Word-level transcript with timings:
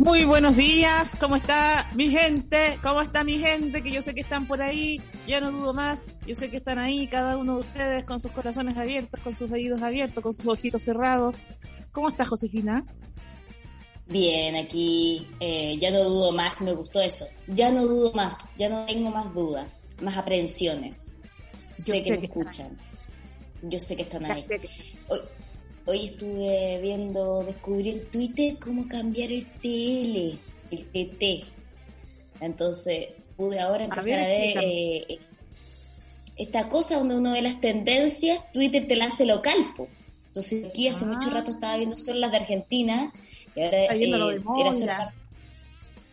Muy 0.00 0.24
buenos 0.24 0.56
días, 0.56 1.14
¿cómo 1.14 1.36
está 1.36 1.86
mi 1.94 2.08
gente? 2.08 2.78
¿Cómo 2.82 3.02
está 3.02 3.22
mi 3.22 3.38
gente? 3.38 3.82
Que 3.82 3.90
yo 3.90 4.00
sé 4.00 4.14
que 4.14 4.22
están 4.22 4.46
por 4.46 4.62
ahí, 4.62 4.98
ya 5.26 5.42
no 5.42 5.52
dudo 5.52 5.74
más, 5.74 6.06
yo 6.26 6.34
sé 6.34 6.48
que 6.50 6.56
están 6.56 6.78
ahí, 6.78 7.06
cada 7.06 7.36
uno 7.36 7.56
de 7.56 7.60
ustedes 7.60 8.04
con 8.04 8.18
sus 8.18 8.32
corazones 8.32 8.78
abiertos, 8.78 9.20
con 9.20 9.36
sus 9.36 9.52
oídos 9.52 9.82
abiertos, 9.82 10.22
con 10.22 10.32
sus 10.32 10.46
ojitos 10.46 10.82
cerrados. 10.84 11.36
¿Cómo 11.92 12.08
está 12.08 12.24
Josefina? 12.24 12.82
Bien, 14.06 14.56
aquí 14.56 15.28
eh, 15.38 15.76
ya 15.78 15.90
no 15.90 16.02
dudo 16.02 16.32
más, 16.32 16.62
me 16.62 16.72
gustó 16.72 17.02
eso. 17.02 17.26
Ya 17.48 17.70
no 17.70 17.84
dudo 17.84 18.10
más, 18.14 18.38
ya 18.56 18.70
no 18.70 18.86
tengo 18.86 19.10
más 19.10 19.34
dudas, 19.34 19.82
más 20.00 20.16
aprehensiones. 20.16 21.14
Yo 21.84 21.92
sé, 21.92 22.00
sé 22.00 22.04
que 22.04 22.10
me 22.12 22.20
que 22.20 22.24
escuchan. 22.24 22.78
Yo 23.64 23.78
sé 23.78 23.96
que 23.96 24.02
están 24.04 24.24
ahí. 24.24 24.46
Hoy, 25.08 25.20
hoy 25.90 26.06
estuve 26.06 26.78
viendo, 26.80 27.42
descubrí 27.44 27.90
en 27.90 28.04
Twitter 28.10 28.56
cómo 28.58 28.86
cambiar 28.88 29.30
el 29.32 29.44
TL, 29.60 30.38
el 30.70 30.86
TT. 30.92 31.44
Entonces 32.40 33.08
pude 33.36 33.58
ahora 33.60 33.84
empezar 33.84 34.04
ver, 34.04 34.20
a, 34.58 34.60
ver 34.60 34.64
eh, 34.64 35.18
esta 36.36 36.68
cosa 36.68 36.96
donde 36.98 37.16
uno 37.16 37.32
ve 37.32 37.42
las 37.42 37.60
tendencias, 37.60 38.40
Twitter 38.52 38.86
te 38.86 38.96
la 38.96 39.06
hace 39.06 39.24
local. 39.26 39.56
po. 39.76 39.88
Entonces 40.28 40.64
aquí 40.64 40.86
hace 40.88 41.04
Ah. 41.04 41.08
mucho 41.08 41.28
rato 41.30 41.50
estaba 41.50 41.76
viendo 41.76 41.96
solo 41.96 42.20
las 42.20 42.30
de 42.30 42.36
Argentina 42.38 43.12
y 43.56 43.60
ahora 43.62 43.78
de 43.78 43.84
eh, 43.84 43.88
era 43.96 44.18
solo 44.18 44.40
Moira. 44.44 45.14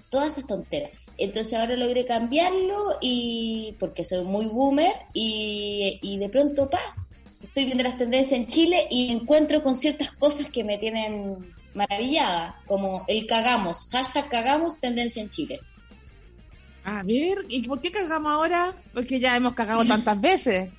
todas 0.09 0.31
esas 0.33 0.47
tonteras. 0.47 0.91
Entonces 1.19 1.53
ahora 1.53 1.75
logré 1.75 2.05
cambiarlo 2.05 2.97
y 2.99 3.75
porque 3.79 4.05
soy 4.05 4.23
muy 4.23 4.47
boomer 4.47 4.91
y, 5.13 5.99
y 6.01 6.17
de 6.17 6.29
pronto 6.29 6.69
pa, 6.69 6.79
estoy 7.57 7.65
viendo 7.73 7.83
las 7.83 7.97
tendencias 7.97 8.39
en 8.39 8.45
Chile 8.45 8.87
y 8.91 9.07
me 9.07 9.13
encuentro 9.13 9.63
con 9.63 9.75
ciertas 9.75 10.11
cosas 10.11 10.47
que 10.49 10.63
me 10.63 10.77
tienen 10.77 11.55
maravillada, 11.73 12.61
como 12.67 13.03
el 13.07 13.25
cagamos, 13.25 13.87
hashtag 13.91 14.29
cagamos 14.29 14.79
tendencia 14.79 15.23
en 15.23 15.29
Chile. 15.31 15.59
A 16.83 17.01
ver, 17.01 17.39
¿y 17.49 17.67
por 17.67 17.81
qué 17.81 17.91
cagamos 17.91 18.31
ahora? 18.31 18.75
Porque 18.93 19.19
ya 19.19 19.35
hemos 19.35 19.53
cagado 19.53 19.83
tantas 19.85 20.21
veces. 20.21 20.69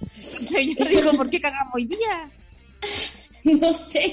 Yo 0.78 0.84
digo, 0.84 1.12
¿por 1.14 1.28
qué 1.28 1.40
cagamos 1.40 1.74
hoy 1.74 1.86
día? 1.86 2.30
No 3.44 3.74
sé. 3.74 4.10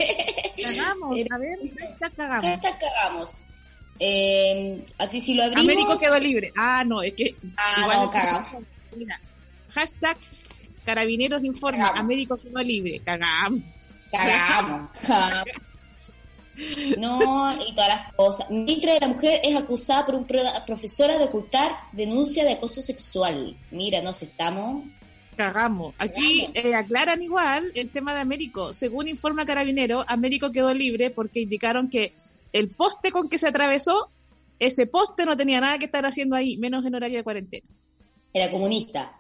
Cagamos, 0.62 1.18
a 1.31 1.38
ver, 1.38 1.58
hashtag 1.80 2.16
cagamos. 2.16 2.46
Hashtag 2.52 2.80
cagamos. 2.80 3.46
Eh, 3.98 4.86
así 4.98 5.22
si 5.22 5.36
lo 5.36 5.44
abrimos. 5.44 5.64
Américo 5.64 5.98
quedó 5.98 6.20
libre. 6.20 6.52
Ah, 6.58 6.84
no, 6.86 7.02
es 7.02 7.14
que 7.14 7.38
Ah, 7.56 7.75
igual 7.80 7.98
no, 8.02 8.12
cagamos. 8.12 8.64
Mira, 8.94 9.22
hashtag 9.70 10.18
carabineros 10.86 11.44
informa, 11.44 11.80
Cagamos. 11.88 12.00
Américo 12.00 12.38
quedó 12.38 12.62
libre. 12.64 13.00
Cagamos. 13.03 13.62
Cagamos. 14.12 14.90
Cagamos. 15.06 15.46
No, 16.97 17.53
y 17.66 17.74
todas 17.74 17.88
las 17.88 18.14
cosas. 18.14 18.50
Ministra 18.52 18.94
de 18.94 19.00
la 19.00 19.08
Mujer 19.08 19.40
es 19.44 19.56
acusada 19.56 20.06
por 20.06 20.16
un 20.16 20.25
pro- 20.25 20.42
profesora 20.68 21.18
de 21.18 21.24
ocultar 21.25 21.72
denuncia 21.94 22.44
de 22.44 22.52
acoso 22.53 22.81
sexual. 22.81 23.56
Mira, 23.72 24.02
nos 24.02 24.22
estamos. 24.22 24.84
Cagamos. 25.36 25.96
Aquí 25.97 26.50
eh, 26.53 26.75
aclaran 26.75 27.22
igual 27.22 27.72
el 27.74 27.90
tema 27.90 28.13
de 28.13 28.19
Américo. 28.19 28.74
Según 28.74 29.08
informa 29.08 29.46
Carabinero, 29.46 30.03
Américo 30.08 30.52
quedó 30.52 30.74
libre 30.74 31.09
porque 31.09 31.40
indicaron 31.42 31.90
que 31.90 32.13
el 32.52 32.69
poste 32.69 33.12
con 33.12 33.30
que 33.30 33.40
se 33.40 33.48
atravesó, 33.48 34.09
ese 34.59 34.86
poste 34.86 35.25
no 35.25 35.38
tenía 35.38 35.62
nada 35.62 35.80
que 35.80 35.86
estar 35.86 36.06
haciendo 36.06 36.36
ahí, 36.36 36.58
menos 36.58 36.86
en 36.86 36.94
horario 36.94 37.18
de 37.18 37.24
cuarentena. 37.24 37.66
Era 38.34 38.52
comunista. 38.52 39.13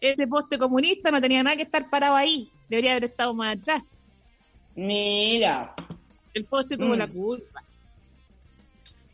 Ese 0.00 0.26
poste 0.26 0.58
comunista 0.58 1.10
no 1.10 1.20
tenía 1.20 1.42
nada 1.42 1.56
que 1.56 1.62
estar 1.62 1.88
parado 1.90 2.14
ahí. 2.16 2.50
Debería 2.68 2.92
haber 2.92 3.04
estado 3.04 3.34
más 3.34 3.56
atrás. 3.56 3.82
Mira. 4.76 5.74
El 6.34 6.44
poste 6.44 6.76
tuvo 6.76 6.94
Mm. 6.94 6.98
la 6.98 7.06
culpa. 7.08 7.62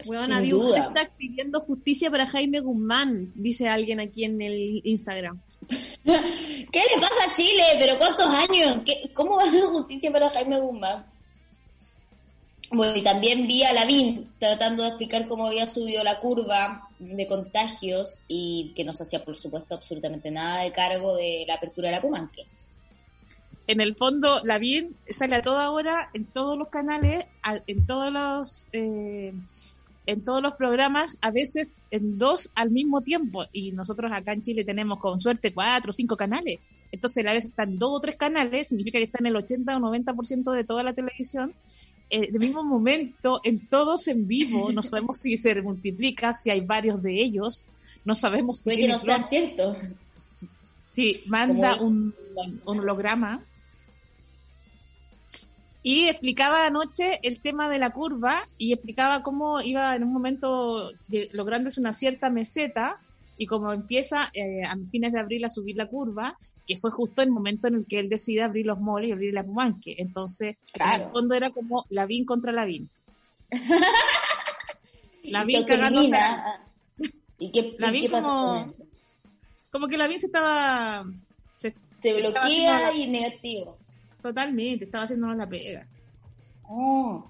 Weón, 0.07 0.33
había 0.33 0.57
un 0.57 0.73
hashtag 0.73 1.11
pidiendo 1.17 1.61
justicia 1.61 2.11
para 2.11 2.27
Jaime 2.27 2.61
Guzmán, 2.61 3.33
dice 3.35 3.69
alguien 3.69 4.01
aquí 4.01 4.25
en 4.25 4.43
el 4.43 4.83
Instagram. 4.85 5.41
¿Qué 6.05 6.83
le 6.95 7.01
pasa 7.01 7.25
a 7.31 7.33
Chile? 7.35 7.63
¿Pero 7.79 7.97
cuántos 7.97 8.27
años? 8.27 8.81
¿Qué- 8.85 9.11
¿Cómo 9.15 9.37
va 9.37 9.45
a 9.45 9.49
haber 9.49 9.63
justicia 9.63 10.13
para 10.13 10.29
Jaime 10.29 10.61
Guzmán? 10.61 11.07
Bueno, 12.71 12.95
y 12.97 13.03
también 13.03 13.47
vi 13.47 13.63
a 13.63 13.73
Lavín 13.73 14.31
tratando 14.39 14.83
de 14.83 14.89
explicar 14.91 15.27
cómo 15.29 15.47
había 15.47 15.67
subido 15.67 16.05
la 16.05 16.21
curva 16.21 16.89
de 17.05 17.27
contagios 17.27 18.25
y 18.29 18.73
que 18.75 18.85
no 18.85 18.95
se 18.95 19.05
hacía, 19.05 19.25
por 19.25 19.37
supuesto, 19.37 19.75
absolutamente 19.75 20.31
nada 20.31 20.63
de 20.63 20.73
cargo 20.73 21.15
de 21.15 21.45
la 21.47 21.55
apertura 21.55 21.89
de 21.89 21.95
la 21.95 22.03
Pumanque. 22.03 22.47
en 23.67 23.81
el 23.81 23.95
fondo, 23.95 24.41
la 24.45 24.59
bien 24.59 24.97
sale 25.09 25.37
a 25.37 25.43
toda 25.43 25.71
hora 25.71 26.11
en 26.15 26.27
todos 26.27 26.59
los 26.59 26.69
canales, 26.69 27.27
en 27.67 27.87
todos 27.87 28.13
los 28.13 28.69
eh, 28.73 29.33
en 30.07 30.25
todos 30.25 30.43
los 30.43 30.55
programas, 30.55 31.19
a 31.21 31.31
veces 31.31 31.73
en 31.91 32.19
dos 32.19 32.51
al 32.55 32.71
mismo 32.71 33.01
tiempo. 33.01 33.47
Y 33.53 33.73
nosotros 33.73 34.11
acá 34.13 34.33
en 34.33 34.43
Chile 34.43 34.65
tenemos 34.65 34.99
con 35.01 35.21
suerte 35.21 35.53
cuatro 35.53 35.91
o 35.91 35.93
cinco 35.93 36.17
canales. 36.17 36.59
Entonces, 36.93 37.27
a 37.27 37.33
veces 37.33 37.51
están 37.51 37.79
dos 37.79 37.91
o 37.93 38.01
tres 38.01 38.17
canales, 38.17 38.69
significa 38.69 38.99
que 38.99 39.05
están 39.05 39.27
el 39.27 39.37
80 39.37 39.77
o 39.77 39.81
90% 39.81 40.53
de 40.53 40.65
toda 40.65 40.83
la 40.83 40.93
televisión. 40.93 41.55
En 42.11 42.25
el 42.25 42.39
mismo 42.39 42.63
momento, 42.63 43.41
en 43.45 43.67
todos 43.67 44.09
en 44.09 44.27
vivo, 44.29 44.71
no 44.73 44.83
sabemos 44.83 45.19
si 45.19 45.37
se 45.37 45.61
multiplica, 45.63 46.33
si 46.33 46.51
hay 46.51 46.61
varios 46.61 47.03
de 47.03 47.21
ellos, 47.23 47.65
no 48.05 48.15
sabemos 48.15 48.59
si 48.59 48.65
Puede 48.65 48.81
que 48.83 48.89
no 48.89 48.99
sea 48.99 49.21
cierto. 49.21 49.77
Sí, 50.91 51.23
manda 51.27 51.79
Como- 51.79 51.89
un, 51.89 52.15
un 52.67 52.79
holograma. 52.81 53.43
Y 55.83 56.05
explicaba 56.09 56.67
anoche 56.67 57.21
el 57.23 57.41
tema 57.41 57.69
de 57.69 57.79
la 57.79 57.91
curva 57.91 58.49
y 58.57 58.73
explicaba 58.73 59.23
cómo 59.23 59.61
iba 59.61 59.95
en 59.95 60.05
un 60.05 60.13
momento 60.15 60.93
lográndose 61.33 61.79
una 61.81 61.93
cierta 61.93 62.31
meseta 62.31 63.01
y 63.37 63.45
cómo 63.47 63.71
empieza 63.73 64.31
eh, 64.33 64.63
a 64.65 64.77
fines 64.91 65.13
de 65.13 65.21
abril 65.21 65.45
a 65.45 65.51
subir 65.51 65.77
la 65.77 65.87
curva, 65.87 66.39
que 66.67 66.77
fue 66.79 66.91
justo 66.91 67.23
el 67.23 67.31
momento 67.31 67.69
en 67.69 67.75
el 67.75 67.87
que 67.87 67.99
él 68.01 68.09
decide 68.09 68.43
abrir 68.43 68.67
los 68.67 68.81
malls 68.81 69.09
y 69.09 69.13
abrir 69.13 69.35
la 69.35 69.45
Pumanque. 69.45 69.95
Entonces, 69.99 70.57
en 70.57 70.73
Claro. 70.73 71.05
el 71.07 71.11
fondo 71.13 71.35
era 71.35 71.51
como 71.51 71.85
Lavín 71.91 72.25
contra 72.25 72.53
Lavín. 72.53 72.89
Y 75.23 75.31
Lavín 75.31 75.65
cagando. 75.65 76.03
¿Y 77.39 77.51
qué, 77.51 77.61
y 77.61 77.77
Lavín 77.79 78.03
qué 78.03 78.09
pasa 78.11 78.29
como- 78.29 78.53
con 78.65 78.71
eso? 78.75 78.85
Como 79.71 79.89
que 79.89 79.97
Lavín 79.97 80.21
se 80.21 80.27
estaba... 80.27 81.05
se- 81.59 81.75
Se 82.03 82.09
estaba 82.11 82.19
bloquea 82.21 82.43
haciendo 82.43 82.73
la- 82.79 82.95
y 82.95 83.09
negativo. 83.09 83.79
totalmente, 84.23 84.85
estaba 84.85 85.05
haciéndonos 85.05 85.37
la 85.37 85.49
pega. 85.49 85.87
Oh. 86.69 87.25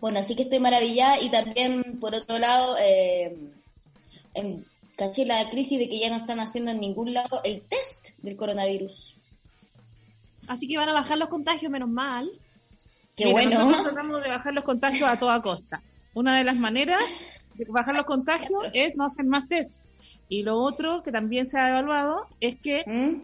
Bueno, 0.00 0.18
así 0.18 0.34
que 0.36 0.42
estoy 0.42 0.58
maravillada 0.60 1.20
y 1.20 1.30
también, 1.30 1.98
por 2.00 2.14
otro 2.14 2.38
lado, 2.38 2.76
eh, 2.80 3.36
em, 4.34 4.64
caché 5.00 5.24
la 5.24 5.48
crisis 5.48 5.78
de 5.78 5.88
que 5.88 5.98
ya 5.98 6.10
no 6.10 6.16
están 6.16 6.40
haciendo 6.40 6.72
en 6.72 6.78
ningún 6.78 7.14
lado 7.14 7.40
el 7.42 7.62
test 7.62 8.10
del 8.18 8.36
coronavirus. 8.36 9.16
Así 10.46 10.68
que 10.68 10.76
van 10.76 10.90
a 10.90 10.92
bajar 10.92 11.16
los 11.16 11.30
contagios, 11.30 11.72
menos 11.72 11.88
mal. 11.88 12.30
Qué 13.16 13.24
Mira, 13.24 13.32
bueno. 13.32 13.64
Nosotros 13.64 13.94
tratamos 13.94 14.22
de 14.22 14.28
bajar 14.28 14.52
los 14.52 14.64
contagios 14.64 15.08
a 15.08 15.18
toda 15.18 15.40
costa. 15.40 15.82
Una 16.12 16.36
de 16.36 16.44
las 16.44 16.56
maneras 16.56 17.20
de 17.54 17.64
bajar 17.70 17.94
los 17.94 18.04
contagios 18.04 18.60
es 18.74 18.94
no 18.94 19.04
hacer 19.06 19.24
más 19.24 19.48
test. 19.48 19.74
Y 20.28 20.42
lo 20.42 20.58
otro 20.58 21.02
que 21.02 21.10
también 21.10 21.48
se 21.48 21.58
ha 21.58 21.70
evaluado 21.70 22.26
es 22.38 22.56
que 22.56 22.84
¿Mm? 22.86 23.22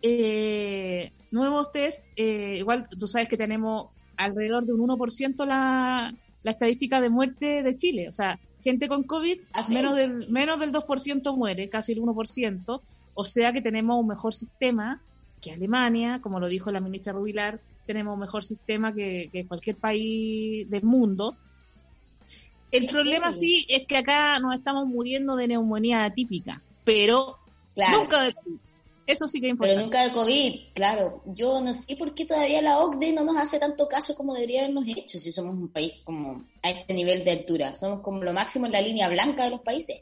eh, 0.00 1.12
nuevos 1.30 1.70
test, 1.72 2.02
eh, 2.16 2.54
igual 2.56 2.88
tú 2.88 3.06
sabes 3.06 3.28
que 3.28 3.36
tenemos 3.36 3.88
alrededor 4.16 4.64
de 4.64 4.72
un 4.72 4.88
1% 4.88 5.44
la, 5.44 6.14
la 6.42 6.50
estadística 6.50 7.02
de 7.02 7.10
muerte 7.10 7.62
de 7.62 7.76
Chile. 7.76 8.08
O 8.08 8.12
sea, 8.12 8.38
gente 8.62 8.88
con 8.88 9.04
COVID, 9.04 9.38
¿Ah, 9.52 9.64
menos, 9.68 9.94
del, 9.96 10.28
menos 10.28 10.58
del 10.60 10.72
2% 10.72 11.36
muere, 11.36 11.68
casi 11.68 11.92
el 11.92 12.00
1%. 12.00 12.80
O 13.14 13.24
sea 13.24 13.52
que 13.52 13.62
tenemos 13.62 13.98
un 14.00 14.06
mejor 14.08 14.34
sistema 14.34 15.00
que 15.40 15.52
Alemania, 15.52 16.20
como 16.22 16.40
lo 16.40 16.48
dijo 16.48 16.70
la 16.72 16.80
ministra 16.80 17.12
Rubilar, 17.12 17.60
tenemos 17.86 18.14
un 18.14 18.20
mejor 18.20 18.44
sistema 18.44 18.92
que, 18.94 19.28
que 19.32 19.46
cualquier 19.46 19.76
país 19.76 20.68
del 20.68 20.82
mundo. 20.82 21.36
El 22.70 22.86
problema 22.86 23.32
sí 23.32 23.64
es 23.68 23.86
que 23.86 23.96
acá 23.96 24.38
nos 24.40 24.54
estamos 24.54 24.86
muriendo 24.86 25.36
de 25.36 25.48
neumonía 25.48 26.04
atípica, 26.04 26.60
pero 26.84 27.38
Claro. 27.74 28.00
nunca 28.00 28.22
de 28.22 28.34
COVID. 28.34 28.56
Eso 29.06 29.26
sí 29.26 29.40
que 29.40 29.48
es 29.48 29.56
Pero 29.58 29.72
importante. 29.72 29.84
nunca 29.84 30.04
de 30.06 30.12
COVID, 30.12 30.60
claro. 30.74 31.22
Yo 31.26 31.62
no 31.62 31.72
sé 31.72 31.96
por 31.96 32.12
qué 32.14 32.26
todavía 32.26 32.60
la 32.60 32.78
OCDE 32.80 33.14
no 33.14 33.24
nos 33.24 33.38
hace 33.38 33.58
tanto 33.58 33.88
caso 33.88 34.14
como 34.14 34.34
debería 34.34 34.60
habernos 34.64 34.84
hecho 34.86 35.18
si 35.18 35.32
somos 35.32 35.54
un 35.54 35.68
país 35.68 35.94
como 36.04 36.44
nivel 36.98 37.24
de 37.24 37.30
altura. 37.30 37.74
Somos 37.74 38.00
como 38.00 38.22
lo 38.22 38.32
máximo 38.32 38.66
en 38.66 38.72
la 38.72 38.80
línea 38.80 39.08
blanca 39.08 39.44
de 39.44 39.50
los 39.50 39.60
países. 39.60 40.00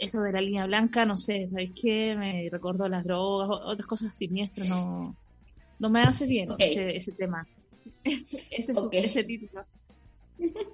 eso 0.00 0.20
de 0.20 0.32
la 0.32 0.40
línea 0.40 0.66
blanca, 0.66 1.04
no 1.06 1.16
sé, 1.16 1.48
¿sabes 1.50 1.70
qué? 1.80 2.14
Me 2.16 2.48
recordó 2.50 2.88
las 2.88 3.04
drogas, 3.04 3.48
otras 3.64 3.86
cosas 3.86 4.16
siniestras, 4.16 4.68
no, 4.68 5.16
no 5.78 5.90
me 5.90 6.02
hace 6.02 6.26
bien 6.26 6.50
ese, 6.58 6.96
ese 6.96 7.12
tema. 7.12 7.46
Ese, 8.50 9.24
título. 9.24 9.64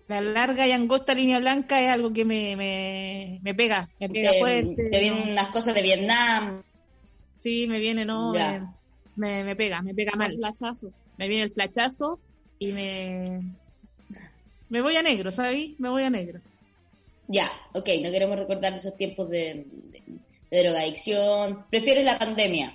La 0.08 0.20
larga 0.20 0.66
y 0.66 0.72
angosta 0.72 1.14
línea 1.14 1.38
blanca 1.38 1.80
es 1.80 1.90
algo 1.90 2.12
que 2.12 2.24
me, 2.24 2.56
me, 2.56 3.38
me 3.42 3.54
pega, 3.54 3.88
me 4.00 4.08
pega 4.08 4.30
Te, 4.30 4.40
fuerte. 4.40 4.88
te 4.90 5.00
vienen 5.00 5.30
unas 5.30 5.48
cosas 5.48 5.74
de 5.74 5.82
Vietnam. 5.82 6.62
Sí, 7.36 7.66
me 7.66 7.78
viene, 7.78 8.04
no, 8.04 8.32
me, 9.16 9.44
me, 9.44 9.56
pega, 9.56 9.82
me 9.82 9.94
pega 9.94 10.12
mal. 10.16 10.34
Flachazo. 10.36 10.90
Me 11.18 11.28
viene 11.28 11.44
el 11.44 11.50
flachazo 11.50 12.18
y 12.58 12.72
me, 12.72 13.40
me 14.68 14.80
voy 14.80 14.96
a 14.96 15.02
negro, 15.02 15.30
¿sabes? 15.30 15.70
Me 15.78 15.88
voy 15.88 16.02
a 16.02 16.10
negro. 16.10 16.40
Ya, 17.26 17.50
ok, 17.72 17.88
no 18.02 18.10
queremos 18.10 18.38
recordar 18.38 18.72
esos 18.72 18.96
tiempos 18.96 19.28
de, 19.28 19.66
de, 19.90 20.02
de 20.50 20.62
drogadicción. 20.62 21.64
Prefieres 21.70 22.04
la 22.04 22.18
pandemia. 22.18 22.74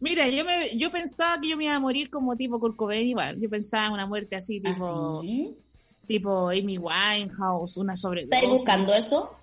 Mira, 0.00 0.28
yo 0.28 0.44
me, 0.44 0.76
yo 0.76 0.90
pensaba 0.90 1.40
que 1.40 1.48
yo 1.48 1.56
me 1.56 1.64
iba 1.64 1.74
a 1.74 1.80
morir 1.80 2.08
como 2.08 2.36
tipo 2.36 2.60
Kurt 2.60 2.76
Cobain 2.76 3.08
igual. 3.08 3.40
Yo 3.40 3.50
pensaba 3.50 3.86
en 3.86 3.92
una 3.92 4.06
muerte 4.06 4.36
así, 4.36 4.60
tipo, 4.60 5.20
¿Así? 5.20 5.56
tipo 6.06 6.50
Amy 6.50 6.78
Winehouse, 6.78 7.76
una 7.78 7.96
sobredosis. 7.96 8.32
¿Estás 8.32 8.50
buscando 8.50 8.94
eso? 8.94 9.34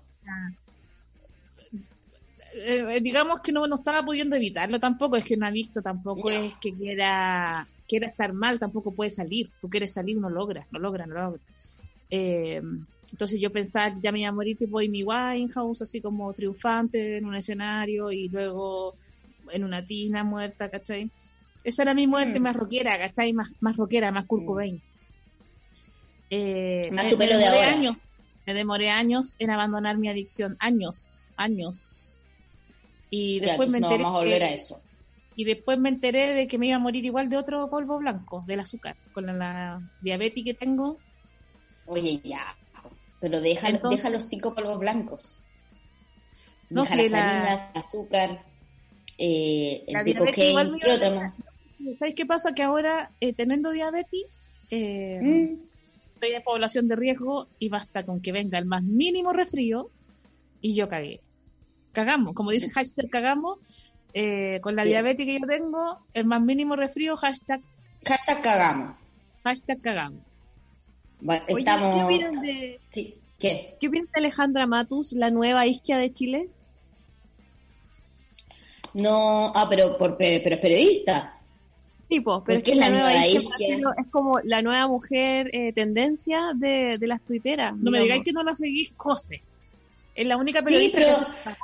Eh, 2.64 3.00
digamos 3.02 3.40
que 3.40 3.52
no, 3.52 3.66
no 3.66 3.74
estaba 3.74 4.02
pudiendo 4.02 4.34
evitarlo 4.34 4.80
tampoco, 4.80 5.16
es 5.16 5.24
que 5.26 5.36
no 5.36 5.46
ha 5.46 5.50
visto, 5.50 5.82
tampoco 5.82 6.30
es 6.30 6.54
que 6.56 6.72
quiera, 6.72 7.68
quiera 7.86 8.08
estar 8.08 8.32
mal, 8.32 8.58
tampoco 8.58 8.94
puede 8.94 9.10
salir. 9.10 9.50
Tú 9.60 9.68
quieres 9.68 9.92
salir, 9.92 10.18
no 10.18 10.28
logra, 10.30 10.66
no 10.70 10.78
logra, 10.78 11.06
no 11.06 11.14
logra. 11.14 11.42
Eh, 12.10 12.60
entonces 13.12 13.40
yo 13.40 13.50
pensaba 13.52 13.94
que 13.94 14.00
ya 14.02 14.12
me 14.12 14.20
iba 14.20 14.28
a 14.28 14.32
morir 14.32 14.56
tipo 14.58 14.78
Amy 14.78 15.02
Winehouse, 15.04 15.82
así 15.82 16.00
como 16.00 16.32
triunfante 16.34 17.18
en 17.18 17.24
un 17.24 17.36
escenario 17.36 18.10
y 18.12 18.28
luego 18.28 18.96
en 19.52 19.64
una 19.64 19.84
tina 19.84 20.24
muerta, 20.24 20.68
¿cachai? 20.70 21.10
Esa 21.62 21.82
era 21.82 21.94
mi 21.94 22.06
muerte 22.06 22.38
Mm. 22.40 22.42
más 22.42 22.56
rockera, 22.56 22.98
¿cachai? 22.98 23.32
Más, 23.32 23.52
más 23.60 23.76
rockera, 23.76 24.10
más 24.12 24.26
Kurt 24.26 24.42
Mm. 24.42 24.46
Cobain. 24.46 24.82
Eh, 26.30 26.90
Más 26.92 27.04
me- 27.04 27.10
tu 27.10 27.18
pelo 27.18 27.34
me 27.34 27.38
de 27.38 27.46
ahora. 27.46 27.68
años, 27.72 27.98
me 28.44 28.54
demoré 28.54 28.90
años 28.90 29.36
en 29.38 29.50
abandonar 29.50 29.98
mi 29.98 30.08
adicción, 30.08 30.56
años, 30.58 31.28
años. 31.36 32.24
Y 33.10 33.40
Ya, 33.40 33.46
después 33.48 33.68
me 33.68 33.78
entonces 33.78 33.80
no 33.82 33.86
enteré 33.88 34.02
vamos 34.04 34.20
a 34.20 34.24
volver 34.24 34.38
que- 34.40 34.44
a 34.46 34.54
eso. 34.54 34.82
Y 35.36 35.44
después 35.44 35.78
me 35.78 35.90
enteré 35.90 36.32
de 36.34 36.48
que 36.48 36.58
me 36.58 36.66
iba 36.68 36.76
a 36.76 36.80
morir 36.80 37.04
igual 37.04 37.28
de 37.28 37.36
otro 37.36 37.68
polvo 37.70 37.98
blanco, 37.98 38.42
del 38.46 38.60
azúcar, 38.60 38.96
con 39.12 39.26
la, 39.26 39.32
la 39.34 39.90
diabetes 40.00 40.42
que 40.42 40.54
tengo. 40.54 40.98
Oye, 41.86 42.20
ya. 42.24 42.56
Pero 43.20 43.40
deja, 43.40 43.68
Entonces- 43.68 43.98
deja 44.02 44.10
los 44.10 44.28
cinco 44.28 44.54
polvos 44.54 44.78
blancos. 44.78 45.38
No 46.70 46.82
deja 46.82 46.96
sé, 46.96 47.02
las 47.04 47.12
la- 47.12 47.30
harinas, 47.30 47.70
el 47.74 47.80
azúcar, 47.80 48.42
eh, 49.18 49.84
el 49.86 50.04
diabetes 50.04 50.48
igual 50.48 50.66
picocaine. 50.72 50.72
me 50.72 50.78
¿Qué 50.80 50.98
dar- 50.98 51.14
más? 51.14 51.34
¿Sabes 51.98 52.14
qué 52.16 52.26
pasa? 52.26 52.52
Que 52.54 52.62
ahora, 52.62 53.10
eh, 53.20 53.32
teniendo 53.32 53.70
diabetes, 53.70 54.24
eh, 54.70 55.20
Mm. 55.22 55.60
estoy 56.14 56.30
en 56.32 56.42
población 56.42 56.88
de 56.88 56.96
riesgo 56.96 57.46
y 57.58 57.68
basta 57.68 58.04
con 58.04 58.20
que 58.20 58.32
venga 58.32 58.58
el 58.58 58.64
más 58.64 58.82
mínimo 58.82 59.32
resfrío 59.32 59.90
y 60.60 60.74
yo 60.74 60.88
cagué. 60.88 61.20
Cagamos, 61.92 62.34
como 62.34 62.50
dice 62.50 62.68
hashtag 62.74 63.08
cagamos, 63.10 63.58
eh, 64.18 64.60
con 64.62 64.74
la 64.76 64.82
Sí. 64.84 64.88
diabetes 64.88 65.26
que 65.26 65.38
yo 65.38 65.46
tengo, 65.46 65.98
el 66.14 66.24
más 66.24 66.40
mínimo 66.40 66.74
resfrío, 66.74 67.16
hashtag, 67.18 67.60
Hashtag 68.06 68.40
cagamos. 68.40 68.96
hashtag 69.44 69.80
cagamos. 69.82 70.22
Bueno, 71.20 71.44
Oye, 71.50 71.58
estamos... 71.58 71.96
¿qué 71.98 72.04
opinan 72.04 72.40
de, 72.40 72.80
Sí. 72.88 73.14
¿Qué? 73.38 73.76
¿qué 73.78 73.90
de 73.90 74.02
Alejandra 74.14 74.66
Matus, 74.66 75.12
la 75.12 75.30
nueva 75.30 75.66
isquia 75.66 75.98
de 75.98 76.10
Chile? 76.12 76.48
No, 78.94 79.52
ah, 79.54 79.66
pero, 79.68 79.98
por, 79.98 80.16
pero, 80.16 80.42
pero 80.42 80.56
es 80.56 80.60
periodista. 80.62 81.32
Tipo, 82.08 82.42
pero 82.44 82.44
¿Por 82.44 82.56
es 82.58 82.62
que 82.64 82.70
es 82.72 82.76
la 82.78 82.88
la 82.88 82.90
nueva 82.96 83.10
nueva 83.10 83.26
isquia, 83.26 83.76
es 83.76 84.06
como 84.10 84.38
la 84.44 84.62
nueva 84.62 84.88
mujer 84.88 85.50
eh, 85.52 85.72
tendencia 85.74 86.52
de, 86.54 86.96
de 86.98 87.06
las 87.06 87.20
tuiteras. 87.20 87.76
No 87.76 87.90
me 87.90 88.00
digáis 88.00 88.22
que 88.24 88.32
no 88.32 88.42
la 88.42 88.54
seguís, 88.54 88.94
José. 88.96 89.42
Es 90.14 90.26
la 90.26 90.36
única 90.38 90.60
Sí, 90.60 90.64
periodista 90.64 90.98
pero- 90.98 91.16
que- 91.18 91.56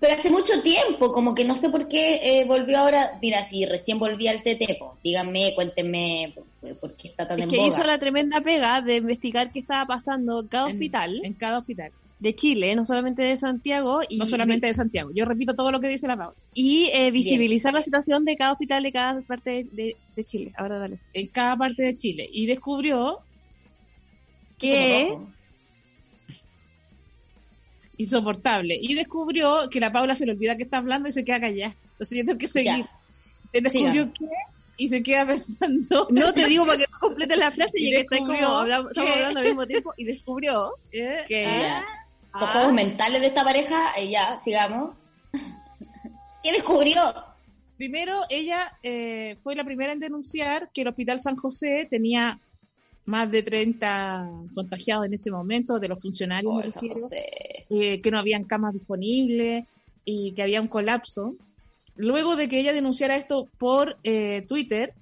Pero 0.00 0.14
hace 0.14 0.30
mucho 0.30 0.60
tiempo, 0.62 1.12
como 1.12 1.34
que 1.34 1.44
no 1.44 1.56
sé 1.56 1.68
por 1.70 1.88
qué 1.88 2.20
eh, 2.40 2.44
volvió 2.46 2.78
ahora. 2.78 3.18
Mira, 3.22 3.44
si 3.44 3.64
recién 3.66 3.98
volví 3.98 4.28
al 4.28 4.42
TT, 4.42 4.78
díganme, 5.04 5.52
cuéntenme 5.54 6.32
por, 6.34 6.76
por 6.76 6.94
qué 6.96 7.08
está 7.08 7.26
tan 7.28 7.38
Es 7.38 7.44
en 7.44 7.50
que 7.50 7.56
boga. 7.56 7.68
hizo 7.68 7.82
la 7.84 7.98
tremenda 7.98 8.40
pega 8.40 8.80
de 8.80 8.96
investigar 8.96 9.52
qué 9.52 9.58
estaba 9.60 9.86
pasando 9.86 10.40
en 10.40 10.48
cada 10.48 10.68
en- 10.70 10.76
hospital 10.76 11.20
En 11.24 11.34
cada 11.34 11.58
hospital. 11.58 11.92
de 12.20 12.34
Chile, 12.34 12.74
no 12.74 12.84
solamente 12.84 13.22
de 13.22 13.36
Santiago, 13.36 14.00
y, 14.08 14.16
no 14.18 14.26
solamente 14.26 14.66
de 14.66 14.74
Santiago. 14.74 15.10
Yo 15.14 15.24
repito 15.24 15.54
todo 15.54 15.70
lo 15.70 15.80
que 15.80 15.86
dice 15.88 16.08
la 16.08 16.16
Paula. 16.16 16.34
y 16.52 16.90
eh, 16.92 17.10
visibilizar 17.12 17.72
la 17.72 17.82
situación 17.82 18.24
de 18.24 18.36
cada 18.36 18.52
hospital 18.52 18.82
de 18.82 18.90
cada 18.92 19.20
parte 19.22 19.50
de, 19.50 19.64
de- 19.72 19.96
de 20.16 20.24
Chile. 20.24 20.52
Ahora 20.56 20.78
dale. 20.78 20.98
En 21.12 21.28
cada 21.28 21.56
parte 21.56 21.82
de 21.84 21.96
Chile. 21.96 22.28
Y 22.32 22.46
descubrió, 22.46 23.20
Que. 24.58 25.16
Insoportable, 27.98 28.78
y 28.80 28.94
descubrió 28.94 29.68
que 29.68 29.80
la 29.80 29.92
Paula 29.92 30.14
se 30.14 30.24
le 30.24 30.32
olvida 30.32 30.56
que 30.56 30.62
está 30.62 30.78
hablando 30.78 31.08
y 31.08 31.12
se 31.12 31.24
queda 31.24 31.40
callada. 31.40 31.74
Entonces 31.92 32.18
yo 32.18 32.24
tengo 32.24 32.38
que 32.38 32.48
seguir. 32.48 32.86
Ya. 33.52 33.60
Descubrió 33.60 34.12
que 34.12 34.26
y 34.78 34.88
se 34.88 35.02
queda 35.02 35.26
pensando. 35.26 36.08
no 36.10 36.32
te 36.32 36.46
digo 36.46 36.64
para 36.64 36.78
que 36.78 36.86
tú 36.86 36.98
completes 37.00 37.36
la 37.36 37.50
frase 37.50 37.72
Y 37.74 37.94
y 37.94 38.06
que 38.06 38.18
como 38.18 38.32
hablamos, 38.32 38.92
estamos 38.92 39.10
hablando 39.10 39.40
al 39.40 39.46
mismo 39.46 39.66
tiempo 39.66 39.92
y 39.96 40.04
descubrió 40.04 40.72
¿eh? 40.92 41.24
que. 41.28 41.44
Ah. 41.46 41.82
Los 42.40 42.50
juegos 42.50 42.72
mentales 42.72 43.20
de 43.20 43.26
esta 43.26 43.42
pareja, 43.42 43.92
eh, 43.96 44.10
ya, 44.10 44.38
sigamos. 44.38 44.94
¿Qué 46.42 46.52
descubrió? 46.52 47.00
Primero, 47.76 48.20
ella 48.28 48.70
eh, 48.82 49.38
fue 49.42 49.56
la 49.56 49.64
primera 49.64 49.92
en 49.92 49.98
denunciar 49.98 50.70
que 50.72 50.82
el 50.82 50.88
Hospital 50.88 51.20
San 51.20 51.36
José 51.36 51.88
tenía 51.90 52.38
más 53.08 53.30
de 53.30 53.42
30 53.42 54.30
contagiados 54.54 55.06
en 55.06 55.14
ese 55.14 55.30
momento, 55.30 55.80
de 55.80 55.88
los 55.88 56.00
funcionarios, 56.00 56.76
Oh, 56.76 57.08
eh, 57.70 58.00
que 58.02 58.10
no 58.10 58.18
habían 58.18 58.44
camas 58.44 58.74
disponibles 58.74 59.64
y 60.04 60.32
que 60.32 60.42
había 60.42 60.60
un 60.60 60.68
colapso. 60.68 61.34
Luego 61.96 62.36
de 62.36 62.48
que 62.48 62.60
ella 62.60 62.74
denunciara 62.74 63.16
esto 63.16 63.48
por 63.58 63.96
eh, 64.04 64.44
Twitter, 64.46 64.92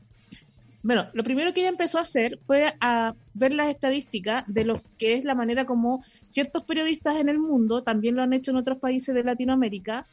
bueno, 0.83 1.09
lo 1.15 1.25
primero 1.25 1.53
que 1.53 1.61
ella 1.61 1.71
empezó 1.71 1.99
a 1.99 2.03
hacer 2.03 2.39
fue 2.47 2.75
a 2.81 3.15
ver 3.35 3.53
las 3.53 3.71
estadísticas 3.71 4.45
de 4.47 4.65
lo 4.65 4.81
que 4.99 5.15
es 5.15 5.25
la 5.25 5.35
manera 5.35 5.67
como 5.67 6.05
ciertos 6.27 6.63
periodistas 6.63 7.17
en 7.17 7.29
el 7.29 7.41
mundo, 7.41 7.83
también 7.83 8.15
lo 8.15 8.23
han 8.23 8.33
hecho 8.33 8.53
en 8.53 8.59
otros 8.59 8.79
países 8.79 9.17
de 9.17 9.25
Latinoamérica. 9.25 10.07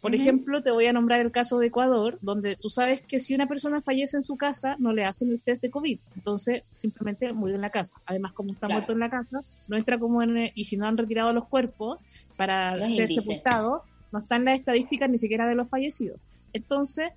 Por 0.00 0.14
ejemplo, 0.14 0.62
te 0.62 0.70
voy 0.70 0.86
a 0.86 0.92
nombrar 0.92 1.20
el 1.20 1.32
caso 1.32 1.58
de 1.58 1.66
Ecuador, 1.68 2.18
donde 2.20 2.56
tú 2.56 2.70
sabes 2.70 3.00
que 3.02 3.18
si 3.18 3.34
una 3.34 3.46
persona 3.46 3.82
fallece 3.82 4.16
en 4.16 4.22
su 4.22 4.36
casa, 4.36 4.76
no 4.78 4.92
le 4.92 5.04
hacen 5.04 5.30
el 5.30 5.40
test 5.40 5.60
de 5.60 5.70
COVID. 5.70 5.98
Entonces, 6.14 6.62
simplemente 6.76 7.32
murió 7.32 7.56
en 7.56 7.62
la 7.62 7.70
casa. 7.70 7.96
Además, 8.06 8.32
como 8.32 8.52
está 8.52 8.66
Claro. 8.68 8.80
muerto 8.80 8.92
en 8.92 9.00
la 9.00 9.10
casa, 9.10 9.40
no 9.66 9.76
entra 9.76 9.98
como 9.98 10.22
en... 10.22 10.50
Y 10.54 10.64
si 10.64 10.76
no 10.76 10.86
han 10.86 10.96
retirado 10.96 11.32
los 11.32 11.48
cuerpos 11.48 11.98
para 12.36 12.74
ser 12.86 13.10
sepultados, 13.10 13.82
no 14.12 14.20
están 14.20 14.44
las 14.44 14.54
estadísticas 14.54 15.10
ni 15.10 15.18
siquiera 15.18 15.46
de 15.46 15.54
los 15.54 15.68
fallecidos. 15.68 16.20
Entonces, 16.52 17.10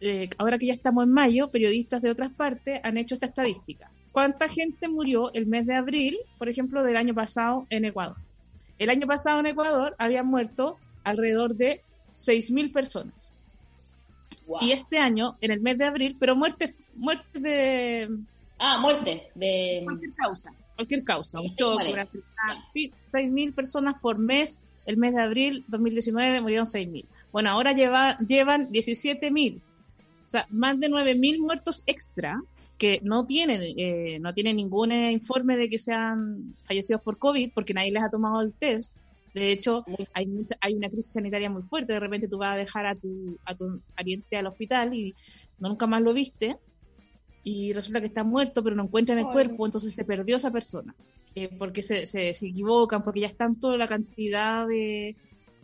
eh, 0.00 0.28
ahora 0.38 0.58
que 0.58 0.66
ya 0.66 0.74
estamos 0.74 1.04
en 1.04 1.12
mayo, 1.12 1.50
periodistas 1.50 2.02
de 2.02 2.10
otras 2.10 2.32
partes 2.34 2.80
han 2.82 2.96
hecho 2.96 3.14
esta 3.14 3.26
estadística. 3.26 3.90
¿Cuánta 4.12 4.48
gente 4.48 4.88
murió 4.88 5.32
el 5.34 5.46
mes 5.46 5.66
de 5.66 5.74
abril, 5.74 6.18
por 6.38 6.48
ejemplo, 6.48 6.82
del 6.82 6.96
año 6.96 7.14
pasado 7.14 7.66
en 7.70 7.84
Ecuador? 7.84 8.16
El 8.78 8.90
año 8.90 9.06
pasado 9.06 9.40
en 9.40 9.46
Ecuador 9.46 9.94
habían 9.98 10.26
muerto 10.26 10.78
alrededor 11.04 11.54
de 11.54 11.82
6.000 12.18 12.72
personas. 12.72 13.32
Wow. 14.46 14.58
Y 14.62 14.72
este 14.72 14.98
año, 14.98 15.36
en 15.40 15.52
el 15.52 15.60
mes 15.60 15.78
de 15.78 15.84
abril, 15.84 16.16
pero 16.18 16.34
muertes 16.36 16.74
muertes 16.94 17.42
de 17.42 18.08
Ah, 18.58 18.78
muerte. 18.80 19.30
De... 19.34 19.82
cualquier 19.84 20.14
causa, 20.14 20.52
cualquier 20.74 21.04
causa, 21.04 21.40
un 21.40 21.54
choque, 21.54 21.92
una 21.92 22.02
enfermedad, 22.02 22.64
sí, 22.74 22.92
6.000 23.12 23.54
personas 23.54 24.00
por 24.00 24.18
mes 24.18 24.58
el 24.88 24.96
mes 24.96 25.14
de 25.14 25.20
abril 25.20 25.64
2019 25.68 26.40
murieron 26.40 26.66
6.000. 26.66 27.04
Bueno, 27.30 27.50
ahora 27.50 27.72
lleva, 27.72 28.18
llevan 28.20 28.70
17.000. 28.70 29.58
O 29.58 29.60
sea, 30.24 30.46
más 30.48 30.80
de 30.80 30.88
9.000 30.88 31.38
muertos 31.40 31.82
extra 31.84 32.40
que 32.78 32.98
no 33.02 33.26
tienen, 33.26 33.60
eh, 33.62 34.18
no 34.20 34.32
tienen 34.32 34.56
ningún 34.56 34.92
informe 34.92 35.58
de 35.58 35.68
que 35.68 35.78
sean 35.78 36.54
fallecidos 36.64 37.02
por 37.02 37.18
COVID 37.18 37.50
porque 37.52 37.74
nadie 37.74 37.92
les 37.92 38.02
ha 38.02 38.08
tomado 38.08 38.40
el 38.40 38.54
test. 38.54 38.90
De 39.38 39.52
hecho, 39.52 39.84
hay 40.12 40.26
mucha, 40.26 40.56
hay 40.60 40.74
una 40.74 40.88
crisis 40.88 41.12
sanitaria 41.12 41.50
muy 41.50 41.62
fuerte. 41.62 41.92
De 41.92 42.00
repente 42.00 42.28
tú 42.28 42.38
vas 42.38 42.54
a 42.54 42.58
dejar 42.58 42.86
a 42.86 42.94
tu, 42.94 43.38
a 43.44 43.54
tu 43.54 43.80
pariente 43.96 44.36
al 44.36 44.46
hospital 44.46 44.94
y 44.94 45.14
nunca 45.58 45.86
más 45.86 46.02
lo 46.02 46.12
viste 46.12 46.56
y 47.44 47.72
resulta 47.72 48.00
que 48.00 48.08
está 48.08 48.24
muerto, 48.24 48.62
pero 48.62 48.76
no 48.76 48.82
encuentran 48.82 49.18
el 49.18 49.26
cuerpo, 49.26 49.64
entonces 49.64 49.94
se 49.94 50.04
perdió 50.04 50.36
esa 50.36 50.50
persona. 50.50 50.94
Eh, 51.34 51.48
porque 51.56 51.82
se, 51.82 52.06
se, 52.06 52.30
equivocan, 52.30 53.02
porque 53.04 53.20
ya 53.20 53.28
están 53.28 53.60
toda 53.60 53.76
la 53.76 53.86
cantidad 53.86 54.66
de, 54.66 55.14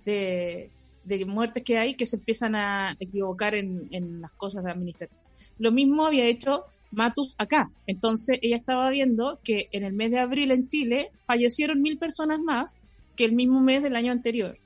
de, 0.04 0.70
de, 1.04 1.24
muertes 1.26 1.62
que 1.62 1.78
hay 1.78 1.94
que 1.94 2.06
se 2.06 2.16
empiezan 2.16 2.54
a 2.54 2.96
equivocar 3.00 3.54
en, 3.54 3.88
en 3.90 4.20
las 4.20 4.30
cosas 4.32 4.64
administrativas. 4.66 5.24
Lo 5.58 5.72
mismo 5.72 6.06
había 6.06 6.26
hecho 6.26 6.64
Matus 6.92 7.34
acá. 7.38 7.70
Entonces 7.86 8.38
ella 8.40 8.56
estaba 8.56 8.88
viendo 8.90 9.40
que 9.42 9.68
en 9.72 9.84
el 9.84 9.92
mes 9.92 10.10
de 10.10 10.20
abril 10.20 10.52
en 10.52 10.68
Chile 10.68 11.10
fallecieron 11.26 11.82
mil 11.82 11.98
personas 11.98 12.40
más 12.40 12.80
que 13.16 13.24
el 13.24 13.32
mismo 13.32 13.60
mes 13.60 13.82
del 13.82 13.96
año 13.96 14.12
anterior. 14.12 14.56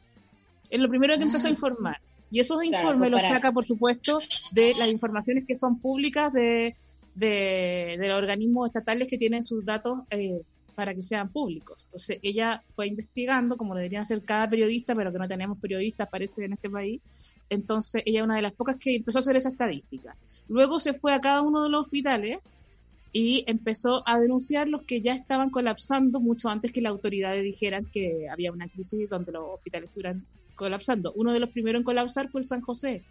Es 0.70 0.80
lo 0.80 0.88
primero 0.88 1.16
que 1.16 1.22
empezó 1.22 1.46
a 1.46 1.50
ah. 1.50 1.52
informar. 1.52 2.00
Y 2.30 2.40
esos 2.40 2.62
informes 2.62 3.10
los 3.10 3.22
saca, 3.22 3.52
por 3.52 3.64
supuesto, 3.64 4.18
de 4.52 4.74
las 4.78 4.88
informaciones 4.88 5.44
que 5.46 5.54
son 5.54 5.80
públicas 5.80 6.32
de, 6.32 6.76
de, 7.14 7.96
de 7.98 8.08
los 8.08 8.18
organismos 8.18 8.68
estatales 8.68 9.08
que 9.08 9.16
tienen 9.16 9.42
sus 9.42 9.64
datos 9.64 10.00
eh, 10.10 10.42
para 10.74 10.94
que 10.94 11.02
sean 11.02 11.30
públicos. 11.30 11.84
Entonces 11.86 12.18
ella 12.22 12.62
fue 12.76 12.86
investigando, 12.86 13.56
como 13.56 13.74
deberían 13.74 14.02
hacer 14.02 14.22
cada 14.22 14.48
periodista, 14.48 14.94
pero 14.94 15.10
que 15.10 15.18
no 15.18 15.26
tenemos 15.26 15.58
periodistas, 15.58 16.08
parece, 16.08 16.44
en 16.44 16.52
este 16.52 16.68
país. 16.68 17.00
Entonces 17.50 18.02
ella 18.04 18.20
es 18.20 18.24
una 18.24 18.36
de 18.36 18.42
las 18.42 18.52
pocas 18.52 18.76
que 18.76 18.94
empezó 18.94 19.18
a 19.18 19.20
hacer 19.20 19.36
esa 19.36 19.48
estadística. 19.48 20.14
Luego 20.48 20.78
se 20.78 20.94
fue 20.94 21.14
a 21.14 21.20
cada 21.20 21.42
uno 21.42 21.62
de 21.62 21.70
los 21.70 21.84
hospitales 21.84 22.56
y 23.12 23.44
empezó 23.46 24.02
a 24.06 24.20
denunciar 24.20 24.68
los 24.68 24.82
que 24.82 25.00
ya 25.00 25.12
estaban 25.12 25.50
colapsando 25.50 26.20
mucho 26.20 26.48
antes 26.48 26.72
que 26.72 26.82
las 26.82 26.90
autoridades 26.90 27.42
dijeran 27.42 27.86
que 27.86 28.28
había 28.30 28.52
una 28.52 28.68
crisis 28.68 29.08
donde 29.08 29.32
los 29.32 29.44
hospitales 29.54 29.88
estuvieran 29.88 30.24
colapsando. 30.54 31.12
Uno 31.14 31.32
de 31.32 31.40
los 31.40 31.50
primeros 31.50 31.80
en 31.80 31.84
colapsar 31.84 32.28
fue 32.30 32.42
el 32.42 32.46
San 32.46 32.60
José. 32.60 33.02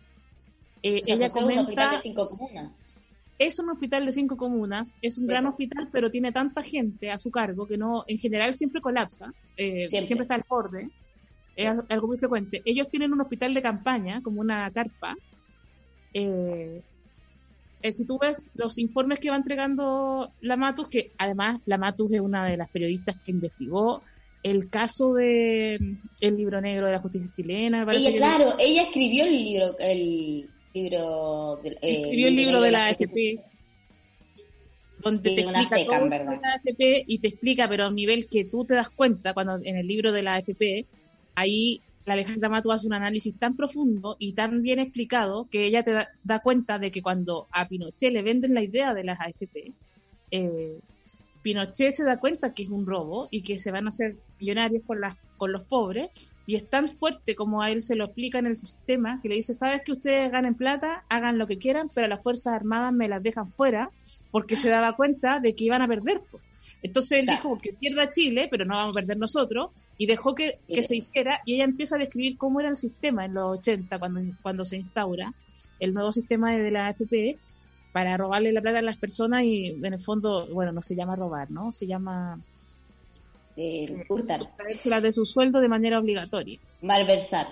Eh, 0.83 1.01
ella 1.07 1.29
comenta, 1.29 1.61
un 1.61 1.67
hospital 1.67 1.91
de 1.91 1.99
cinco 1.99 2.29
comunas. 2.29 2.71
Es 3.39 3.59
un 3.59 3.69
hospital 3.69 4.05
de 4.05 4.11
cinco 4.11 4.37
comunas, 4.37 4.97
es 5.01 5.17
un 5.17 5.27
gran 5.27 5.45
hospital, 5.45 5.89
pero 5.91 6.09
tiene 6.09 6.31
tanta 6.31 6.63
gente 6.63 7.11
a 7.11 7.19
su 7.19 7.29
cargo 7.29 7.67
que 7.67 7.77
no, 7.77 8.03
en 8.07 8.17
general 8.17 8.53
siempre 8.53 8.81
colapsa, 8.81 9.31
eh, 9.57 9.87
siempre. 9.89 10.23
está 10.23 10.33
al 10.35 10.45
borde, 10.47 10.89
es 11.55 11.71
algo 11.89 12.07
muy 12.07 12.17
frecuente. 12.17 12.63
Ellos 12.65 12.89
tienen 12.89 13.13
un 13.13 13.21
hospital 13.21 13.53
de 13.53 13.61
campaña, 13.61 14.21
como 14.23 14.41
una 14.41 14.71
carpa, 14.71 15.15
eh, 16.13 16.81
eh, 17.81 17.91
si 17.91 18.05
tú 18.05 18.17
ves 18.19 18.49
los 18.55 18.77
informes 18.77 19.19
que 19.19 19.29
va 19.29 19.35
entregando 19.35 20.31
la 20.41 20.57
Matus, 20.57 20.87
que 20.87 21.11
además 21.17 21.61
la 21.65 21.77
Matus 21.77 22.11
es 22.11 22.21
una 22.21 22.45
de 22.45 22.57
las 22.57 22.69
periodistas 22.69 23.15
que 23.23 23.31
investigó 23.31 24.01
el 24.43 24.69
caso 24.69 25.13
de 25.13 25.77
mm, 25.79 25.95
el 26.21 26.37
libro 26.37 26.61
negro 26.61 26.87
de 26.87 26.93
la 26.93 26.99
justicia 26.99 27.29
chilena. 27.35 27.85
Ella, 27.91 28.15
claro, 28.15 28.53
ella 28.59 28.83
escribió 28.83 29.25
el 29.25 29.31
libro, 29.31 29.77
el 29.79 30.49
libro, 30.73 31.61
eh, 31.63 31.77
escribió 31.81 32.27
el 32.27 32.35
libro 32.35 32.61
de 32.61 32.71
la 32.71 32.85
AFP, 32.87 33.39
donde 35.03 35.35
te 35.35 35.41
explica 35.41 35.85
todo 35.85 36.09
de 36.09 36.19
la 36.19 36.53
AFP 36.55 37.03
y 37.07 37.19
te 37.19 37.27
explica, 37.27 37.69
pero 37.69 37.85
a 37.85 37.87
un 37.89 37.95
nivel 37.95 38.27
que 38.27 38.45
tú 38.45 38.65
te 38.65 38.73
das 38.73 38.89
cuenta 38.89 39.33
cuando 39.33 39.59
en 39.63 39.77
el 39.77 39.87
libro 39.87 40.11
de 40.11 40.23
la 40.23 40.35
AFP 40.35 40.85
ahí 41.35 41.81
la 42.07 42.13
Alejandra 42.13 42.47
Matu 42.47 42.71
hace 42.71 42.87
un 42.87 42.93
análisis 42.93 43.37
tan 43.37 43.57
profundo 43.57 44.15
y 44.17 44.31
tan 44.31 44.61
bien 44.61 44.79
explicado 44.79 45.49
que 45.51 45.65
ella 45.65 45.83
te 45.83 45.91
da, 45.91 46.39
cuenta 46.39 46.79
de 46.79 46.89
que 46.89 47.01
cuando 47.01 47.47
a 47.51 47.67
Pinochet 47.67 48.13
le 48.13 48.21
venden 48.21 48.53
la 48.53 48.63
idea 48.63 48.93
de 48.93 49.03
las 49.03 49.19
AFP, 49.19 49.73
eh, 50.31 50.79
Pinochet 51.41 51.93
se 51.93 52.05
da 52.05 52.17
cuenta 52.17 52.53
que 52.53 52.63
es 52.63 52.69
un 52.69 52.85
robo 52.85 53.27
y 53.29 53.41
que 53.41 53.59
se 53.59 53.71
van 53.71 53.87
a 53.87 53.89
hacer 53.89 54.15
millonarios 54.39 54.83
con, 54.87 55.01
las, 55.01 55.17
con 55.35 55.51
los 55.51 55.63
pobres 55.63 56.09
y 56.45 56.55
es 56.55 56.69
tan 56.69 56.87
fuerte 56.87 57.35
como 57.35 57.61
a 57.61 57.71
él 57.71 57.83
se 57.83 57.95
lo 57.95 58.05
explica 58.05 58.39
en 58.39 58.47
el 58.47 58.57
sistema 58.57 59.19
que 59.21 59.27
le 59.27 59.35
dice, 59.35 59.53
sabes 59.53 59.81
que 59.83 59.91
ustedes 59.91 60.31
ganen 60.31 60.55
plata, 60.55 61.03
hagan 61.09 61.37
lo 61.37 61.45
que 61.45 61.57
quieran, 61.57 61.89
pero 61.93 62.07
las 62.07 62.23
Fuerzas 62.23 62.53
Armadas 62.53 62.93
me 62.93 63.09
las 63.09 63.21
dejan 63.21 63.51
fuera 63.51 63.89
porque 64.31 64.55
se 64.55 64.69
daba 64.69 64.95
cuenta 64.95 65.41
de 65.41 65.55
que 65.55 65.65
iban 65.65 65.81
a 65.81 65.89
perder. 65.89 66.21
Entonces 66.83 67.19
él 67.19 67.25
dijo 67.25 67.57
que 67.57 67.73
pierda 67.73 68.09
Chile, 68.09 68.47
pero 68.49 68.65
no 68.65 68.75
vamos 68.75 68.95
a 68.95 68.99
perder 68.99 69.17
nosotros, 69.17 69.71
y 69.97 70.05
dejó 70.05 70.35
que, 70.35 70.59
se 70.81 70.95
hiciera, 70.95 71.41
y 71.45 71.55
ella 71.55 71.63
empieza 71.63 71.95
a 71.95 71.99
describir 71.99 72.37
cómo 72.37 72.59
era 72.59 72.69
el 72.69 72.77
sistema 72.77 73.25
en 73.25 73.33
los 73.33 73.59
80, 73.59 73.99
cuando, 73.99 74.21
cuando 74.41 74.63
se 74.63 74.77
instaura 74.77 75.33
el 75.79 75.93
nuevo 75.93 76.11
sistema 76.11 76.55
de 76.55 76.71
la 76.71 76.87
AFP, 76.87 77.37
para 77.91 78.15
robarle 78.15 78.51
la 78.51 78.61
plata 78.61 78.79
a 78.79 78.83
las 78.83 78.97
personas 78.97 79.43
y 79.43 79.69
en 79.69 79.93
el 79.93 79.99
fondo, 79.99 80.47
bueno, 80.53 80.71
no 80.71 80.81
se 80.83 80.95
llama 80.95 81.15
robar, 81.15 81.49
¿no? 81.49 81.71
Se 81.71 81.87
llama... 81.87 82.39
Eh, 83.55 84.05
hurtar. 84.07 84.41
de 85.01 85.13
su 85.13 85.25
sueldo 85.25 85.59
de 85.59 85.67
manera 85.67 85.97
obligatoria. 85.97 86.59
Malversar. 86.83 87.47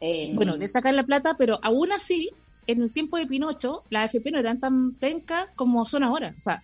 Eh, 0.00 0.30
bueno, 0.34 0.56
le 0.56 0.68
sacan 0.68 0.94
la 0.94 1.02
plata, 1.02 1.34
pero 1.36 1.58
aún 1.62 1.90
así, 1.90 2.30
en 2.68 2.80
el 2.80 2.92
tiempo 2.92 3.16
de 3.16 3.26
Pinocho, 3.26 3.82
las 3.90 4.14
AFP 4.14 4.30
no 4.30 4.38
eran 4.38 4.60
tan 4.60 4.92
pencas 4.92 5.48
como 5.56 5.84
son 5.84 6.04
ahora. 6.04 6.32
O 6.38 6.40
sea, 6.40 6.62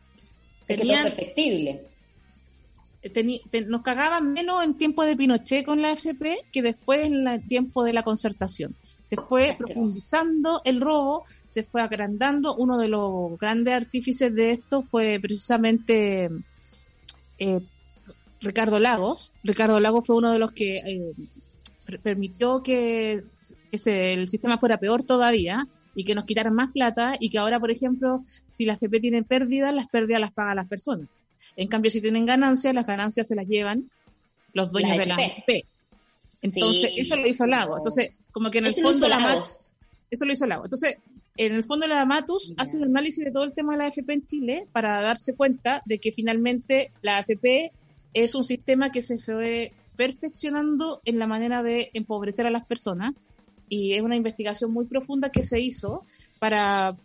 tenían, 0.66 1.04
perfectible. 1.04 1.86
nos 3.68 3.82
cagaban 3.82 4.32
menos 4.32 4.64
en 4.64 4.74
tiempo 4.74 5.04
de 5.04 5.16
Pinochet 5.16 5.64
con 5.64 5.80
la 5.80 5.90
AFP 5.90 6.44
que 6.52 6.62
después 6.62 7.06
en 7.06 7.26
el 7.26 7.46
tiempo 7.46 7.84
de 7.84 7.92
la 7.92 8.02
concertación. 8.02 8.74
Se 9.04 9.16
fue 9.16 9.54
profundizando 9.56 10.62
el 10.64 10.80
robo, 10.80 11.24
se 11.50 11.62
fue 11.62 11.80
agrandando. 11.80 12.56
Uno 12.56 12.76
de 12.76 12.88
los 12.88 13.38
grandes 13.38 13.72
artífices 13.74 14.34
de 14.34 14.50
esto 14.50 14.82
fue 14.82 15.20
precisamente 15.22 16.28
eh, 17.38 17.60
Ricardo 18.40 18.80
Lagos. 18.80 19.32
Ricardo 19.44 19.78
Lagos 19.78 20.06
fue 20.06 20.16
uno 20.16 20.32
de 20.32 20.40
los 20.40 20.50
que 20.50 20.78
eh, 20.78 21.12
permitió 22.02 22.64
que 22.64 23.22
ese, 23.70 24.12
el 24.12 24.28
sistema 24.28 24.58
fuera 24.58 24.78
peor 24.78 25.04
todavía 25.04 25.68
y 25.96 26.04
que 26.04 26.14
nos 26.14 26.26
quitaran 26.26 26.54
más 26.54 26.70
plata 26.72 27.16
y 27.18 27.30
que 27.30 27.38
ahora, 27.38 27.58
por 27.58 27.70
ejemplo, 27.70 28.22
si 28.50 28.66
las 28.66 28.76
FP 28.76 29.00
tienen 29.00 29.24
pérdidas, 29.24 29.74
las 29.74 29.88
pérdidas 29.88 30.20
las 30.20 30.32
pagan 30.32 30.56
las 30.56 30.68
personas. 30.68 31.08
En 31.56 31.68
cambio, 31.68 31.90
si 31.90 32.02
tienen 32.02 32.26
ganancias, 32.26 32.74
las 32.74 32.86
ganancias 32.86 33.26
se 33.26 33.34
las 33.34 33.48
llevan 33.48 33.90
los 34.52 34.70
dueños 34.70 34.98
de 34.98 35.06
la 35.06 35.16
FP. 35.16 35.64
Entonces, 36.42 36.92
eso 36.98 37.16
lo 37.16 37.26
hizo 37.26 37.46
Lago. 37.46 37.78
Entonces, 37.78 38.22
como 38.30 38.50
que 38.50 38.58
en 38.58 38.66
el 38.66 38.74
fondo 38.74 39.08
la 39.08 39.18
Matus, 39.18 39.72
eso 40.10 40.26
lo 40.26 40.32
hizo 40.34 40.46
Lago. 40.46 40.64
Entonces, 40.64 40.96
en 41.38 41.54
el 41.54 41.64
fondo 41.64 41.86
la 41.86 42.04
Matus 42.04 42.52
hace 42.58 42.76
un 42.76 42.84
análisis 42.84 43.24
de 43.24 43.30
todo 43.30 43.44
el 43.44 43.54
tema 43.54 43.72
de 43.72 43.78
la 43.78 43.86
AFP 43.86 44.12
en 44.12 44.24
Chile 44.26 44.66
para 44.72 45.00
darse 45.00 45.34
cuenta 45.34 45.82
de 45.86 45.98
que 45.98 46.12
finalmente 46.12 46.92
la 47.00 47.16
AFP 47.16 47.72
es 48.12 48.34
un 48.34 48.44
sistema 48.44 48.92
que 48.92 49.00
se 49.00 49.18
fue 49.18 49.72
perfeccionando 49.96 51.00
en 51.06 51.18
la 51.18 51.26
manera 51.26 51.62
de 51.62 51.90
empobrecer 51.94 52.46
a 52.46 52.50
las 52.50 52.66
personas 52.66 53.14
y 53.68 53.94
es 53.94 54.02
una 54.02 54.16
investigación 54.16 54.72
muy 54.72 54.86
profunda 54.86 55.30
que 55.30 55.42
se 55.42 55.60
hizo 55.60 56.04
para, 56.38 56.96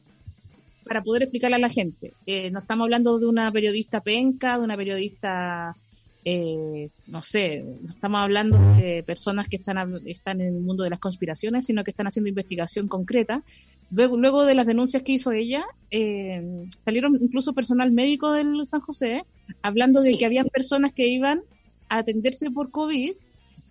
para 0.85 1.01
poder 1.01 1.23
explicarle 1.23 1.55
a 1.55 1.59
la 1.59 1.69
gente. 1.69 2.13
Eh, 2.25 2.51
no 2.51 2.59
estamos 2.59 2.85
hablando 2.85 3.19
de 3.19 3.27
una 3.27 3.51
periodista 3.51 4.01
penca, 4.01 4.57
de 4.57 4.63
una 4.63 4.77
periodista, 4.77 5.75
eh, 6.23 6.89
no 7.07 7.21
sé, 7.21 7.63
no 7.81 7.89
estamos 7.89 8.21
hablando 8.21 8.57
de 8.75 9.03
personas 9.03 9.47
que 9.47 9.57
están, 9.57 9.77
están 10.05 10.41
en 10.41 10.55
el 10.55 10.61
mundo 10.61 10.83
de 10.83 10.89
las 10.89 10.99
conspiraciones, 10.99 11.65
sino 11.65 11.83
que 11.83 11.91
están 11.91 12.07
haciendo 12.07 12.29
investigación 12.29 12.87
concreta. 12.87 13.43
Luego, 13.89 14.17
luego 14.17 14.45
de 14.45 14.55
las 14.55 14.67
denuncias 14.67 15.03
que 15.03 15.13
hizo 15.13 15.31
ella, 15.31 15.65
eh, 15.89 16.41
salieron 16.85 17.17
incluso 17.19 17.53
personal 17.53 17.91
médico 17.91 18.31
del 18.31 18.67
San 18.69 18.79
José 18.81 19.25
hablando 19.61 20.01
de 20.01 20.17
que 20.17 20.25
habían 20.25 20.47
personas 20.47 20.93
que 20.93 21.07
iban 21.07 21.41
a 21.89 21.97
atenderse 21.97 22.49
por 22.51 22.71
COVID 22.71 23.13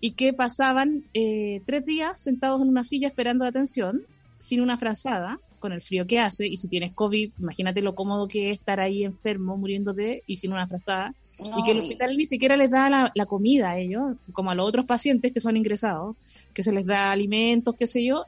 y 0.00 0.12
que 0.12 0.32
pasaban 0.32 1.04
eh, 1.14 1.62
tres 1.66 1.84
días 1.84 2.18
sentados 2.18 2.62
en 2.62 2.68
una 2.68 2.84
silla 2.84 3.08
esperando 3.08 3.44
atención, 3.44 4.02
sin 4.38 4.60
una 4.60 4.78
frazada, 4.78 5.38
con 5.58 5.72
el 5.72 5.82
frío 5.82 6.06
que 6.06 6.18
hace, 6.18 6.46
y 6.46 6.56
si 6.56 6.68
tienes 6.68 6.92
COVID, 6.94 7.32
imagínate 7.38 7.82
lo 7.82 7.94
cómodo 7.94 8.26
que 8.26 8.48
es 8.48 8.58
estar 8.58 8.80
ahí 8.80 9.04
enfermo, 9.04 9.58
muriéndote 9.58 10.22
y 10.26 10.38
sin 10.38 10.52
una 10.52 10.66
frazada, 10.66 11.14
y 11.38 11.64
que 11.64 11.72
el 11.72 11.80
hospital 11.80 12.16
ni 12.16 12.24
siquiera 12.24 12.56
les 12.56 12.70
da 12.70 12.88
la, 12.88 13.12
la, 13.14 13.26
comida 13.26 13.72
a 13.72 13.78
ellos, 13.78 14.16
como 14.32 14.50
a 14.50 14.54
los 14.54 14.66
otros 14.66 14.86
pacientes 14.86 15.32
que 15.34 15.40
son 15.40 15.58
ingresados, 15.58 16.16
que 16.54 16.62
se 16.62 16.72
les 16.72 16.86
da 16.86 17.12
alimentos, 17.12 17.76
qué 17.78 17.86
sé 17.86 18.02
yo, 18.02 18.24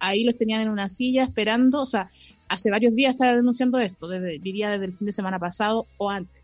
ahí 0.00 0.22
los 0.22 0.36
tenían 0.36 0.60
en 0.60 0.68
una 0.68 0.88
silla 0.88 1.24
esperando, 1.24 1.80
o 1.80 1.86
sea, 1.86 2.10
hace 2.48 2.70
varios 2.70 2.94
días 2.94 3.14
estaba 3.14 3.36
denunciando 3.36 3.78
esto, 3.78 4.08
desde, 4.08 4.38
diría 4.38 4.70
desde 4.70 4.86
el 4.86 4.96
fin 4.96 5.06
de 5.06 5.12
semana 5.12 5.38
pasado 5.38 5.86
o 5.98 6.10
antes. 6.10 6.39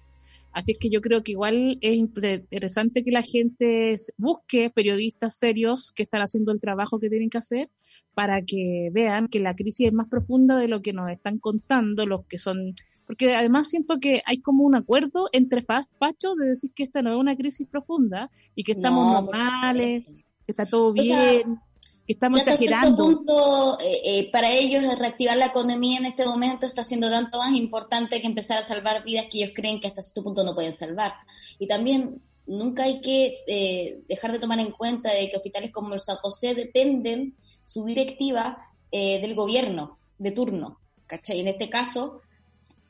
Así 0.56 0.72
es 0.72 0.78
que 0.78 0.88
yo 0.88 1.02
creo 1.02 1.22
que 1.22 1.32
igual 1.32 1.76
es 1.82 1.96
interesante 1.96 3.04
que 3.04 3.10
la 3.10 3.20
gente 3.20 3.94
busque 4.16 4.70
periodistas 4.70 5.36
serios 5.36 5.92
que 5.92 6.04
están 6.04 6.22
haciendo 6.22 6.50
el 6.50 6.62
trabajo 6.62 6.98
que 6.98 7.10
tienen 7.10 7.28
que 7.28 7.36
hacer 7.36 7.68
para 8.14 8.40
que 8.40 8.88
vean 8.90 9.28
que 9.28 9.38
la 9.38 9.54
crisis 9.54 9.88
es 9.88 9.92
más 9.92 10.08
profunda 10.08 10.56
de 10.56 10.66
lo 10.66 10.80
que 10.80 10.94
nos 10.94 11.10
están 11.10 11.38
contando 11.38 12.06
los 12.06 12.24
que 12.24 12.38
son 12.38 12.72
porque 13.06 13.36
además 13.36 13.68
siento 13.68 14.00
que 14.00 14.22
hay 14.24 14.40
como 14.40 14.64
un 14.64 14.76
acuerdo 14.76 15.28
entre 15.32 15.60
fast 15.60 15.92
pachos 15.98 16.36
de 16.36 16.46
decir 16.46 16.72
que 16.74 16.84
esta 16.84 17.02
no 17.02 17.10
es 17.10 17.18
una 17.18 17.36
crisis 17.36 17.68
profunda 17.68 18.30
y 18.54 18.64
que 18.64 18.72
estamos 18.72 19.04
No, 19.08 19.12
normales, 19.12 20.06
que 20.06 20.52
está 20.52 20.64
todo 20.64 20.94
O 20.98 21.02
sea, 21.02 21.32
bien, 21.32 21.58
que 22.06 22.12
estamos 22.12 22.40
hasta 22.40 22.56
cierto 22.56 22.76
exagerando. 22.76 23.04
punto, 23.04 23.78
eh, 23.80 24.00
eh, 24.04 24.30
para 24.30 24.50
ellos 24.50 24.82
reactivar 24.98 25.36
la 25.36 25.46
economía 25.46 25.98
en 25.98 26.06
este 26.06 26.24
momento 26.24 26.64
está 26.64 26.84
siendo 26.84 27.10
tanto 27.10 27.38
más 27.38 27.52
importante 27.54 28.20
que 28.20 28.26
empezar 28.26 28.58
a 28.58 28.62
salvar 28.62 29.02
vidas 29.04 29.26
que 29.30 29.42
ellos 29.42 29.52
creen 29.54 29.80
que 29.80 29.88
hasta 29.88 30.02
cierto 30.02 30.22
punto 30.22 30.44
no 30.44 30.54
pueden 30.54 30.72
salvar. 30.72 31.14
Y 31.58 31.66
también 31.66 32.22
nunca 32.46 32.84
hay 32.84 33.00
que 33.00 33.34
eh, 33.46 34.00
dejar 34.08 34.32
de 34.32 34.38
tomar 34.38 34.60
en 34.60 34.70
cuenta 34.70 35.12
de 35.12 35.28
que 35.28 35.36
hospitales 35.36 35.72
como 35.72 35.94
el 35.94 36.00
San 36.00 36.16
José 36.16 36.54
dependen 36.54 37.34
su 37.64 37.84
directiva 37.84 38.58
eh, 38.90 39.20
del 39.20 39.34
gobierno 39.34 39.98
de 40.18 40.30
turno. 40.30 40.78
¿cachai? 41.06 41.40
En 41.40 41.48
este 41.48 41.68
caso, 41.68 42.20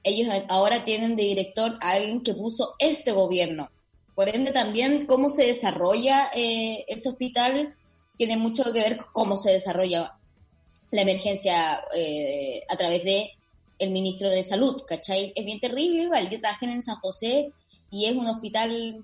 ellos 0.03 0.33
ahora 0.49 0.85
tienen 0.85 1.17
de 1.17 1.25
director 1.25 1.79
a 1.81 1.91
alguien 1.91 2.23
que 2.23 2.35
puso 2.35 2.75
este 2.79 3.13
gobierno. 3.13 3.71
Por 4.15 4.29
ende, 4.29 4.53
también 4.53 5.07
cómo 5.07 5.29
se 5.31 5.47
desarrolla 5.47 6.31
eh, 6.35 6.85
ese 6.89 7.09
hospital 7.09 7.75
tiene 8.17 8.37
mucho 8.37 8.65
que 8.65 8.81
ver 8.81 8.99
cómo 9.13 9.37
se 9.37 9.53
desarrolla 9.53 10.17
la 10.91 11.03
emergencia 11.03 11.85
eh, 11.95 12.63
a 12.69 12.77
través 12.77 13.05
de 13.05 13.31
el 13.79 13.91
ministro 13.91 14.31
de 14.31 14.43
Salud, 14.43 14.83
¿cachai? 14.87 15.33
Es 15.35 15.45
bien 15.45 15.61
terrible, 15.61 16.05
igual. 16.05 16.31
Yo 16.31 16.41
trabajé 16.41 16.67
en 16.67 16.83
San 16.83 16.97
José 16.97 17.53
y 17.91 18.07
es 18.07 18.17
un 18.17 18.27
hospital... 18.27 19.03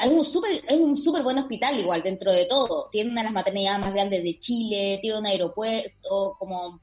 Es 0.00 0.10
un 0.10 0.24
súper 0.24 0.64
es 0.66 0.80
un 0.80 0.96
súper 0.96 1.22
buen 1.22 1.36
hospital 1.36 1.78
igual 1.78 2.02
dentro 2.02 2.32
de 2.32 2.46
todo. 2.46 2.88
Tiene 2.90 3.10
una 3.10 3.20
de 3.20 3.24
las 3.26 3.34
maternidades 3.34 3.80
más 3.80 3.92
grandes 3.92 4.22
de 4.22 4.38
Chile, 4.38 4.98
tiene 5.02 5.18
un 5.18 5.26
aeropuerto, 5.26 6.36
como... 6.38 6.80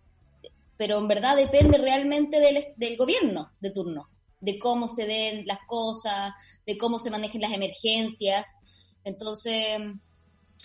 Pero 0.77 0.97
en 0.97 1.07
verdad 1.07 1.37
depende 1.37 1.77
realmente 1.77 2.39
del, 2.39 2.65
del 2.75 2.97
gobierno 2.97 3.51
de 3.59 3.71
turno, 3.71 4.09
de 4.39 4.57
cómo 4.57 4.87
se 4.87 5.05
den 5.05 5.45
las 5.45 5.59
cosas, 5.67 6.33
de 6.65 6.77
cómo 6.77 6.99
se 6.99 7.11
manejen 7.11 7.41
las 7.41 7.53
emergencias. 7.53 8.47
Entonces, 9.03 9.77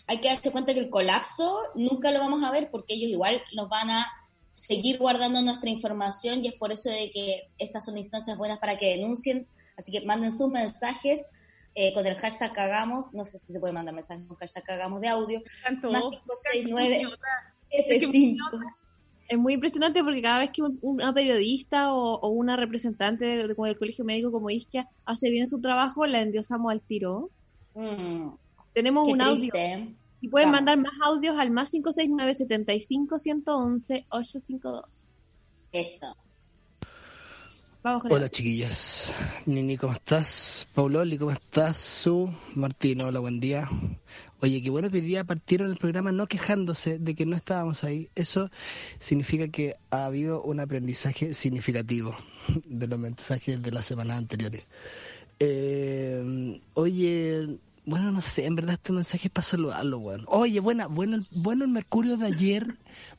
hay 0.07 0.21
que 0.21 0.29
darse 0.29 0.51
cuenta 0.53 0.73
que 0.75 0.81
el 0.81 0.91
colapso 0.91 1.59
nunca 1.75 2.11
lo 2.13 2.21
vamos 2.21 2.43
a 2.45 2.51
ver 2.51 2.71
porque 2.71 2.95
ellos 2.95 3.11
igual 3.11 3.41
nos 3.55 3.69
van 3.69 3.91
a 3.91 4.07
seguir 4.53 4.99
guardando 4.99 5.43
nuestra 5.43 5.69
información 5.71 6.45
y 6.45 6.49
es 6.49 6.55
por 6.55 6.73
eso 6.73 6.89
de 6.89 7.11
que 7.13 7.49
estas 7.59 7.85
son 7.85 7.99
instancias 7.99 8.37
buenas 8.39 8.59
para 8.59 8.79
que 8.79 8.97
denuncien. 8.97 9.47
Así 9.77 9.93
que 9.93 10.01
manden 10.07 10.37
sus 10.37 10.49
mensajes 10.51 11.21
eh, 11.75 11.93
con 11.93 12.07
el 12.07 12.15
hashtag 12.17 12.53
cagamos. 12.55 13.13
No 13.13 13.25
sé 13.27 13.39
si 13.39 13.53
se 13.53 13.61
puede 13.61 13.73
mandar 13.75 13.95
mensajes 13.95 14.25
con 14.27 14.37
hashtag 14.39 14.65
cagamos 14.65 15.01
de 15.01 15.09
audio. 15.09 15.43
Tanto- 15.63 15.91
Más 15.93 16.03
569 16.03 17.03
Es 17.71 17.87
que 17.87 18.01
75. 18.01 18.45
Es 19.29 19.37
muy 19.39 19.55
impresionante 19.55 20.03
porque 20.05 20.23
cada 20.23 20.39
vez 20.41 20.51
que 20.53 20.63
un- 20.63 20.79
una 20.83 21.13
periodista 21.13 21.93
o, 21.93 22.15
o 22.21 22.29
una 22.29 22.57
representante 22.57 23.25
de- 23.25 23.37
de- 23.49 23.55
del 23.55 23.77
colegio 23.79 24.05
médico 24.05 24.31
como 24.33 24.49
Isquia 24.51 24.89
hace 25.05 25.31
bien 25.31 25.49
su 25.49 25.61
trabajo, 25.61 26.07
la 26.07 26.21
endiosamos 26.21 26.71
al 26.73 26.81
tiro. 26.81 27.29
Mm, 27.75 28.29
Tenemos 28.77 29.07
qué 29.07 29.13
un 29.15 29.21
audio 29.23 29.39
triste, 29.53 29.73
¿eh? 29.73 29.95
y 30.21 30.29
pueden 30.29 30.49
Vamos. 30.53 30.59
mandar 30.67 30.77
más 30.77 30.93
audios 31.03 31.39
al 31.39 31.51
más 31.51 31.71
569 31.71 32.35
75 32.35 33.19
111 33.19 34.07
852. 34.11 35.13
Eso. 35.73 36.15
Vamos 37.83 38.03
con 38.03 38.13
Hola 38.13 38.25
el- 38.27 38.31
chiquillas, 38.31 39.13
Nini, 39.47 39.79
¿cómo 39.79 39.95
estás? 39.95 40.67
Pauloli, 40.75 41.17
¿cómo 41.17 41.31
estás? 41.31 41.79
Su, 41.79 42.31
Martín, 42.55 43.01
hola, 43.01 43.21
buen 43.21 43.41
día. 43.41 43.67
Oye, 44.43 44.61
qué 44.61 44.69
bueno 44.69 44.91
que 44.91 44.97
hoy 44.99 45.03
día 45.05 45.25
partieron 45.25 45.71
el 45.71 45.79
programa 45.79 46.13
no 46.13 46.27
quejándose 46.27 46.99
de 46.99 47.15
que 47.15 47.25
no 47.25 47.35
estábamos 47.35 47.83
ahí. 47.85 48.11
Eso 48.15 48.51
significa 48.99 49.49
que 49.49 49.73
ha 49.91 50.05
habido 50.05 50.43
un 50.43 50.61
aprendizaje 50.61 51.33
significativo 51.33 52.15
de 52.67 52.87
los 52.89 52.99
mensajes 52.99 53.63
de 53.63 53.71
las 53.73 53.87
semanas 53.87 54.19
anteriores. 54.19 54.65
Eh, 55.41 56.61
oye, 56.75 57.57
bueno, 57.87 58.11
no 58.11 58.21
sé, 58.21 58.47
en 58.47 58.57
verdad 58.57 58.75
este 58.75 58.93
mensaje 58.93 59.29
es 59.29 59.33
para 59.33 59.45
saludarlo, 59.45 60.01
bueno. 60.01 60.25
Oye, 60.27 60.59
buena, 60.59 60.89
bueno, 60.89 61.25
bueno 61.31 61.65
el 61.65 61.71
Mercurio 61.71 62.17
de 62.17 62.27
ayer, 62.27 62.67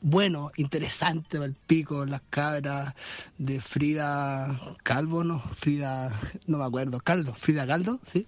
bueno, 0.02 0.52
interesante, 0.56 1.38
el 1.38 1.54
pico, 1.54 2.04
las 2.04 2.20
cabras 2.28 2.94
de 3.38 3.62
Frida 3.62 4.60
Calvo, 4.82 5.24
¿no? 5.24 5.40
Frida, 5.40 6.12
no 6.46 6.58
me 6.58 6.64
acuerdo, 6.64 7.00
Caldo, 7.00 7.32
Frida 7.32 7.66
Caldo, 7.66 7.98
¿sí? 8.04 8.26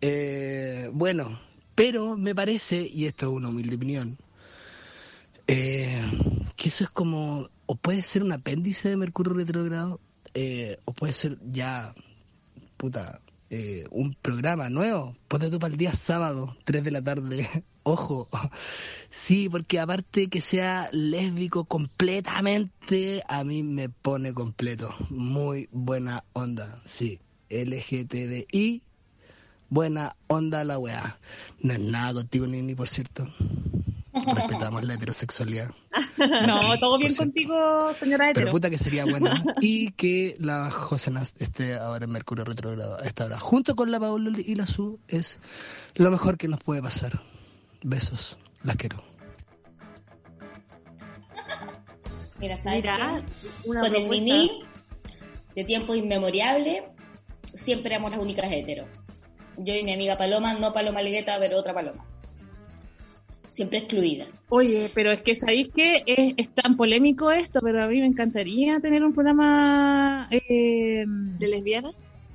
Eh, 0.00 0.88
bueno, 0.92 1.38
pero 1.74 2.16
me 2.16 2.34
parece, 2.34 2.88
y 2.90 3.04
esto 3.04 3.26
es 3.26 3.32
una 3.32 3.50
humilde 3.50 3.76
opinión, 3.76 4.16
eh, 5.46 6.02
que 6.56 6.70
eso 6.70 6.84
es 6.84 6.90
como, 6.90 7.50
o 7.66 7.74
puede 7.74 8.02
ser 8.02 8.22
un 8.22 8.32
apéndice 8.32 8.88
de 8.88 8.96
Mercurio 8.96 9.34
retrógrado, 9.34 10.00
eh, 10.32 10.78
o 10.86 10.94
puede 10.94 11.12
ser 11.12 11.38
ya 11.42 11.94
puta, 12.78 13.20
eh, 13.50 13.84
un 13.90 14.14
programa 14.14 14.68
nuevo. 14.68 15.16
Ponte 15.26 15.50
tú 15.50 15.58
para 15.58 15.72
el 15.72 15.78
día 15.78 15.92
sábado, 15.92 16.56
3 16.64 16.84
de 16.84 16.90
la 16.90 17.02
tarde. 17.02 17.48
Ojo. 17.82 18.28
Sí, 19.10 19.48
porque 19.48 19.78
aparte 19.80 20.28
que 20.28 20.40
sea 20.40 20.90
lésbico 20.92 21.64
completamente, 21.64 23.22
a 23.28 23.44
mí 23.44 23.62
me 23.62 23.88
pone 23.88 24.34
completo. 24.34 24.94
Muy 25.08 25.68
buena 25.72 26.24
onda. 26.34 26.82
Sí, 26.84 27.20
LGTBI, 27.48 28.82
buena 29.70 30.16
onda 30.26 30.64
la 30.64 30.78
weá. 30.78 31.18
No 31.60 31.72
es 31.72 31.80
nada 31.80 32.14
contigo, 32.14 32.46
Nini, 32.46 32.74
por 32.74 32.88
cierto. 32.88 33.26
Respetamos 34.26 34.84
la 34.84 34.94
heterosexualidad. 34.94 35.70
No, 36.46 36.58
todo 36.80 36.98
bien 36.98 37.14
contigo, 37.14 37.94
señora 37.94 38.26
Pero 38.32 38.40
hetero. 38.40 38.52
puta 38.52 38.70
que 38.70 38.78
sería 38.78 39.04
buena. 39.04 39.42
Y 39.60 39.92
que 39.92 40.34
la 40.38 40.70
José 40.70 41.10
Nas 41.10 41.34
esté 41.38 41.76
ahora 41.76 42.04
en 42.04 42.10
Mercurio 42.10 42.44
retrogrado 42.44 42.98
a 43.00 43.06
esta 43.06 43.24
hora. 43.24 43.38
Junto 43.38 43.74
con 43.76 43.90
la 43.90 43.98
Paula 44.00 44.30
y 44.38 44.54
la 44.54 44.66
Su 44.66 45.00
es 45.08 45.38
lo 45.94 46.10
mejor 46.10 46.36
que 46.38 46.48
nos 46.48 46.60
puede 46.60 46.82
pasar. 46.82 47.20
Besos. 47.82 48.36
Las 48.62 48.76
quiero. 48.76 49.02
Mira, 52.38 52.56
¿sabes 52.62 52.82
Mira, 52.82 53.22
qué? 53.42 53.68
una 53.68 53.80
Con 53.80 53.94
el. 53.94 54.08
Nini, 54.08 54.62
de 55.54 55.64
tiempos 55.64 55.96
inmemorables, 55.96 56.82
siempre 57.54 57.94
éramos 57.94 58.12
las 58.12 58.20
únicas 58.20 58.50
heteros. 58.50 58.88
Yo 59.56 59.74
y 59.74 59.82
mi 59.82 59.92
amiga 59.92 60.16
Paloma, 60.16 60.54
no 60.54 60.72
Paloma 60.72 61.02
Ligueta, 61.02 61.36
pero 61.40 61.58
otra 61.58 61.74
Paloma. 61.74 62.04
Siempre 63.50 63.78
excluidas. 63.78 64.42
Oye, 64.48 64.88
pero 64.94 65.10
es 65.10 65.22
que 65.22 65.34
sabéis 65.34 65.68
que 65.74 66.02
es, 66.06 66.34
es 66.36 66.50
tan 66.50 66.76
polémico 66.76 67.30
esto, 67.30 67.60
pero 67.62 67.82
a 67.82 67.86
mí 67.86 68.00
me 68.00 68.06
encantaría 68.06 68.78
tener 68.80 69.02
un 69.02 69.12
programa, 69.12 70.28
eh, 70.30 71.04
¿De 71.06 71.48
lesbiana? 71.48 71.92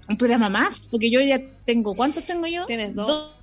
un 0.09 0.17
programa 0.17 0.49
más, 0.49 0.87
porque 0.89 1.09
yo 1.09 1.21
ya 1.21 1.41
tengo, 1.65 1.95
¿cuántos 1.95 2.25
tengo 2.25 2.45
yo? 2.47 2.65
Tienes 2.65 2.93
dos. 2.93 3.35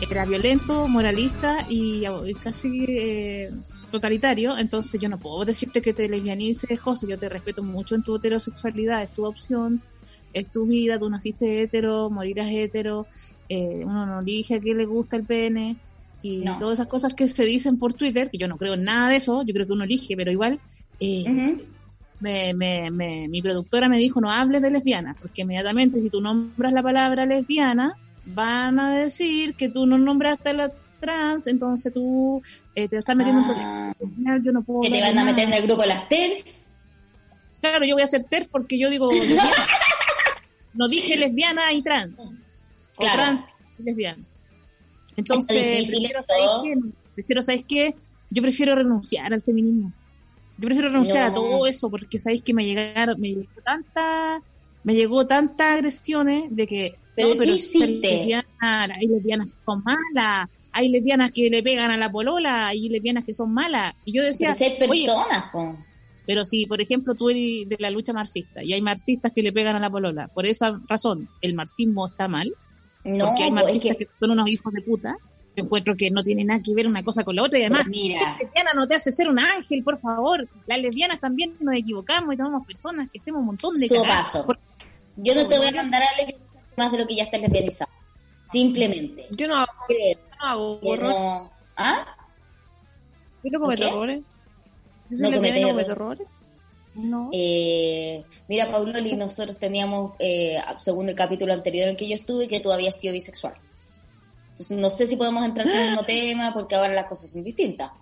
Era 0.00 0.26
violento, 0.26 0.88
moralista 0.88 1.64
y, 1.68 2.04
y 2.06 2.36
casi 2.36 2.84
eh, 2.88 3.50
totalitario, 3.90 4.56
entonces 4.56 5.00
yo 5.00 5.08
no 5.08 5.18
puedo 5.18 5.44
decirte 5.44 5.82
que 5.82 5.92
te 5.92 6.08
lesbianices, 6.08 6.80
José, 6.80 7.06
yo 7.08 7.18
te 7.18 7.28
respeto 7.28 7.64
mucho 7.64 7.96
en 7.96 8.02
tu 8.04 8.16
heterosexualidad, 8.16 9.02
es 9.02 9.12
tu 9.12 9.24
opción, 9.26 9.82
es 10.32 10.50
tu 10.52 10.66
vida, 10.66 10.98
tú 11.00 11.10
naciste 11.10 11.62
hetero, 11.62 12.10
morirás 12.10 12.48
hetero, 12.52 13.08
eh, 13.48 13.84
uno 13.84 14.06
no 14.06 14.20
elige 14.20 14.54
a 14.54 14.60
quién 14.60 14.78
le 14.78 14.86
gusta 14.86 15.16
el 15.16 15.26
pene 15.26 15.80
y 16.22 16.44
No. 16.44 16.58
todas 16.58 16.78
esas 16.78 16.88
cosas 16.88 17.14
que 17.14 17.26
se 17.28 17.44
dicen 17.44 17.78
por 17.78 17.94
Twitter, 17.94 18.28
que 18.30 18.38
yo 18.38 18.46
no 18.48 18.56
creo 18.58 18.74
en 18.74 18.84
nada 18.84 19.10
de 19.10 19.16
eso, 19.16 19.42
yo 19.46 19.52
creo 19.54 19.66
que 19.66 19.72
uno 19.72 19.84
elige, 19.84 20.16
pero 20.16 20.30
igual 20.30 20.60
eh, 21.00 21.24
me, 22.20 22.54
me, 22.54 22.90
me- 22.90 23.28
mi 23.28 23.42
productora 23.42 23.88
me 23.88 23.98
dijo 23.98 24.20
no 24.20 24.30
hables 24.30 24.62
de 24.62 24.70
lesbiana, 24.70 25.16
porque 25.20 25.42
inmediatamente 25.42 26.00
si 26.00 26.10
tú 26.10 26.20
nombras 26.20 26.72
la 26.72 26.82
palabra 26.82 27.26
lesbiana, 27.26 27.92
van 28.34 28.78
a 28.80 28.96
decir 28.98 29.54
que 29.54 29.68
tú 29.68 29.86
no 29.86 29.98
nombraste 29.98 30.50
a 30.50 30.52
la 30.52 30.72
trans, 31.00 31.46
entonces 31.46 31.92
tú 31.92 32.42
eh, 32.74 32.88
te 32.88 32.98
estás 32.98 33.14
metiendo 33.16 33.42
en 33.42 33.48
Ah, 33.60 33.94
problemas. 33.98 34.40
Yo 34.44 34.52
no 34.52 34.62
puedo 34.62 34.80
que 34.82 34.90
te 34.90 35.00
van 35.00 35.18
a 35.18 35.24
meter 35.24 35.48
en 35.48 35.54
el 35.54 35.62
grupo 35.62 35.84
las 35.84 36.08
TERF. 36.08 36.44
Claro, 37.60 37.84
yo 37.84 37.94
voy 37.94 38.02
a 38.02 38.06
ser 38.06 38.24
TERF 38.24 38.48
porque 38.48 38.78
yo 38.78 38.90
digo 38.90 39.10
no 40.74 40.88
dije 40.88 41.16
lesbiana 41.16 41.72
y 41.72 41.82
trans. 41.82 42.18
O 42.18 42.32
Claro. 42.96 43.16
trans 43.22 43.54
y 43.78 43.82
lesbiana. 43.84 44.24
Entonces, 45.16 45.86
prefiero. 45.88 46.22
¿sabes 46.22 46.44
qué? 46.62 46.90
Prefiero, 47.14 47.42
¿sabes 47.42 47.64
qué? 47.66 47.94
Yo 48.30 48.42
prefiero 48.42 48.74
renunciar 48.74 49.32
al 49.32 49.42
feminismo. 49.42 49.92
Yo 50.58 50.66
prefiero 50.66 50.88
renunciar 50.88 51.30
a 51.30 51.34
todo 51.34 51.66
eso 51.66 51.90
porque 51.90 52.18
sabéis 52.18 52.42
que 52.42 52.52
me 52.52 52.64
llegaron, 52.64 53.20
me 53.20 53.28
llegó 53.28 53.46
tanta, 53.64 54.42
me 54.84 54.94
llegó 54.94 55.26
tantas 55.26 55.74
agresiones 55.76 56.44
de 56.50 56.66
que 56.66 56.96
¿Pero 57.22 57.34
no, 57.34 57.40
qué 57.40 57.46
lesbiana, 57.46 58.46
hay 58.94 59.06
lesbianas 59.08 59.46
que 59.48 59.54
son 59.64 59.82
malas, 59.84 60.48
hay 60.72 60.88
lesbianas 60.88 61.30
que 61.32 61.50
le 61.50 61.62
pegan 61.62 61.90
a 61.90 61.96
la 61.96 62.10
polola, 62.10 62.68
hay 62.68 62.88
lesbianas 62.88 63.24
que 63.24 63.34
son 63.34 63.52
malas. 63.52 63.94
Y 64.04 64.12
yo 64.12 64.22
decía, 64.22 64.48
Pero 64.48 64.58
si 64.58 64.64
hay 64.64 64.78
personas, 64.78 65.50
po. 65.52 65.76
pero 66.26 66.44
si, 66.44 66.66
por 66.66 66.80
ejemplo, 66.80 67.14
tú 67.14 67.30
eres 67.30 67.68
de 67.68 67.76
la 67.80 67.90
lucha 67.90 68.12
marxista 68.12 68.62
y 68.62 68.72
hay 68.72 68.80
marxistas 68.80 69.32
que 69.34 69.42
le 69.42 69.52
pegan 69.52 69.76
a 69.76 69.80
la 69.80 69.90
polola, 69.90 70.28
por 70.28 70.46
esa 70.46 70.80
razón, 70.88 71.28
¿el 71.40 71.54
marxismo 71.54 72.06
está 72.06 72.28
mal? 72.28 72.52
No, 73.04 73.26
porque 73.26 73.42
hay 73.44 73.48
es 73.48 73.54
marxistas 73.54 73.96
que 73.96 74.06
que... 74.06 74.10
son 74.20 74.30
unos 74.30 74.48
hijos 74.48 74.72
de 74.72 74.82
puta. 74.82 75.16
Encuentro 75.56 75.96
que 75.96 76.08
no 76.12 76.22
tiene 76.22 76.44
nada 76.44 76.62
que 76.62 76.72
ver 76.72 76.86
una 76.86 77.02
cosa 77.02 77.24
con 77.24 77.34
la 77.34 77.42
otra 77.42 77.58
y 77.58 77.62
además, 77.62 77.80
Pero 77.82 77.90
mira. 77.90 78.20
ser 78.20 78.46
lesbiana 78.46 78.70
no 78.76 78.86
te 78.86 78.94
hace 78.94 79.10
ser 79.10 79.28
un 79.28 79.40
ángel, 79.40 79.82
por 79.82 79.98
favor. 79.98 80.48
Las 80.68 80.80
lesbianas 80.80 81.18
también 81.18 81.56
nos 81.58 81.74
equivocamos 81.74 82.32
y 82.32 82.36
tomamos 82.36 82.64
personas 82.64 83.08
que 83.10 83.18
hacemos 83.18 83.40
un 83.40 83.46
montón 83.46 83.74
de. 83.74 83.88
Por- 83.88 84.60
yo 85.16 85.34
no 85.34 85.48
te 85.48 85.58
voy 85.58 85.66
a 85.66 85.72
mandar 85.72 86.02
a 86.04 86.06
más 86.78 86.90
de 86.90 86.98
lo 86.98 87.06
que 87.06 87.16
ya 87.16 87.24
está 87.24 87.36
lesbianizado. 87.36 87.90
Simplemente. 88.50 89.26
Yo 89.36 89.46
no 89.46 89.56
hago, 89.56 89.72
Creo 89.86 90.14
yo 90.14 90.36
no 90.38 90.46
hago 90.46 90.80
no. 90.96 91.50
¿Ah? 91.76 92.16
Yo 93.42 93.50
no 93.50 93.60
cometo 93.60 93.86
errores. 93.86 94.22
No 95.10 95.30
cometo 95.30 95.92
errores. 95.92 96.26
No. 96.94 97.30
Eh, 97.32 98.24
mira, 98.48 98.68
Pauloli, 98.70 99.14
nosotros 99.14 99.56
teníamos, 99.56 100.14
eh, 100.18 100.58
según 100.78 101.08
el 101.08 101.14
capítulo 101.14 101.52
anterior 101.52 101.84
en 101.84 101.90
el 101.90 101.96
que 101.96 102.08
yo 102.08 102.16
estuve, 102.16 102.48
que 102.48 102.60
tú 102.60 102.72
habías 102.72 102.98
sido 102.98 103.12
bisexual. 103.12 103.54
Entonces, 104.50 104.76
no 104.78 104.90
sé 104.90 105.06
si 105.06 105.16
podemos 105.16 105.44
entrar 105.44 105.68
en 105.68 105.76
el 105.76 105.86
mismo 105.90 106.02
tema 106.06 106.52
porque 106.52 106.74
ahora 106.74 106.92
las 106.94 107.06
cosas 107.06 107.30
son 107.30 107.44
distintas. 107.44 107.92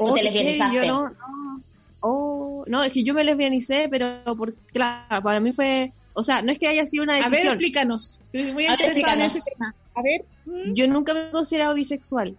¿O 0.00 0.06
Oh, 0.06 0.14
te 0.14 0.22
lesbianizaste? 0.24 0.76
Yo 0.76 0.92
no, 0.92 1.08
no. 1.10 1.62
Oh, 2.00 2.64
no, 2.66 2.82
es 2.82 2.92
que 2.92 3.04
yo 3.04 3.14
me 3.14 3.22
lesbianicé, 3.22 3.86
pero 3.88 4.22
porque, 4.36 4.58
claro, 4.72 5.22
para 5.22 5.38
mí 5.38 5.52
fue, 5.52 5.92
o 6.14 6.22
sea, 6.22 6.42
no 6.42 6.52
es 6.52 6.58
que 6.58 6.68
haya 6.68 6.86
sido 6.86 7.04
una 7.04 7.14
A 7.16 7.20
ver, 7.22 7.30
decisión. 7.30 7.52
explícanos. 7.54 8.18
Estoy 8.32 8.52
muy 8.52 8.66
A 8.66 8.70
ver, 8.76 8.80
interesada 8.80 9.14
en 9.14 9.20
explícanos. 9.22 9.36
ese 9.36 9.50
tema. 9.52 9.74
A 9.94 10.02
ver, 10.02 10.24
mm, 10.46 10.72
Yo 10.74 10.86
nunca 10.88 11.14
me 11.14 11.28
he 11.28 11.30
considerado 11.30 11.74
bisexual, 11.74 12.36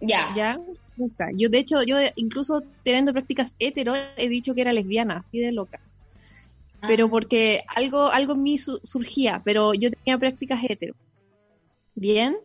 Ya. 0.00 0.32
¿ya? 0.36 0.58
Nunca. 0.96 1.28
Yo, 1.36 1.48
de 1.50 1.58
hecho, 1.58 1.82
yo 1.86 1.96
incluso 2.16 2.62
teniendo 2.82 3.12
prácticas 3.12 3.54
hetero, 3.58 3.92
he 4.16 4.28
dicho 4.28 4.54
que 4.54 4.62
era 4.62 4.72
lesbiana, 4.72 5.24
así 5.28 5.38
de 5.40 5.52
loca. 5.52 5.78
Ah. 6.80 6.86
Pero 6.88 7.08
porque 7.10 7.62
algo, 7.74 8.08
algo 8.10 8.32
en 8.34 8.42
mí 8.42 8.58
su- 8.58 8.80
surgía, 8.82 9.42
pero 9.44 9.74
yo 9.74 9.90
tenía 9.90 10.18
prácticas 10.18 10.60
hetero. 10.68 10.94
Bien. 11.94 12.36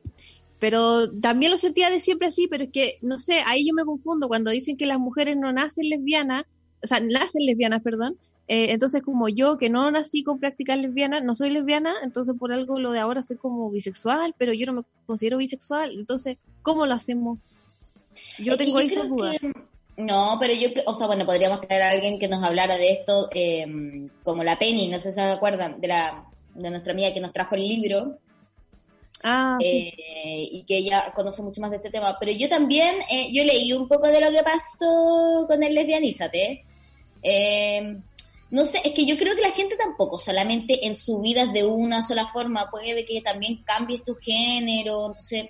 Pero 0.60 1.10
también 1.12 1.52
lo 1.52 1.58
sentía 1.58 1.90
de 1.90 2.00
siempre 2.00 2.28
así, 2.28 2.48
pero 2.48 2.66
es 2.66 2.72
que, 2.72 2.98
no 3.02 3.18
sé, 3.18 3.40
ahí 3.48 3.68
yo 3.68 3.74
me 3.74 3.84
confundo 3.84 4.28
cuando 4.28 4.52
dicen 4.52 4.78
que 4.78 4.86
las 4.86 5.00
mujeres 5.00 5.36
no 5.36 5.52
nacen 5.52 5.90
lesbianas, 5.90 6.46
o 6.84 6.88
sea, 6.88 7.00
nacen 7.00 7.46
lesbianas, 7.46 7.82
perdón. 7.82 8.16
Eh, 8.48 8.72
entonces, 8.72 9.02
como 9.04 9.30
yo, 9.30 9.58
que 9.58 9.70
no 9.70 9.90
nací 9.92 10.24
con 10.24 10.40
prácticas 10.40 10.78
lesbianas, 10.78 11.24
no 11.24 11.36
soy 11.36 11.52
lesbiana, 11.52 11.94
entonces 12.04 12.36
por 12.38 12.52
algo 12.52 12.80
lo 12.80 12.92
de 12.92 13.00
ahora 13.00 13.24
soy 13.24 13.38
como 13.38 13.70
bisexual, 13.70 14.34
pero 14.38 14.54
yo 14.54 14.66
no 14.66 14.74
me 14.74 14.82
considero 15.06 15.38
bisexual. 15.38 15.92
Entonces, 15.98 16.38
¿cómo 16.62 16.86
lo 16.86 16.94
hacemos? 16.94 17.40
Yo 18.40 18.54
Es 18.54 18.58
tengo 18.58 18.80
esas 18.80 19.08
dudas. 19.08 19.38
que- 19.40 19.54
No, 19.98 20.38
pero 20.40 20.54
yo, 20.54 20.70
o 20.86 20.94
sea, 20.94 21.08
bueno, 21.08 21.26
podríamos 21.26 21.62
traer 21.62 21.82
a 21.84 21.90
alguien 21.92 22.18
que 22.20 22.28
nos 22.28 22.44
hablara 22.44 22.76
de 22.78 22.92
esto, 22.92 23.30
eh, 23.34 23.66
como 24.24 24.44
la 24.44 24.58
Penny, 24.58 24.88
no 24.90 25.00
sé 25.00 25.12
si 25.12 25.16
se 25.16 25.22
acuerdan, 25.22 25.80
de, 25.80 25.88
la, 25.88 26.26
de 26.56 26.70
nuestra 26.70 26.94
amiga 26.94 27.14
que 27.14 27.20
nos 27.22 27.34
trajo 27.34 27.56
el 27.56 27.68
libro, 27.68 28.18
Ah, 29.24 29.58
sí. 29.60 29.94
eh, 29.96 30.48
y 30.52 30.64
que 30.66 30.78
ella 30.78 31.12
conoce 31.14 31.44
mucho 31.44 31.62
más 31.62 31.70
de 31.70 31.78
este 31.78 31.92
tema. 31.92 32.18
Pero 32.20 32.32
yo 32.32 32.50
también, 32.50 32.96
eh, 33.12 33.28
yo 33.32 33.44
leí 33.44 33.72
un 33.74 33.88
poco 33.88 34.08
de 34.08 34.20
lo 34.20 34.32
que 34.32 34.42
pasó 34.44 35.46
con 35.48 35.62
el 35.62 35.76
lesbianízate. 35.76 36.66
No 38.52 38.66
sé, 38.66 38.82
es 38.84 38.94
que 38.94 39.06
yo 39.06 39.18
creo 39.18 39.34
que 39.34 39.42
la 39.42 39.52
gente 39.52 39.78
tampoco, 39.78 40.20
solamente 40.20 40.86
en 40.86 40.94
su 40.94 41.22
vida 41.22 41.44
es 41.44 41.54
de 41.54 41.66
una 41.66 42.04
sola 42.04 42.28
forma, 42.28 42.70
puede 42.70 43.06
que 43.06 43.22
también 43.22 43.64
cambies 43.64 44.04
tu 44.04 44.16
género, 44.16 45.08
entonces, 45.08 45.46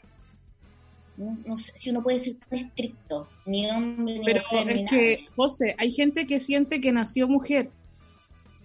no, 1.18 1.36
no 1.46 1.58
sé 1.58 1.72
si 1.76 1.90
uno 1.90 2.04
puede 2.04 2.20
ser 2.20 2.36
tan 2.48 2.60
estricto, 2.60 3.28
ni 3.46 3.70
hombre, 3.70 4.20
ni 4.20 4.26
pero 4.26 4.44
mujer, 4.52 4.66
ni 4.68 4.84
es 4.84 4.90
que, 4.90 4.96
nadie. 4.96 5.30
José, 5.36 5.76
hay 5.80 5.92
gente 5.92 6.28
que 6.28 6.40
siente 6.40 6.80
que 6.80 6.92
nació 6.92 7.28
mujer. 7.28 7.72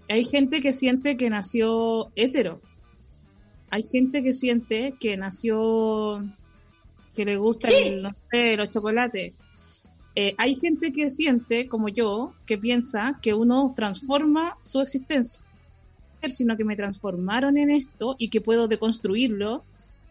Hay 0.09 0.25
gente 0.25 0.61
que 0.61 0.73
siente 0.73 1.17
que 1.17 1.31
nació 1.31 2.13
hetero. 2.15 2.61
Hay 3.71 3.83
gente 3.83 4.23
que 4.23 4.33
siente 4.33 4.95
que 5.01 5.17
nació 5.17 6.23
que 7.15 7.25
le 7.25 7.37
gusta 7.37 7.69
Sí. 7.69 7.75
el, 7.75 8.03
no 8.03 8.15
sé, 8.31 8.57
los 8.57 8.71
chocolates. 8.71 9.33
Eh, 10.17 10.35
hay 10.39 10.55
gente 10.55 10.93
que 10.93 11.11
siente, 11.11 11.69
como 11.69 11.89
yo, 11.89 12.33
que 12.47 12.57
piensa 12.57 13.19
que 13.23 13.35
uno 13.35 13.75
transforma 13.77 14.57
su 14.63 14.81
existencia, 14.81 15.43
sino 16.29 16.57
que 16.57 16.65
me 16.65 16.75
transformaron 16.75 17.57
en 17.57 17.71
esto 17.71 18.17
y 18.19 18.31
que 18.31 18.41
puedo 18.41 18.67
deconstruirlo 18.67 19.63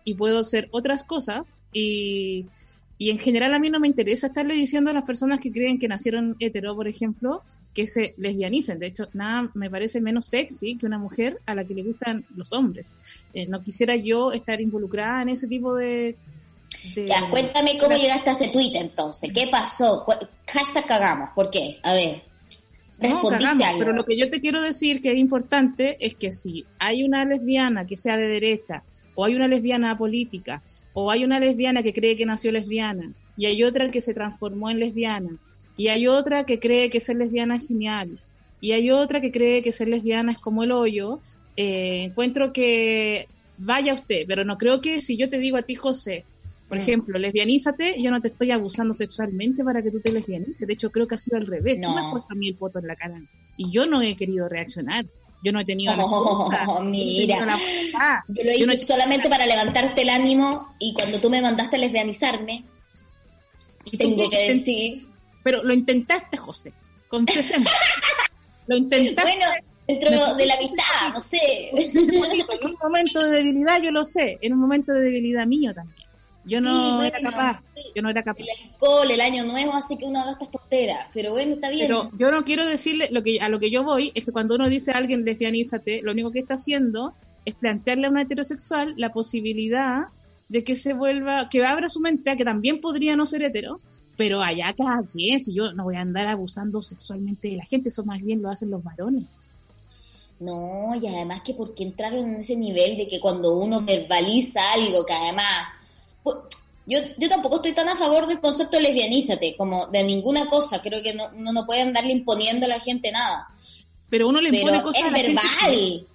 y 0.03 0.13
puedo 0.13 0.39
hacer 0.39 0.69
otras 0.71 1.03
cosas 1.03 1.57
y, 1.73 2.45
y 2.97 3.09
en 3.09 3.17
general 3.17 3.53
a 3.53 3.59
mí 3.59 3.69
no 3.69 3.79
me 3.79 3.87
interesa 3.87 4.27
estarle 4.27 4.53
diciendo 4.53 4.91
a 4.91 4.93
las 4.93 5.05
personas 5.05 5.39
que 5.39 5.51
creen 5.51 5.79
que 5.79 5.87
nacieron 5.87 6.35
hetero, 6.39 6.75
por 6.75 6.87
ejemplo, 6.87 7.41
que 7.73 7.87
se 7.87 8.15
lesbianicen. 8.17 8.79
De 8.79 8.87
hecho, 8.87 9.09
nada 9.13 9.51
me 9.53 9.69
parece 9.69 9.99
menos 9.99 10.27
sexy 10.27 10.77
que 10.77 10.85
una 10.85 10.97
mujer 10.97 11.39
a 11.45 11.53
la 11.55 11.65
que 11.65 11.73
le 11.73 11.83
gustan 11.83 12.25
los 12.35 12.53
hombres. 12.53 12.93
Eh, 13.33 13.47
no 13.47 13.61
quisiera 13.61 13.95
yo 13.97 14.31
estar 14.31 14.61
involucrada 14.61 15.21
en 15.21 15.29
ese 15.29 15.47
tipo 15.47 15.75
de... 15.75 16.15
de- 16.93 17.07
Ya, 17.07 17.29
cuéntame 17.29 17.77
cómo 17.77 17.95
llegaste 17.95 18.29
a 18.29 18.33
ese 18.33 18.49
tweet 18.49 18.71
entonces, 18.75 19.31
¿qué 19.33 19.47
pasó? 19.47 20.05
Hashtag 20.47 20.85
cagamos, 20.85 21.29
¿por 21.35 21.49
qué? 21.49 21.79
A 21.83 21.93
ver, 21.93 22.23
No, 22.99 23.09
respondiste 23.09 23.43
cagamos, 23.45 23.65
algo. 23.65 23.79
pero 23.79 23.93
lo 23.93 24.05
que 24.05 24.17
yo 24.17 24.29
te 24.29 24.39
quiero 24.39 24.61
decir 24.61 25.01
que 25.01 25.11
es 25.11 25.17
importante 25.17 25.97
es 25.99 26.15
que 26.15 26.31
si 26.31 26.65
hay 26.79 27.03
una 27.03 27.25
lesbiana 27.25 27.85
que 27.85 27.97
sea 27.97 28.17
de 28.17 28.27
derecha, 28.27 28.83
o 29.15 29.25
hay 29.25 29.35
una 29.35 29.47
lesbiana 29.47 29.97
política, 29.97 30.61
o 30.93 31.09
hay 31.11 31.23
una 31.23 31.39
lesbiana 31.39 31.83
que 31.83 31.93
cree 31.93 32.15
que 32.17 32.25
nació 32.25 32.51
lesbiana, 32.51 33.11
y 33.37 33.47
hay 33.47 33.63
otra 33.63 33.89
que 33.91 34.01
se 34.01 34.13
transformó 34.13 34.69
en 34.69 34.79
lesbiana, 34.79 35.29
y 35.77 35.87
hay 35.89 36.07
otra 36.07 36.45
que 36.45 36.59
cree 36.59 36.89
que 36.89 36.99
ser 37.01 37.17
lesbiana 37.17 37.57
es 37.57 37.67
genial, 37.67 38.17
y 38.61 38.71
hay 38.71 38.91
otra 38.91 39.19
que 39.21 39.31
cree 39.31 39.61
que 39.61 39.71
ser 39.73 39.87
lesbiana 39.89 40.31
es 40.31 40.37
como 40.39 40.63
el 40.63 40.71
hoyo, 40.71 41.19
eh, 41.57 42.03
encuentro 42.03 42.53
que 42.53 43.27
vaya 43.57 43.93
usted, 43.93 44.23
pero 44.27 44.43
no 44.45 44.57
creo 44.57 44.79
que 44.81 44.99
si 45.01 45.15
yo 45.17 45.29
te 45.29 45.37
digo 45.37 45.57
a 45.57 45.61
ti, 45.63 45.75
José, 45.75 46.23
por 46.67 46.77
Mm. 46.77 46.81
ejemplo, 46.81 47.19
lesbianízate, 47.19 48.01
yo 48.01 48.09
no 48.11 48.21
te 48.21 48.29
estoy 48.29 48.51
abusando 48.51 48.93
sexualmente 48.93 49.63
para 49.63 49.81
que 49.83 49.91
tú 49.91 49.99
te 50.01 50.11
lesbianices. 50.11 50.67
De 50.67 50.73
hecho, 50.73 50.89
creo 50.91 51.07
que 51.07 51.15
ha 51.15 51.19
sido 51.19 51.37
al 51.37 51.45
revés. 51.47 51.79
Tú 51.81 51.89
me 51.89 51.99
has 51.99 52.05
No. 52.05 52.11
puesto 52.11 52.27
a 52.31 52.35
mí 52.35 52.47
el 52.47 52.55
poto 52.55 52.79
en 52.79 52.87
la 52.87 52.95
cara. 52.95 53.21
Y 53.57 53.71
yo 53.71 53.85
no 53.85 54.01
he 54.01 54.15
querido 54.15 54.49
reaccionar. 54.49 55.05
Yo 55.43 55.51
no 55.51 55.59
he 55.59 55.65
tenido 55.65 55.95
la 55.95 56.03
Oh, 56.05 56.47
fuerza, 56.47 56.65
yo 56.67 56.73
no 56.73 56.87
he 56.87 56.91
mira. 56.91 57.37
tenido 57.37 57.45
la 57.45 57.55
voluntad. 57.57 58.15
Yo 58.29 58.43
lo 58.43 58.49
Yo 58.51 58.57
hice 58.57 58.65
no 58.65 58.77
solamente 58.77 59.29
para 59.29 59.45
levantarte 59.45 60.01
el 60.01 60.09
ánimo 60.09 60.75
y 60.79 60.93
cuando 60.93 61.21
tú 61.21 61.29
me 61.29 61.41
mandaste 61.41 61.75
a 61.75 61.79
lesbianizarme, 61.79 62.65
Y 63.87 63.97
tengo 63.97 64.27
que 64.31 64.53
decir, 64.53 65.07
Pero 65.43 65.61
lo 65.63 65.71
intentaste, 65.73 66.37
José. 66.37 66.73
Confesemos. 67.07 67.71
lo 68.67 68.75
intentaste. 68.77 69.21
bueno, 69.31 69.45
dentro 69.87 70.33
de 70.35 70.45
la 70.47 70.55
amistad, 70.55 71.13
no 71.13 71.21
sé. 71.21 71.69
en 71.69 72.65
un 72.65 72.75
momento 72.81 73.19
de 73.23 73.29
debilidad, 73.37 73.79
yo 73.83 73.91
lo 73.91 74.03
sé. 74.03 74.39
En 74.41 74.53
un 74.53 74.59
momento 74.59 74.91
de 74.91 75.01
debilidad 75.01 75.45
mío 75.45 75.71
también. 75.75 76.04
Yo 76.45 76.61
no 76.61 77.01
Sí, 77.01 77.07
era 77.07 77.19
bueno, 77.19 77.31
capaz. 77.31 77.61
sí. 77.75 77.81
Yo 77.95 78.01
no 78.01 78.09
era 78.09 78.23
capaz. 78.23 78.43
El 78.43 78.71
alcohol, 78.71 79.11
el 79.11 79.21
año 79.21 79.43
nuevo 79.45 79.73
hace 79.73 79.97
que 79.97 80.05
uno 80.05 80.19
haga 80.19 80.33
estas 80.33 80.51
tonteras, 80.51 81.07
pero 81.13 81.31
bueno, 81.31 81.55
está 81.55 81.69
bien. 81.69 81.87
Pero 81.87 82.11
yo 82.17 82.31
no 82.31 82.43
quiero 82.43 82.65
decirle, 82.65 83.07
lo 83.11 83.23
que 83.23 83.39
a 83.39 83.49
lo 83.49 83.59
que 83.59 83.71
yo 83.71 83.83
voy 83.83 84.11
es 84.13 84.25
que 84.25 84.31
cuando 84.31 84.55
uno 84.55 84.69
dice 84.69 84.91
a 84.91 84.97
alguien 84.97 85.25
lesbianízate, 85.25 86.01
lo 86.03 86.11
único 86.11 86.31
que 86.31 86.39
está 86.39 86.53
haciendo 86.53 87.13
es 87.45 87.55
plantearle 87.55 88.07
a 88.07 88.09
una 88.09 88.21
heterosexual 88.23 88.93
la 88.97 89.11
posibilidad 89.11 90.05
de 90.49 90.63
que 90.63 90.75
se 90.75 90.93
vuelva, 90.93 91.49
que 91.49 91.65
abra 91.65 91.89
su 91.89 91.99
mente 91.99 92.29
a 92.29 92.35
que 92.35 92.45
también 92.45 92.79
podría 92.79 93.15
no 93.15 93.25
ser 93.25 93.43
hetero, 93.43 93.79
pero 94.15 94.41
allá 94.41 94.73
cada 94.77 95.03
quien, 95.03 95.43
si 95.43 95.53
yo 95.53 95.73
no 95.73 95.83
voy 95.85 95.95
a 95.95 96.01
andar 96.01 96.27
abusando 96.27 96.81
sexualmente 96.81 97.49
de 97.49 97.57
la 97.57 97.65
gente, 97.65 97.89
eso 97.89 98.05
más 98.05 98.21
bien 98.21 98.41
lo 98.41 98.49
hacen 98.49 98.69
los 98.69 98.83
varones. 98.83 99.23
No, 100.39 100.93
y 101.01 101.07
además 101.07 101.41
que 101.43 101.53
porque 101.53 101.83
entraron 101.83 102.19
en 102.25 102.41
ese 102.41 102.55
nivel 102.55 102.97
de 102.97 103.07
que 103.07 103.19
cuando 103.19 103.57
uno 103.57 103.81
verbaliza 103.81 104.59
algo 104.73 105.05
que 105.05 105.13
además... 105.13 105.45
yo, 106.85 106.99
yo 107.17 107.29
tampoco 107.29 107.57
estoy 107.57 107.73
tan 107.73 107.89
a 107.89 107.95
favor 107.95 108.27
del 108.27 108.39
concepto 108.39 108.79
lesbianízate, 108.79 109.55
como 109.57 109.87
de 109.87 110.03
ninguna 110.03 110.47
cosa. 110.47 110.81
Creo 110.81 111.01
que 111.01 111.13
no, 111.13 111.29
uno 111.35 111.51
no 111.51 111.65
puede 111.65 111.81
andarle 111.81 112.11
imponiendo 112.11 112.65
a 112.65 112.69
la 112.69 112.79
gente 112.79 113.11
nada. 113.11 113.47
Pero 114.09 114.29
uno 114.29 114.39
le 114.39 114.49
impone 114.49 114.71
Pero 114.71 114.83
cosas 114.83 115.01
es 115.01 115.07
a 115.07 115.11
la 115.11 115.17
gente. 115.17 115.33
verbal. 115.33 116.07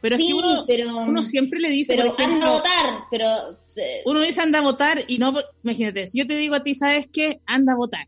Pero 0.00 0.14
es 0.14 0.20
sí, 0.20 0.28
que 0.28 0.34
uno, 0.34 0.64
pero, 0.66 0.96
uno 0.96 1.22
siempre 1.22 1.60
le 1.60 1.70
dice, 1.70 1.96
pero 1.96 2.12
ejemplo, 2.12 2.34
anda 2.34 2.46
a 2.46 2.52
votar, 2.52 3.04
pero... 3.10 3.58
eh, 3.74 4.02
uno 4.04 4.20
dice 4.20 4.40
anda 4.40 4.60
a 4.60 4.62
votar 4.62 5.04
y 5.08 5.18
no, 5.18 5.34
imagínate, 5.64 6.06
si 6.06 6.20
yo 6.20 6.26
te 6.26 6.36
digo 6.36 6.54
a 6.54 6.62
ti, 6.62 6.76
¿sabes 6.76 7.08
qué? 7.12 7.40
Anda 7.46 7.72
a 7.72 7.76
votar. 7.76 8.06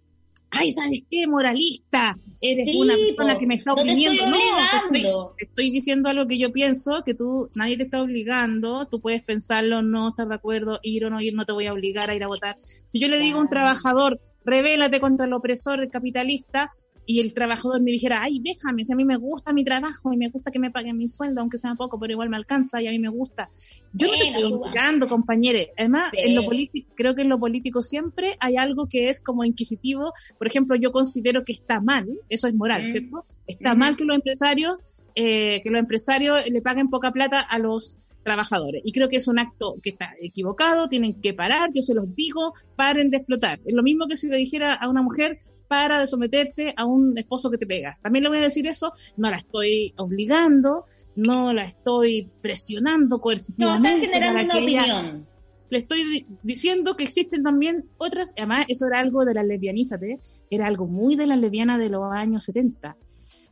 Ay, 0.50 0.72
¿sabes 0.72 1.02
qué? 1.10 1.26
Moralista. 1.26 2.16
Eres 2.40 2.64
Sí, 2.66 2.76
una 2.78 2.94
persona 2.94 3.34
po. 3.34 3.40
que 3.40 3.46
me 3.46 3.54
está 3.54 3.70
No 3.70 3.76
te 3.76 3.92
estoy 3.92 4.06
oprimiendo. 4.06 4.36
No, 4.36 4.90
te 4.90 4.98
estoy, 4.98 5.12
te 5.38 5.44
estoy 5.44 5.70
diciendo 5.70 6.08
algo 6.08 6.26
que 6.26 6.38
yo 6.38 6.52
pienso, 6.52 7.02
que 7.04 7.14
tú, 7.14 7.50
nadie 7.54 7.76
te 7.76 7.84
está 7.84 8.02
obligando, 8.02 8.86
tú 8.86 9.00
puedes 9.00 9.22
pensarlo, 9.22 9.82
no 9.82 10.08
estar 10.08 10.26
de 10.26 10.34
acuerdo, 10.34 10.80
ir 10.82 11.04
o 11.04 11.10
no 11.10 11.20
ir, 11.20 11.34
no 11.34 11.44
te 11.44 11.52
voy 11.52 11.66
a 11.66 11.72
obligar 11.72 12.10
a 12.10 12.14
ir 12.14 12.24
a 12.24 12.28
votar. 12.28 12.56
Si 12.86 12.98
yo 12.98 13.08
le 13.08 13.18
digo 13.18 13.38
a 13.38 13.42
un 13.42 13.48
trabajador, 13.48 14.20
revélate 14.44 15.00
contra 15.00 15.26
el 15.26 15.32
opresor, 15.34 15.80
el 15.80 15.90
capitalista, 15.90 16.70
y 17.12 17.18
el 17.20 17.34
trabajador 17.34 17.80
me 17.82 17.90
dijera, 17.90 18.20
ay, 18.22 18.38
déjame, 18.40 18.84
si 18.84 18.92
a 18.92 18.96
mí 18.96 19.04
me 19.04 19.16
gusta 19.16 19.52
mi 19.52 19.64
trabajo 19.64 20.12
y 20.12 20.16
me 20.16 20.28
gusta 20.28 20.52
que 20.52 20.60
me 20.60 20.70
paguen 20.70 20.96
mi 20.96 21.08
sueldo, 21.08 21.40
aunque 21.40 21.58
sea 21.58 21.74
poco, 21.74 21.98
pero 21.98 22.12
igual 22.12 22.28
me 22.28 22.36
alcanza 22.36 22.80
y 22.80 22.86
a 22.86 22.92
mí 22.92 23.00
me 23.00 23.08
gusta. 23.08 23.50
Yo 23.92 24.06
no 24.06 24.12
te 24.16 24.28
estoy 24.28 24.44
obligando, 24.52 25.08
compañeros. 25.08 25.66
Además, 25.76 26.10
Sí. 26.12 26.20
en 26.22 26.36
lo 26.36 26.44
político, 26.44 26.92
creo 26.94 27.16
que 27.16 27.22
en 27.22 27.28
lo 27.28 27.40
político 27.40 27.82
siempre 27.82 28.36
hay 28.38 28.56
algo 28.56 28.86
que 28.86 29.08
es 29.08 29.20
como 29.20 29.44
inquisitivo. 29.44 30.12
Por 30.38 30.46
ejemplo, 30.46 30.76
yo 30.76 30.92
considero 30.92 31.44
que 31.44 31.52
está 31.52 31.80
mal, 31.80 32.06
eso 32.28 32.46
es 32.46 32.54
moral, 32.54 32.84
Mm. 32.84 32.86
¿cierto? 32.88 33.24
Está 33.48 33.74
mal 33.74 33.96
que 33.96 34.04
los 34.04 34.14
empresarios, 34.14 34.76
eh, 35.16 35.60
que 35.64 35.70
los 35.70 35.80
empresarios 35.80 36.48
le 36.48 36.62
paguen 36.62 36.90
poca 36.90 37.10
plata 37.10 37.40
a 37.40 37.58
los 37.58 37.98
trabajadores. 38.22 38.82
Y 38.84 38.92
creo 38.92 39.08
que 39.08 39.16
es 39.16 39.26
un 39.26 39.40
acto 39.40 39.76
que 39.82 39.90
está 39.90 40.14
equivocado, 40.20 40.88
tienen 40.88 41.20
que 41.20 41.34
parar, 41.34 41.70
yo 41.74 41.82
se 41.82 41.94
los 41.94 42.14
digo, 42.14 42.52
paren 42.76 43.10
de 43.10 43.16
explotar. 43.16 43.58
Es 43.64 43.74
lo 43.74 43.82
mismo 43.82 44.06
que 44.06 44.16
si 44.16 44.28
le 44.28 44.36
dijera 44.36 44.74
a 44.74 44.88
una 44.88 45.02
mujer, 45.02 45.38
para 45.70 46.00
de 46.00 46.08
someterte 46.08 46.74
a 46.76 46.84
un 46.84 47.16
esposo 47.16 47.48
que 47.48 47.56
te 47.58 47.64
pega. 47.66 47.96
También 48.02 48.24
le 48.24 48.28
voy 48.28 48.38
a 48.38 48.42
decir 48.42 48.66
eso, 48.66 48.90
no 49.16 49.30
la 49.30 49.36
estoy 49.36 49.94
obligando, 49.98 50.84
no 51.14 51.52
la 51.52 51.66
estoy 51.66 52.28
presionando 52.40 53.16
No, 53.16 53.20
coercitivamente. 53.22 54.04
estás 54.06 54.14
generando 54.20 54.48
para 54.48 54.58
una 54.58 54.64
opinión. 54.64 55.28
le 55.70 55.78
estoy 55.78 56.02
di- 56.04 56.26
diciendo 56.42 56.96
que 56.96 57.04
existen 57.04 57.44
también 57.44 57.84
otras, 57.98 58.32
además 58.36 58.66
eso 58.66 58.88
era 58.88 58.98
algo 58.98 59.24
de 59.24 59.34
las 59.34 59.46
lesbianízate, 59.46 60.18
era 60.50 60.66
algo 60.66 60.88
muy 60.88 61.14
de 61.14 61.28
las 61.28 61.38
lesbianas 61.38 61.78
de 61.78 61.88
los 61.88 62.02
años 62.12 62.42
70, 62.42 62.96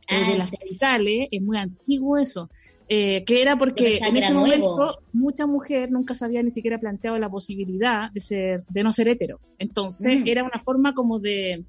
eh, 0.09 0.15
Ah, 0.15 0.25
de 0.27 0.31
¿en 0.33 0.37
las 0.39 0.51
radicales, 0.51 1.27
es 1.31 1.41
muy 1.41 1.57
antiguo 1.57 2.17
eso, 2.17 2.49
eh, 2.89 3.23
que 3.25 3.41
era 3.41 3.55
porque 3.55 3.99
en 3.99 4.17
ese 4.17 4.33
momento 4.33 4.75
nuevo. 4.75 4.95
mucha 5.13 5.45
mujer 5.45 5.91
nunca 5.91 6.13
se 6.15 6.25
había 6.25 6.41
ni 6.43 6.49
siquiera 6.51 6.79
planteado 6.79 7.17
la 7.19 7.29
posibilidad 7.29 8.11
de 8.11 8.19
ser, 8.19 8.63
de 8.67 8.83
no 8.83 8.91
ser 8.91 9.07
hetero, 9.09 9.39
entonces 9.59 10.17
Mm. 10.21 10.27
era 10.27 10.43
una 10.43 10.59
forma 10.65 10.93
como 10.95 11.19
de, 11.19 11.63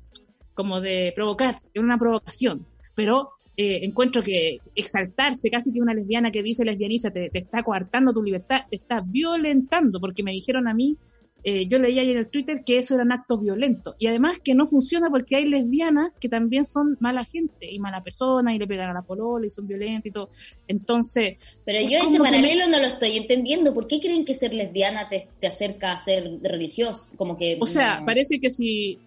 como 0.61 0.81
de 0.81 1.12
provocar, 1.14 1.61
era 1.73 1.85
una 1.85 1.99
provocación, 1.99 2.66
pero 2.94 3.31
eh, 3.57 3.81
encuentro 3.83 4.23
que 4.23 4.61
exaltarse 4.75 5.51
casi 5.51 5.73
que 5.73 5.81
una 5.81 5.94
lesbiana 5.94 6.31
que 6.31 6.42
dice 6.42 6.64
lesbianiza 6.64 7.11
te, 7.11 7.31
te 7.31 7.38
está 7.38 7.62
coartando 7.62 8.12
tu 8.12 8.23
libertad, 8.23 8.61
te 8.70 8.77
está 8.77 9.03
violentando, 9.05 10.01
porque 10.01 10.23
me 10.23 10.33
dijeron 10.33 10.68
a 10.68 10.75
mí, 10.75 10.96
eh, 11.42 11.66
yo 11.68 11.79
leía 11.79 12.03
ahí 12.03 12.11
en 12.11 12.18
el 12.18 12.29
Twitter 12.29 12.62
que 12.66 12.79
eso 12.79 12.94
eran 12.94 13.12
actos 13.12 13.40
violentos, 13.40 13.94
y 13.99 14.09
además 14.09 14.38
que 14.38 14.55
no 14.55 14.66
funciona 14.66 15.09
porque 15.09 15.37
hay 15.37 15.46
lesbianas 15.46 16.12
que 16.20 16.29
también 16.29 16.64
son 16.66 16.99
mala 17.01 17.25
gente 17.25 17.70
y 17.70 17.79
mala 17.79 18.03
persona 18.03 18.55
y 18.55 18.59
le 18.59 18.66
pegan 18.66 18.90
a 18.90 18.94
la 18.94 19.03
polola 19.03 19.46
y 19.46 19.51
son 19.51 19.66
violentas 19.66 20.07
y 20.07 20.11
todo, 20.11 20.31
entonces, 20.68 21.38
Pero 21.64 21.81
yo 21.81 21.99
ese 21.99 22.18
paralelo 22.18 22.66
no 22.68 22.79
lo 22.79 22.87
estoy 22.87 23.16
entendiendo. 23.16 23.73
¿Por 23.73 23.87
qué 23.87 24.01
creen 24.01 24.25
que 24.25 24.35
ser 24.35 24.53
lesbiana 24.53 25.09
te, 25.09 25.29
te 25.38 25.46
acerca 25.46 25.92
a 25.92 26.01
ser 26.01 26.31
religioso? 26.42 27.07
Como 27.16 27.38
que 27.38 27.57
o 27.59 27.66
sea, 27.66 28.01
no. 28.01 28.07
parece 28.07 28.38
que 28.38 28.51
si, 28.51 28.99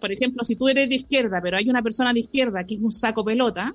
por 0.00 0.12
ejemplo, 0.12 0.44
si 0.44 0.56
tú 0.56 0.68
eres 0.68 0.88
de 0.88 0.96
izquierda, 0.96 1.40
pero 1.42 1.56
hay 1.58 1.68
una 1.68 1.82
persona 1.82 2.12
de 2.12 2.20
izquierda 2.20 2.64
que 2.64 2.74
es 2.76 2.82
un 2.82 2.90
saco 2.92 3.24
pelota, 3.24 3.74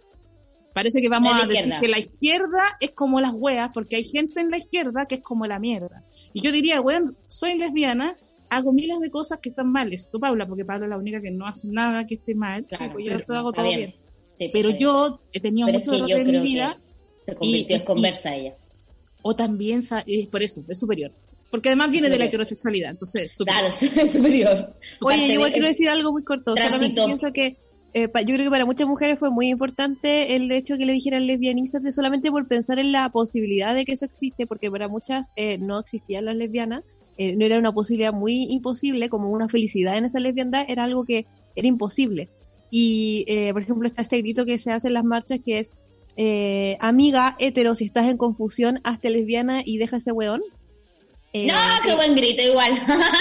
parece 0.73 1.01
que 1.01 1.09
vamos 1.09 1.31
Es 1.31 1.37
de 1.37 1.43
a 1.43 1.47
decir 1.47 1.73
que 1.81 1.87
la 1.89 1.99
izquierda 1.99 2.77
es 2.79 2.91
como 2.91 3.19
las 3.19 3.33
weas, 3.33 3.69
porque 3.73 3.97
hay 3.97 4.03
gente 4.03 4.39
en 4.41 4.49
la 4.49 4.57
izquierda 4.57 5.05
que 5.05 5.15
es 5.15 5.21
como 5.21 5.45
la 5.47 5.59
mierda. 5.59 6.03
Y 6.33 6.41
yo 6.41 6.51
diría, 6.51 6.79
weón, 6.81 7.17
soy 7.27 7.57
lesbiana, 7.57 8.15
hago 8.49 8.71
miles 8.71 8.99
de 8.99 9.09
cosas 9.09 9.39
que 9.41 9.49
están 9.49 9.71
mal, 9.71 9.91
excepto 9.91 10.19
Paula, 10.19 10.45
porque 10.47 10.65
Paula 10.65 10.85
es 10.85 10.89
la 10.89 10.97
única 10.97 11.21
que 11.21 11.31
no 11.31 11.45
hace 11.45 11.67
nada 11.67 12.05
que 12.05 12.15
esté 12.15 12.35
mal. 12.35 12.65
Claro, 12.67 12.93
pues 12.93 13.05
yo 13.05 13.19
todo 13.25 13.37
hago 13.37 13.51
todo 13.51 13.65
bien. 13.65 13.77
bien. 13.77 13.95
Sí, 14.31 14.49
pero 14.53 14.69
bien. 14.69 14.79
yo 14.79 15.17
he 15.33 15.39
tenido 15.41 15.67
Pero 15.67 15.79
es 15.79 15.87
mucho 15.87 16.05
que 16.05 16.09
yo 16.11 16.17
error 16.17 16.35
en 16.35 16.41
mi 16.43 16.47
vida, 16.49 16.77
que 17.25 17.31
se 17.33 17.37
convirtió 17.37 17.75
y- 17.75 17.79
en 17.79 17.85
conversa 17.85 18.35
ella. 18.35 18.55
o 19.23 19.35
también, 19.35 19.83
eh, 20.07 20.27
por 20.29 20.41
eso, 20.41 20.63
es 20.67 20.79
superior. 20.79 21.11
Porque 21.51 21.69
además 21.69 21.91
viene 21.91 22.09
de 22.09 22.17
la 22.17 22.25
heterosexualidad, 22.25 22.91
entonces, 22.91 23.33
superior. 23.37 23.61
Claro, 23.61 24.03
es 24.05 24.11
superior. 24.13 24.73
Oye, 25.01 25.17
yo 25.27 25.33
igual 25.33 25.51
quiero 25.51 25.67
decir 25.67 25.89
algo 25.89 26.11
muy 26.13 26.23
corto. 26.23 26.53
Solamente 26.71 27.01
pienso 27.07 27.33
que 27.33 27.57
eh, 27.93 28.07
pa- 28.07 28.21
yo 28.21 28.33
creo 28.35 28.45
que 28.45 28.49
para 28.51 28.65
muchas 28.65 28.87
mujeres 28.87 29.19
fue 29.19 29.31
muy 29.31 29.49
importante 29.49 30.35
el 30.37 30.49
hecho 30.51 30.77
que 30.77 30.85
le 30.85 30.93
dijeran 30.93 31.27
lesbianízate 31.27 31.91
solamente 31.91 32.31
por 32.31 32.47
pensar 32.47 32.79
en 32.79 32.93
la 32.93 33.09
posibilidad 33.09 33.75
de 33.75 33.83
que 33.83 33.91
eso 33.91 34.05
existe, 34.05 34.47
porque 34.47 34.71
para 34.71 34.87
muchas 34.87 35.27
eh, 35.35 35.57
no 35.57 35.77
existían 35.81 36.23
las 36.25 36.37
lesbianas, 36.37 36.85
eh, 37.17 37.35
no 37.35 37.45
era 37.45 37.59
una 37.59 37.73
posibilidad 37.73 38.13
muy 38.13 38.43
imposible, 38.49 39.09
como 39.09 39.29
una 39.29 39.49
felicidad 39.49 39.97
en 39.97 40.05
esa 40.05 40.19
lesbiandad, 40.21 40.63
era 40.69 40.85
algo 40.85 41.03
que 41.03 41.25
era 41.57 41.67
imposible. 41.67 42.29
Y, 42.69 43.25
eh, 43.27 43.51
por 43.51 43.61
ejemplo, 43.63 43.85
está 43.89 44.01
este 44.01 44.19
grito 44.19 44.45
que 44.45 44.57
se 44.57 44.71
hace 44.71 44.87
en 44.87 44.93
las 44.93 45.03
marchas 45.03 45.39
que 45.45 45.59
es, 45.59 45.71
eh, 46.15 46.77
amiga 46.79 47.35
hetero, 47.39 47.75
si 47.75 47.83
estás 47.85 48.07
en 48.09 48.15
confusión, 48.15 48.79
hazte 48.85 49.09
lesbiana 49.09 49.61
y 49.65 49.77
deja 49.77 49.97
ese 49.97 50.13
weón. 50.13 50.41
Eh, 51.33 51.47
No, 51.47 51.53
qué 51.83 51.89
que- 51.89 51.95
buen 51.95 52.15
grito 52.15 52.41
igual. 52.43 52.73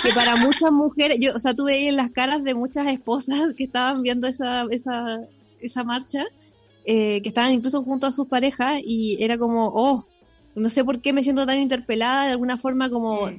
que 0.02 0.12
para 0.14 0.36
muchas 0.36 0.72
mujeres, 0.72 1.18
yo, 1.20 1.34
o 1.34 1.38
sea, 1.38 1.54
tuve 1.54 1.74
ahí 1.74 1.86
en 1.88 1.96
las 1.96 2.10
caras 2.10 2.42
de 2.42 2.54
muchas 2.54 2.86
esposas 2.88 3.54
que 3.56 3.64
estaban 3.64 4.02
viendo 4.02 4.26
esa, 4.26 4.64
esa, 4.70 5.20
esa 5.60 5.84
marcha, 5.84 6.24
eh, 6.84 7.20
que 7.22 7.28
estaban 7.28 7.52
incluso 7.52 7.82
junto 7.84 8.06
a 8.06 8.12
sus 8.12 8.26
parejas 8.26 8.80
y 8.84 9.22
era 9.22 9.38
como, 9.38 9.70
oh, 9.74 10.06
no 10.56 10.70
sé 10.70 10.84
por 10.84 11.00
qué 11.00 11.12
me 11.12 11.22
siento 11.22 11.46
tan 11.46 11.58
interpelada, 11.60 12.24
de 12.26 12.32
alguna 12.32 12.56
forma 12.58 12.90
como, 12.90 13.30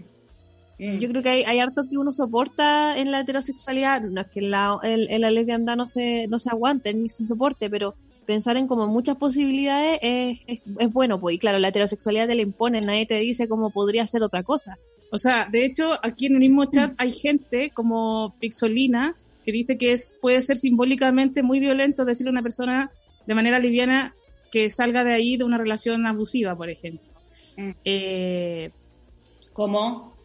Mm. 0.79 0.97
yo 0.97 1.09
creo 1.09 1.21
que 1.21 1.29
hay, 1.29 1.43
hay 1.43 1.59
harto 1.59 1.83
que 1.87 1.97
uno 1.97 2.11
soporta 2.11 2.97
en 2.97 3.11
la 3.11 3.19
heterosexualidad, 3.19 4.01
no 4.01 4.21
es 4.21 4.27
que 4.27 4.39
en 4.39 4.49
la, 4.51 4.79
en, 4.81 5.01
en 5.11 5.21
la 5.21 5.29
lesbiandad 5.29 5.75
no 5.75 5.85
se, 5.85 6.25
no 6.27 6.39
se 6.39 6.49
aguante 6.49 6.91
ni 6.93 7.07
se 7.07 7.27
soporte, 7.27 7.69
pero 7.69 7.93
pensar 8.25 8.57
en 8.57 8.67
como 8.67 8.87
muchas 8.87 9.17
posibilidades 9.17 9.99
es, 10.01 10.39
es, 10.47 10.59
es 10.79 10.91
bueno, 10.93 11.19
pues, 11.19 11.35
y 11.35 11.39
claro, 11.39 11.59
la 11.59 11.69
heterosexualidad 11.69 12.27
te 12.27 12.35
la 12.35 12.41
impone, 12.41 12.81
nadie 12.81 13.05
te 13.05 13.15
dice 13.19 13.47
cómo 13.47 13.71
podría 13.71 14.05
ser 14.07 14.23
otra 14.23 14.43
cosa. 14.43 14.77
O 15.11 15.17
sea, 15.17 15.47
de 15.51 15.65
hecho, 15.65 15.91
aquí 16.03 16.27
en 16.27 16.33
el 16.33 16.39
mismo 16.39 16.65
chat 16.65 16.93
hay 16.97 17.11
gente 17.11 17.71
como 17.71 18.35
Pixolina 18.39 19.15
que 19.43 19.51
dice 19.51 19.77
que 19.77 19.91
es 19.91 20.15
puede 20.21 20.41
ser 20.41 20.57
simbólicamente 20.57 21.43
muy 21.43 21.59
violento 21.59 22.05
decirle 22.05 22.29
a 22.29 22.31
una 22.33 22.43
persona 22.43 22.91
de 23.25 23.35
manera 23.35 23.59
liviana 23.59 24.15
que 24.51 24.69
salga 24.69 25.03
de 25.03 25.13
ahí 25.13 25.35
de 25.37 25.43
una 25.43 25.57
relación 25.57 26.05
abusiva, 26.05 26.55
por 26.55 26.69
ejemplo. 26.69 27.09
Mm. 27.57 27.71
Eh, 27.83 28.69
¿Cómo? 29.53 30.15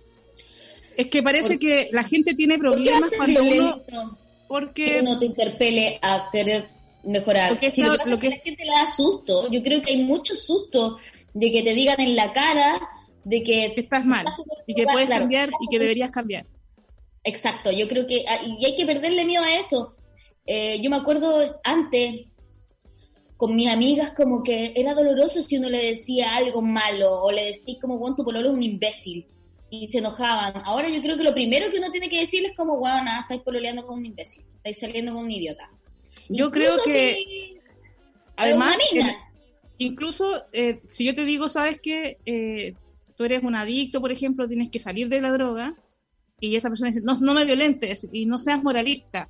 es 0.96 1.08
que 1.08 1.22
parece 1.22 1.54
¿Por- 1.54 1.58
que 1.58 1.88
la 1.92 2.04
gente 2.04 2.34
tiene 2.34 2.56
¿Por 2.58 2.70
qué 2.70 2.74
problemas 2.76 3.10
cuando 3.16 3.40
uno 3.42 3.50
violento? 3.50 3.84
que 3.86 4.16
porque 4.48 4.98
uno 5.02 5.18
te 5.18 5.26
interpele 5.26 5.98
a 6.00 6.28
querer 6.32 6.68
mejorar. 7.06 7.52
Lo 7.52 7.60
que 7.60 7.70
Sí, 7.70 7.80
está- 7.82 8.04
lo 8.06 8.18
que 8.18 8.28
es 8.28 8.34
que 8.34 8.38
la 8.38 8.44
gente 8.44 8.64
le 8.64 8.72
da 8.72 8.86
susto. 8.86 9.50
Yo 9.50 9.62
creo 9.62 9.80
que 9.82 9.92
hay 9.92 10.02
mucho 10.02 10.34
susto 10.34 10.98
de 11.32 11.50
que 11.52 11.62
te 11.62 11.74
digan 11.74 12.00
en 12.00 12.16
la 12.16 12.32
cara 12.32 12.80
de 13.24 13.42
que 13.42 13.72
que 13.74 13.80
estás 13.80 14.04
mal 14.04 14.24
estás 14.26 14.44
y 14.66 14.74
que 14.74 14.84
puedes 14.84 15.06
claro, 15.06 15.22
cambiar 15.22 15.50
y 15.60 15.66
que 15.68 15.78
deberías 15.78 16.10
cambiar. 16.10 16.46
Exacto, 17.24 17.72
yo 17.72 17.88
creo 17.88 18.06
que 18.06 18.24
ah, 18.28 18.38
y 18.46 18.64
hay 18.64 18.76
que 18.76 18.86
perderle 18.86 19.24
miedo 19.24 19.42
a 19.42 19.54
eso. 19.56 19.96
Eh, 20.46 20.80
yo 20.80 20.90
me 20.90 20.96
acuerdo 20.96 21.58
antes 21.64 22.26
con 23.36 23.54
mis 23.54 23.68
amigas 23.68 24.12
como 24.12 24.42
que 24.42 24.72
era 24.76 24.94
doloroso 24.94 25.42
si 25.42 25.58
uno 25.58 25.68
le 25.68 25.84
decía 25.84 26.36
algo 26.36 26.62
malo 26.62 27.22
o 27.22 27.32
le 27.32 27.46
decía 27.46 27.74
como, 27.80 27.98
bueno, 27.98 28.16
tu 28.16 28.24
pololo 28.24 28.50
es 28.50 28.54
un 28.54 28.62
imbécil 28.62 29.26
y 29.68 29.88
se 29.88 29.98
enojaban. 29.98 30.62
Ahora 30.64 30.88
yo 30.88 31.02
creo 31.02 31.16
que 31.16 31.24
lo 31.24 31.34
primero 31.34 31.70
que 31.70 31.78
uno 31.78 31.90
tiene 31.90 32.08
que 32.08 32.20
decirles 32.20 32.52
es 32.52 32.56
como, 32.56 32.78
bueno, 32.78 33.02
nada, 33.04 33.22
estáis 33.22 33.42
pololeando 33.42 33.84
con 33.86 33.98
un 33.98 34.06
imbécil, 34.06 34.44
estáis 34.56 34.78
saliendo 34.78 35.12
con 35.12 35.24
un 35.24 35.30
idiota. 35.30 35.68
Yo 36.28 36.50
creo 36.50 36.76
que 36.84 37.14
si 37.14 37.58
además 38.36 38.76
es 38.92 39.06
incluso 39.78 40.44
eh, 40.52 40.80
si 40.90 41.04
yo 41.04 41.14
te 41.14 41.24
digo, 41.24 41.48
sabes 41.48 41.80
que 41.80 42.18
eh, 42.26 42.74
tú 43.16 43.24
eres 43.24 43.42
un 43.42 43.54
adicto, 43.56 44.00
por 44.00 44.12
ejemplo, 44.12 44.48
tienes 44.48 44.70
que 44.70 44.78
salir 44.78 45.08
de 45.08 45.20
la 45.20 45.32
droga 45.32 45.74
y 46.40 46.56
esa 46.56 46.68
persona 46.68 46.90
dice, 46.90 47.04
no, 47.04 47.14
no 47.20 47.34
me 47.34 47.44
violentes 47.44 48.08
y 48.12 48.26
no 48.26 48.38
seas 48.38 48.62
moralista. 48.62 49.28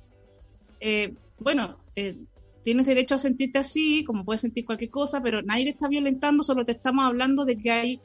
Eh, 0.79 1.13
bueno, 1.39 1.77
eh, 1.95 2.15
tienes 2.63 2.85
derecho 2.85 3.15
a 3.15 3.19
sentirte 3.19 3.59
así, 3.59 4.03
como 4.03 4.25
puedes 4.25 4.41
sentir 4.41 4.65
cualquier 4.65 4.89
cosa, 4.89 5.21
pero 5.21 5.41
nadie 5.41 5.65
te 5.65 5.69
está 5.71 5.87
violentando, 5.87 6.43
solo 6.43 6.65
te 6.65 6.73
estamos 6.73 7.05
hablando 7.05 7.45
de 7.45 7.57
que 7.57 7.71
hay 7.71 8.01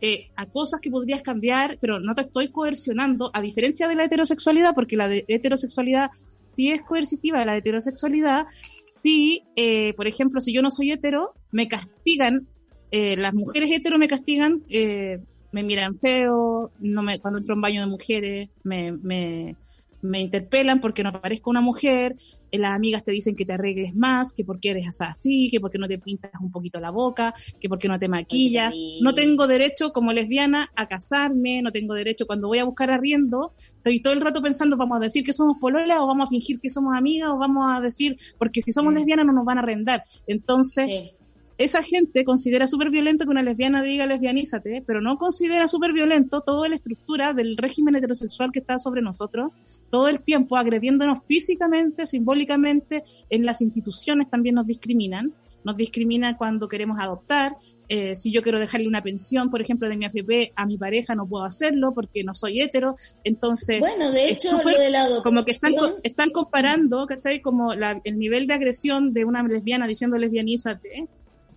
eh, 0.00 0.28
a 0.36 0.46
cosas 0.46 0.80
que 0.80 0.90
podrías 0.90 1.22
cambiar, 1.22 1.78
pero 1.80 2.00
no 2.00 2.14
te 2.14 2.22
estoy 2.22 2.48
coercionando, 2.50 3.30
a 3.32 3.40
diferencia 3.40 3.88
de 3.88 3.94
la 3.94 4.04
heterosexualidad, 4.04 4.74
porque 4.74 4.96
la 4.96 5.08
de- 5.08 5.24
heterosexualidad 5.28 6.10
sí 6.54 6.70
es 6.70 6.82
coercitiva, 6.82 7.44
la 7.44 7.56
heterosexualidad, 7.56 8.46
sí, 8.84 9.42
eh, 9.56 9.94
por 9.94 10.06
ejemplo, 10.06 10.40
si 10.40 10.52
yo 10.52 10.62
no 10.62 10.70
soy 10.70 10.92
hetero, 10.92 11.34
me 11.50 11.68
castigan, 11.68 12.46
eh, 12.90 13.16
las 13.16 13.34
mujeres 13.34 13.70
hetero 13.70 13.98
me 13.98 14.08
castigan, 14.08 14.62
eh, 14.68 15.18
me 15.52 15.62
miran 15.62 15.96
feo, 15.96 16.70
no 16.80 17.02
me, 17.02 17.18
cuando 17.18 17.38
entro 17.38 17.54
un 17.54 17.60
baño 17.60 17.80
de 17.80 17.86
mujeres, 17.86 18.48
me, 18.62 18.92
me, 18.92 19.56
me 20.04 20.20
interpelan 20.20 20.80
porque 20.80 21.02
no 21.02 21.12
parezco 21.20 21.50
una 21.50 21.60
mujer, 21.60 22.14
eh, 22.50 22.58
las 22.58 22.72
amigas 22.72 23.04
te 23.04 23.12
dicen 23.12 23.34
que 23.34 23.44
te 23.44 23.54
arregles 23.54 23.94
más, 23.94 24.32
que 24.32 24.44
porque 24.44 24.70
eres 24.70 25.00
así, 25.00 25.48
que 25.50 25.60
porque 25.60 25.78
no 25.78 25.88
te 25.88 25.98
pintas 25.98 26.30
un 26.40 26.50
poquito 26.50 26.78
la 26.78 26.90
boca, 26.90 27.32
que 27.58 27.68
porque 27.68 27.88
no 27.88 27.98
te 27.98 28.08
maquillas. 28.08 28.74
Sí. 28.74 29.00
No 29.02 29.14
tengo 29.14 29.46
derecho 29.46 29.92
como 29.92 30.12
lesbiana 30.12 30.70
a 30.76 30.86
casarme, 30.86 31.62
no 31.62 31.72
tengo 31.72 31.94
derecho 31.94 32.26
cuando 32.26 32.48
voy 32.48 32.58
a 32.58 32.64
buscar 32.64 32.90
arriendo, 32.90 33.52
estoy 33.76 34.00
todo 34.02 34.12
el 34.12 34.20
rato 34.20 34.42
pensando, 34.42 34.76
vamos 34.76 34.96
a 34.98 35.00
decir 35.00 35.24
que 35.24 35.32
somos 35.32 35.56
pololas 35.60 35.98
o 36.00 36.06
vamos 36.06 36.26
a 36.28 36.30
fingir 36.30 36.60
que 36.60 36.68
somos 36.68 36.94
amigas 36.96 37.30
o 37.30 37.38
vamos 37.38 37.64
a 37.70 37.80
decir, 37.80 38.16
porque 38.38 38.60
si 38.60 38.72
somos 38.72 38.92
Mm. 38.92 38.96
lesbianas 38.96 39.26
no 39.26 39.32
nos 39.32 39.44
van 39.44 39.58
a 39.58 39.62
arrendar. 39.62 40.02
Entonces, 40.26 40.86
Sí. 40.86 41.16
Esa 41.56 41.82
gente 41.82 42.24
considera 42.24 42.66
súper 42.66 42.90
violento 42.90 43.24
que 43.24 43.30
una 43.30 43.42
lesbiana 43.42 43.82
diga 43.82 44.06
lesbianízate, 44.06 44.82
pero 44.86 45.00
no 45.00 45.18
considera 45.18 45.68
súper 45.68 45.92
violento 45.92 46.40
toda 46.40 46.68
la 46.68 46.74
estructura 46.74 47.32
del 47.32 47.56
régimen 47.56 47.94
heterosexual 47.94 48.50
que 48.52 48.58
está 48.58 48.78
sobre 48.78 49.02
nosotros 49.02 49.52
todo 49.90 50.08
el 50.08 50.22
tiempo, 50.22 50.56
agrediéndonos 50.56 51.20
físicamente, 51.28 52.06
simbólicamente, 52.06 53.04
en 53.30 53.46
las 53.46 53.60
instituciones 53.60 54.28
también 54.28 54.56
nos 54.56 54.66
discriminan. 54.66 55.32
Nos 55.62 55.76
discriminan 55.76 56.34
cuando 56.36 56.68
queremos 56.68 56.98
adoptar. 57.00 57.56
Eh, 57.88 58.14
si 58.14 58.30
yo 58.30 58.42
quiero 58.42 58.58
dejarle 58.58 58.86
una 58.86 59.02
pensión, 59.02 59.50
por 59.50 59.62
ejemplo, 59.62 59.88
de 59.88 59.96
mi 59.96 60.04
AFP 60.04 60.52
a 60.56 60.66
mi 60.66 60.76
pareja, 60.76 61.14
no 61.14 61.26
puedo 61.26 61.44
hacerlo 61.44 61.94
porque 61.94 62.22
no 62.22 62.34
soy 62.34 62.60
hetero. 62.60 62.96
Entonces, 63.22 63.78
bueno, 63.80 64.10
de 64.10 64.28
hecho, 64.28 64.50
lo 64.62 64.78
de 64.78 64.90
la 64.90 65.06
como 65.22 65.44
que 65.44 65.52
están, 65.52 65.72
están 66.02 66.30
comparando, 66.30 67.06
¿cachai? 67.06 67.40
Como 67.40 67.72
el 67.72 68.18
nivel 68.18 68.46
de 68.46 68.54
agresión 68.54 69.14
de 69.14 69.24
una 69.24 69.42
lesbiana 69.42 69.86
diciendo 69.86 70.18
lesbianízate 70.18 71.08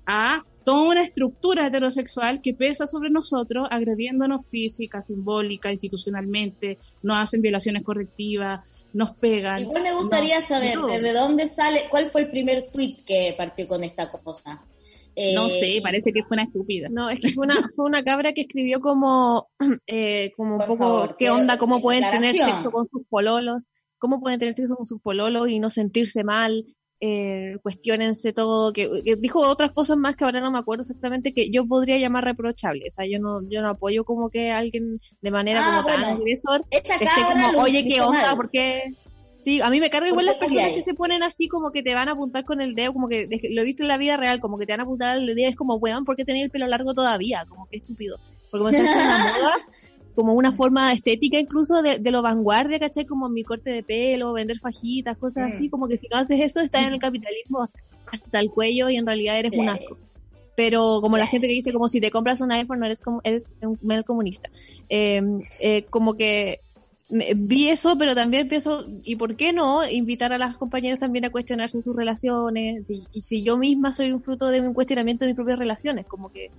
a 0.07 0.43
toda 0.63 0.89
una 0.89 1.03
estructura 1.03 1.67
heterosexual 1.67 2.41
que 2.41 2.53
pesa 2.53 2.87
sobre 2.87 3.09
nosotros, 3.09 3.67
agrediéndonos 3.71 4.47
física, 4.47 5.01
simbólica, 5.01 5.71
institucionalmente, 5.71 6.77
nos 7.03 7.17
hacen 7.17 7.41
violaciones 7.41 7.83
correctivas, 7.83 8.61
nos 8.93 9.11
pegan. 9.11 9.61
Igual 9.61 9.83
me 9.83 9.93
gustaría 9.93 10.41
saber 10.41 10.79
de 10.79 11.13
dónde 11.13 11.47
sale, 11.47 11.83
cuál 11.89 12.09
fue 12.09 12.21
el 12.21 12.31
primer 12.31 12.69
tuit 12.71 13.03
que 13.05 13.33
partió 13.37 13.67
con 13.67 13.83
esta 13.83 14.09
cosa. 14.11 14.61
no 15.35 15.49
sé, 15.49 15.77
eh, 15.77 15.81
parece 15.81 16.11
que 16.11 16.23
fue 16.23 16.35
una 16.35 16.43
estúpida. 16.43 16.89
No, 16.91 17.09
es 17.09 17.19
que 17.19 17.29
fue 17.29 17.45
una, 17.45 17.55
fue 17.75 17.85
una 17.85 18.03
cabra 18.03 18.33
que 18.33 18.41
escribió 18.41 18.79
como, 18.79 19.49
eh, 19.87 20.31
como 20.35 20.57
un 20.57 20.65
poco, 20.65 21.15
¿qué 21.17 21.29
onda? 21.29 21.57
¿Cómo 21.57 21.81
pueden 21.81 22.09
tener 22.09 22.35
sexo 22.35 22.71
con 22.71 22.85
sus 22.85 23.03
pololos? 23.09 23.71
¿Cómo 23.99 24.19
pueden 24.19 24.39
tener 24.39 24.53
sexo 24.53 24.75
con 24.75 24.85
sus 24.85 25.01
pololos 25.01 25.47
y 25.49 25.59
no 25.59 25.69
sentirse 25.69 26.23
mal? 26.23 26.65
Eh, 26.99 27.57
cuestionense 27.61 28.33
todo, 28.33 28.73
que, 28.73 28.89
dijo 29.19 29.39
otras 29.39 29.71
cosas 29.71 29.97
más 29.97 30.15
que 30.15 30.23
ahora 30.23 30.41
no 30.41 30.51
me 30.51 30.59
acuerdo 30.59 30.81
exactamente 30.81 31.33
que 31.33 31.49
yo 31.51 31.67
podría 31.67 31.97
llamar 31.97 32.23
reprochable, 32.23 32.87
o 32.89 32.91
sea, 32.91 33.05
yo 33.05 33.19
no, 33.19 33.47
yo 33.49 33.61
no 33.61 33.69
apoyo 33.69 34.03
como 34.03 34.29
que 34.29 34.51
alguien 34.51 34.99
de 35.21 35.31
manera 35.31 35.61
ah, 35.63 35.83
como 35.83 35.87
tan 35.87 36.03
agresor 36.03 36.65
esté 36.71 36.93
como, 37.31 37.61
oye, 37.61 37.87
qué 37.87 38.01
onda, 38.01 38.35
porque 38.35 38.95
sí, 39.35 39.61
a 39.61 39.69
mí 39.69 39.79
me 39.79 39.89
carga 39.89 40.07
igual 40.07 40.25
las 40.25 40.35
personas 40.35 40.71
que 40.71 40.81
se 40.81 40.93
ponen 40.93 41.23
así 41.23 41.47
como 41.47 41.71
que 41.71 41.83
te 41.83 41.93
van 41.93 42.09
a 42.09 42.13
apuntar 42.13 42.45
con 42.45 42.61
el 42.61 42.73
dedo, 42.73 42.93
como 42.93 43.07
que 43.07 43.27
lo 43.51 43.61
he 43.61 43.65
visto 43.65 43.83
en 43.83 43.89
la 43.89 43.97
vida 43.97 44.17
real, 44.17 44.39
como 44.39 44.57
que 44.57 44.65
te 44.65 44.73
van 44.73 44.81
a 44.81 44.83
apuntar 44.83 45.17
el 45.17 45.27
dedo, 45.27 45.49
es 45.49 45.55
como, 45.55 45.75
weón, 45.75 46.03
¿por 46.03 46.15
qué 46.15 46.25
tenés 46.25 46.45
el 46.45 46.49
pelo 46.49 46.67
largo 46.67 46.93
todavía? 46.93 47.45
Como 47.47 47.67
que 47.67 47.77
estúpido. 47.77 48.19
Porque 48.49 48.63
como 48.63 48.71
se 48.71 48.81
hace 48.81 48.95
una 48.95 49.17
moda, 49.39 49.55
como 50.17 50.33
una 50.33 50.51
forma 50.51 50.91
estética 50.93 51.37
incluso 51.37 51.83
de, 51.83 51.99
lo 51.99 52.23
vanguardia, 52.23 52.79
¿cachai? 52.79 53.05
Como 53.05 53.29
mi 53.29 53.43
corte 53.43 53.69
de 53.69 53.83
pelo, 53.83 54.33
vender 54.33 54.57
fajitas, 54.57 55.15
cosas 55.15 55.53
así, 55.53 55.69
como 55.69 55.87
que 55.87 55.97
si 55.97 56.07
no 56.07 56.17
haces 56.17 56.39
eso 56.39 56.59
estás 56.59 56.87
en 56.87 56.93
el 56.93 56.99
capitalismo 56.99 57.69
hasta 58.11 58.39
el 58.39 58.49
cuello 58.49 58.89
y 58.89 58.95
en 58.95 59.05
realidad 59.05 59.37
eres 59.37 59.51
un 59.55 59.69
asco. 59.69 59.95
Pero 60.55 61.01
como 61.03 61.19
la 61.19 61.27
gente 61.27 61.45
que 61.45 61.53
dice 61.53 61.71
como 61.71 61.87
si 61.87 62.01
te 62.01 62.09
compras 62.09 62.41
un 62.41 62.51
iPhone 62.51 62.79
no 62.79 62.87
eres 62.87 62.99
como 62.99 63.21
eres 63.23 63.51
un 63.61 63.77
mel 63.83 64.03
comunista. 64.05 64.49
Em, 64.89 65.39
eh, 65.59 65.83
como 65.83 66.15
que 66.15 66.61
vi 67.09 67.69
eso, 67.69 67.95
pero 67.99 68.15
también 68.15 68.47
pienso, 68.47 68.87
¿y 69.03 69.17
por 69.17 69.35
qué 69.35 69.53
no 69.53 69.87
invitar 69.87 70.33
a 70.33 70.39
las 70.39 70.57
compañeras 70.57 70.99
también 70.99 71.25
a 71.25 71.29
cuestionarse 71.29 71.79
sus 71.83 71.95
relaciones? 71.95 72.89
Y, 72.89 73.21
si 73.21 73.43
yo 73.43 73.55
misma 73.57 73.93
soy 73.93 74.11
un 74.13 74.23
fruto 74.23 74.47
de 74.47 74.61
un 74.61 74.73
cuestionamiento 74.73 75.25
de 75.25 75.29
mis 75.29 75.35
propias 75.35 75.59
relaciones, 75.59 76.07
como 76.07 76.31
que, 76.31 76.49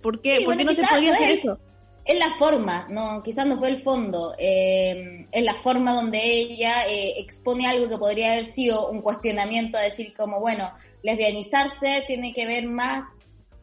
¿por 0.00 0.22
qué, 0.22 0.40
¿por 0.46 0.56
qué 0.56 0.64
no 0.64 0.72
se 0.72 0.86
podría 0.86 1.12
hacer 1.12 1.30
eso? 1.32 1.58
Es 2.04 2.18
la 2.18 2.30
forma, 2.30 2.88
no, 2.90 3.22
quizás 3.22 3.46
no 3.46 3.58
fue 3.58 3.68
el 3.68 3.82
fondo, 3.82 4.34
eh, 4.38 5.26
es 5.30 5.44
la 5.44 5.54
forma 5.54 5.94
donde 5.94 6.20
ella 6.22 6.86
eh, 6.88 7.14
expone 7.18 7.66
algo 7.66 7.88
que 7.88 7.98
podría 7.98 8.32
haber 8.32 8.44
sido 8.44 8.90
un 8.90 9.02
cuestionamiento 9.02 9.78
a 9.78 9.82
decir 9.82 10.12
como, 10.16 10.40
bueno, 10.40 10.68
lesbianizarse 11.02 12.04
tiene 12.06 12.32
que 12.34 12.46
ver 12.46 12.66
más 12.66 13.04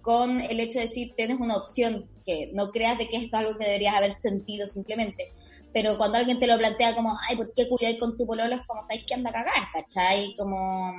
con 0.01 0.39
el 0.39 0.59
hecho 0.59 0.79
de 0.79 0.85
decir 0.85 1.13
tienes 1.15 1.39
una 1.39 1.57
opción, 1.57 2.09
que 2.25 2.49
no 2.53 2.71
creas 2.71 2.97
de 2.97 3.09
que 3.09 3.17
esto 3.17 3.35
es 3.37 3.43
algo 3.43 3.59
que 3.59 3.65
deberías 3.65 3.95
haber 3.95 4.13
sentido 4.13 4.67
simplemente. 4.67 5.33
Pero 5.73 5.97
cuando 5.97 6.17
alguien 6.17 6.39
te 6.39 6.47
lo 6.47 6.57
plantea 6.57 6.95
como, 6.95 7.15
ay, 7.27 7.35
¿por 7.35 7.53
qué 7.53 7.67
culiáis 7.67 7.99
con 7.99 8.17
tu 8.17 8.25
pololo? 8.25 8.55
Es 8.55 8.65
como, 8.65 8.81
¿sabes 8.83 9.03
que 9.05 9.13
anda 9.13 9.29
a 9.29 9.33
cagar? 9.33 9.67
¿Cachai? 9.73 10.35
Como 10.35 10.93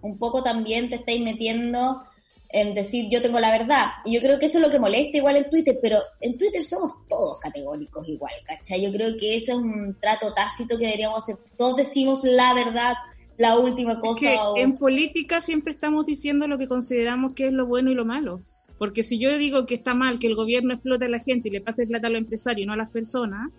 un 0.00 0.18
poco 0.18 0.42
también 0.42 0.88
te 0.88 0.96
estáis 0.96 1.22
metiendo 1.22 2.02
en 2.52 2.74
decir 2.74 3.06
yo 3.10 3.22
tengo 3.22 3.40
la 3.40 3.50
verdad. 3.50 3.86
Y 4.04 4.14
yo 4.14 4.20
creo 4.20 4.38
que 4.38 4.46
eso 4.46 4.58
es 4.58 4.62
lo 4.62 4.70
que 4.70 4.78
molesta 4.78 5.16
igual 5.16 5.36
en 5.36 5.50
Twitter, 5.50 5.78
pero 5.80 5.98
en 6.20 6.36
Twitter 6.38 6.62
somos 6.62 6.92
todos 7.08 7.38
categóricos 7.40 8.06
igual, 8.08 8.32
¿cachai? 8.44 8.82
Yo 8.82 8.92
creo 8.92 9.16
que 9.18 9.36
ese 9.36 9.52
es 9.52 9.58
un 9.58 9.96
trato 10.00 10.32
tácito 10.34 10.78
que 10.78 10.84
deberíamos 10.84 11.18
hacer. 11.18 11.36
Todos 11.56 11.76
decimos 11.76 12.20
la 12.24 12.54
verdad, 12.54 12.94
la 13.38 13.58
última 13.58 13.98
cosa. 13.98 14.28
En 14.56 14.76
política 14.76 15.40
siempre 15.40 15.72
estamos 15.72 16.06
diciendo 16.06 16.46
lo 16.46 16.58
que 16.58 16.68
consideramos 16.68 17.32
que 17.32 17.46
es 17.46 17.52
lo 17.52 17.66
bueno 17.66 17.90
y 17.90 17.94
lo 17.94 18.04
malo. 18.04 18.42
Porque 18.78 19.02
si 19.02 19.18
yo 19.18 19.36
digo 19.38 19.64
que 19.64 19.76
está 19.76 19.94
mal 19.94 20.18
que 20.18 20.26
el 20.26 20.34
gobierno 20.34 20.74
explote 20.74 21.06
a 21.06 21.08
la 21.08 21.20
gente 21.20 21.48
y 21.48 21.52
le 21.52 21.60
pase 21.60 21.86
plata 21.86 22.08
a 22.08 22.10
los 22.10 22.18
empresarios 22.18 22.64
y 22.64 22.66
no 22.66 22.72
a 22.72 22.76
las 22.76 22.90
personas, 22.90 23.50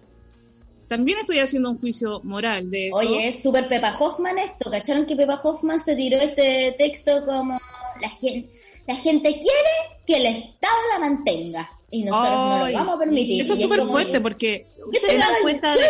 también 0.87 1.17
estoy 1.17 1.39
haciendo 1.39 1.71
un 1.71 1.79
juicio 1.79 2.19
moral 2.23 2.69
de 2.69 2.89
eso. 2.89 2.97
Oye, 2.97 3.29
es 3.29 3.41
súper 3.41 3.67
Pepa 3.67 3.97
Hoffman 3.97 4.37
esto. 4.37 4.69
¿Cacharon 4.69 5.05
que 5.05 5.15
Pepa 5.15 5.39
Hoffman 5.41 5.79
se 5.79 5.95
tiró 5.95 6.17
este 6.17 6.75
texto 6.77 7.25
como 7.25 7.57
la 8.01 8.09
gente 8.09 8.49
la 8.87 8.95
gente 8.95 9.29
quiere 9.33 9.69
que 10.05 10.17
el 10.17 10.25
Estado 10.25 10.75
la 10.91 10.99
mantenga 10.99 11.69
y 11.89 12.03
nosotros 12.03 12.31
no 12.31 12.67
lo 12.67 12.73
vamos 12.73 12.93
a 12.93 12.99
permitir. 12.99 13.41
Eso 13.41 13.53
es 13.53 13.61
súper 13.61 13.85
fuerte 13.85 14.19
porque 14.19 14.65
te 14.91 15.17
das 15.17 15.29
cuenta 15.41 15.75
de 15.75 15.83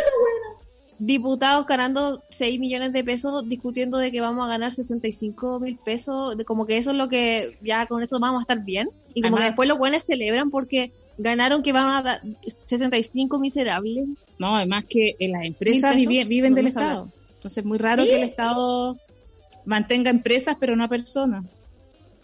diputados 0.99 1.65
ganando 1.65 2.21
6 2.29 2.59
millones 2.59 2.93
de 2.93 3.03
pesos 3.03 3.47
discutiendo 3.47 3.97
de 3.97 4.11
que 4.11 4.21
vamos 4.21 4.45
a 4.45 4.49
ganar 4.49 4.73
65 4.73 5.59
mil 5.59 5.77
pesos, 5.77 6.37
de 6.37 6.45
como 6.45 6.65
que 6.65 6.77
eso 6.77 6.91
es 6.91 6.97
lo 6.97 7.09
que 7.09 7.57
ya 7.61 7.87
con 7.87 8.03
eso 8.03 8.19
vamos 8.19 8.39
a 8.39 8.43
estar 8.43 8.63
bien. 8.63 8.89
Y 9.13 9.21
como 9.21 9.37
que 9.37 9.43
después 9.43 9.67
los 9.67 9.77
buenos 9.77 10.03
celebran 10.03 10.49
porque 10.49 10.91
ganaron 11.17 11.63
que 11.63 11.73
van 11.73 11.89
a 11.89 12.01
dar 12.01 12.21
65 12.67 13.39
miserables. 13.39 14.05
No, 14.39 14.55
además 14.55 14.85
que 14.85 15.15
en 15.19 15.31
las 15.31 15.45
empresas 15.45 15.95
viven, 15.95 16.53
del 16.53 16.67
Estado. 16.67 17.09
Entonces 17.35 17.59
es 17.59 17.65
muy 17.65 17.77
raro 17.77 18.03
que 18.03 18.15
el 18.15 18.23
Estado 18.23 18.97
mantenga 19.65 20.09
empresas 20.09 20.57
pero 20.59 20.75
no 20.75 20.83
a 20.83 20.89
personas 20.89 21.45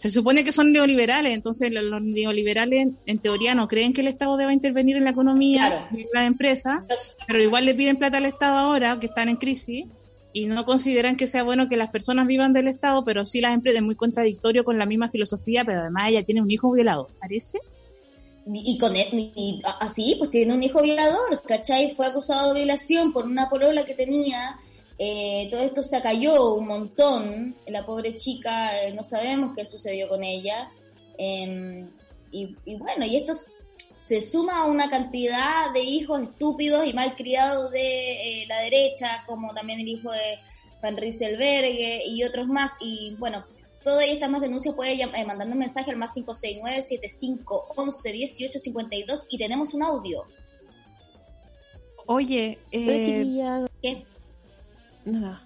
se 0.00 0.08
supone 0.08 0.44
que 0.44 0.52
son 0.52 0.72
neoliberales, 0.72 1.34
entonces 1.34 1.70
los 1.70 2.00
neoliberales 2.00 2.88
en 3.04 3.18
teoría 3.18 3.54
no 3.54 3.68
creen 3.68 3.92
que 3.92 4.00
el 4.00 4.06
Estado 4.06 4.38
deba 4.38 4.50
intervenir 4.50 4.96
en 4.96 5.04
la 5.04 5.10
economía 5.10 5.88
y 5.92 6.00
en 6.00 6.08
la 6.14 6.24
empresa, 6.24 6.86
pero 7.26 7.42
igual 7.42 7.66
le 7.66 7.74
piden 7.74 7.98
plata 7.98 8.16
al 8.16 8.24
Estado 8.24 8.56
ahora 8.56 8.98
que 8.98 9.08
están 9.08 9.28
en 9.28 9.36
crisis 9.36 9.84
y 10.32 10.46
no 10.46 10.64
consideran 10.64 11.16
que 11.16 11.26
sea 11.26 11.42
bueno 11.42 11.68
que 11.68 11.76
las 11.76 11.90
personas 11.90 12.26
vivan 12.26 12.54
del 12.54 12.68
Estado, 12.68 13.04
pero 13.04 13.26
sí 13.26 13.42
las 13.42 13.52
empresas, 13.52 13.80
es 13.80 13.84
muy 13.84 13.94
contradictorio 13.94 14.64
con 14.64 14.78
la 14.78 14.86
misma 14.86 15.10
filosofía, 15.10 15.66
pero 15.66 15.80
además 15.80 16.08
ella 16.08 16.24
tiene 16.24 16.40
un 16.40 16.50
hijo 16.50 16.72
violado, 16.72 17.10
¿parece? 17.20 17.58
Y 18.50 18.78
con 18.78 18.96
él, 18.96 19.62
así, 19.80 20.16
pues 20.18 20.30
tiene 20.30 20.54
un 20.54 20.62
hijo 20.62 20.80
violador, 20.80 21.42
¿cachai? 21.46 21.94
Fue 21.94 22.06
acusado 22.06 22.54
de 22.54 22.60
violación 22.60 23.12
por 23.12 23.26
una 23.26 23.50
polola 23.50 23.84
que 23.84 23.94
tenía 23.94 24.56
eh, 25.02 25.48
todo 25.50 25.62
esto 25.62 25.82
se 25.82 26.02
cayó 26.02 26.56
un 26.56 26.66
montón. 26.66 27.56
La 27.66 27.86
pobre 27.86 28.16
chica, 28.16 28.82
eh, 28.82 28.92
no 28.92 29.02
sabemos 29.02 29.56
qué 29.56 29.64
sucedió 29.64 30.10
con 30.10 30.22
ella. 30.22 30.70
Em, 31.16 31.88
y, 32.30 32.54
bueno, 32.76 33.06
y 33.06 33.16
esto 33.16 33.32
se 34.06 34.20
suma 34.20 34.60
a 34.60 34.66
una 34.66 34.90
cantidad 34.90 35.72
de 35.72 35.80
hijos 35.80 36.20
estúpidos 36.20 36.84
y 36.84 36.92
mal 36.92 37.16
criados 37.16 37.70
de 37.70 38.42
eh, 38.42 38.46
la 38.46 38.60
derecha, 38.60 39.24
como 39.26 39.54
también 39.54 39.80
el 39.80 39.88
hijo 39.88 40.12
de 40.12 40.38
Van 40.82 40.98
Rieselbergue 40.98 42.02
y 42.06 42.22
otros 42.22 42.46
más. 42.46 42.72
Y 42.78 43.16
bueno, 43.18 43.46
todas 43.82 44.04
estas 44.06 44.28
más 44.28 44.42
denuncias 44.42 44.74
puede 44.74 45.02
mandando 45.06 45.54
un 45.54 45.60
mensaje 45.60 45.92
al 45.92 45.96
más 45.96 46.12
569 46.12 46.82
7511 46.82 48.12
1852 48.12 49.26
y 49.30 49.38
tenemos 49.38 49.72
un 49.72 49.82
audio. 49.82 50.24
Oye, 52.04 52.58
eh, 52.70 53.64
¿qué? 53.80 54.04
Hola 55.12 55.40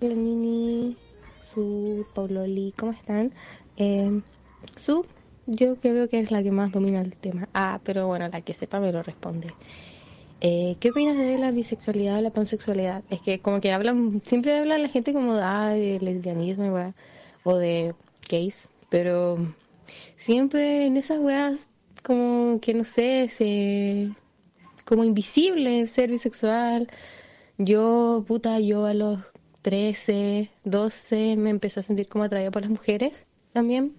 Nini, 0.00 0.96
Su, 1.40 2.04
Pauloli, 2.12 2.74
¿cómo 2.76 2.90
están? 2.90 3.32
Eh, 3.76 4.20
Su, 4.76 5.06
yo 5.46 5.78
que 5.78 5.92
veo 5.92 6.08
que 6.08 6.18
es 6.18 6.32
la 6.32 6.42
que 6.42 6.50
más 6.50 6.72
domina 6.72 7.00
el 7.00 7.14
tema. 7.14 7.48
Ah, 7.54 7.78
pero 7.84 8.08
bueno, 8.08 8.26
la 8.26 8.40
que 8.40 8.52
sepa 8.52 8.80
me 8.80 8.90
lo 8.90 9.04
responde. 9.04 9.46
Eh, 10.40 10.76
¿Qué 10.80 10.90
opinas 10.90 11.16
de 11.16 11.38
la 11.38 11.52
bisexualidad 11.52 12.18
o 12.18 12.20
la 12.22 12.30
pansexualidad? 12.30 13.04
Es 13.10 13.20
que 13.20 13.38
como 13.38 13.60
que 13.60 13.70
hablan, 13.70 14.20
siempre 14.24 14.58
hablan 14.58 14.82
la 14.82 14.88
gente 14.88 15.12
como 15.12 15.34
ah, 15.34 15.68
de 15.68 16.00
lesbianismo 16.00 16.92
o 17.44 17.56
de 17.56 17.94
gays, 18.28 18.68
pero 18.88 19.38
siempre 20.16 20.86
en 20.86 20.96
esas 20.96 21.20
weas 21.20 21.68
como 22.02 22.58
que 22.60 22.74
no 22.74 22.82
sé, 22.82 23.28
se 23.28 24.10
como 24.84 25.04
invisible 25.04 25.86
ser 25.86 26.10
bisexual 26.10 26.88
yo, 27.58 28.24
puta, 28.26 28.60
yo 28.60 28.86
a 28.86 28.94
los 28.94 29.20
13, 29.62 30.50
12 30.64 31.36
me 31.36 31.50
empecé 31.50 31.80
a 31.80 31.82
sentir 31.82 32.08
como 32.08 32.24
atraída 32.24 32.50
por 32.50 32.62
las 32.62 32.70
mujeres 32.70 33.26
también. 33.52 33.94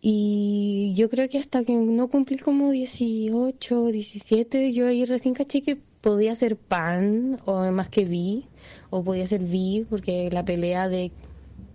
Y 0.00 0.94
yo 0.96 1.10
creo 1.10 1.28
que 1.28 1.38
hasta 1.38 1.62
que 1.62 1.74
no 1.74 2.08
cumplí 2.08 2.38
como 2.38 2.70
18, 2.70 3.86
17, 3.88 4.72
yo 4.72 4.86
ahí 4.86 5.04
recién 5.04 5.34
caché 5.34 5.60
que 5.60 5.76
podía 5.76 6.34
ser 6.36 6.56
pan, 6.56 7.38
o 7.44 7.70
más 7.70 7.90
que 7.90 8.06
vi, 8.06 8.46
o 8.88 9.04
podía 9.04 9.26
ser 9.26 9.42
vi, 9.42 9.84
porque 9.88 10.30
la 10.32 10.44
pelea 10.44 10.88
de, 10.88 11.12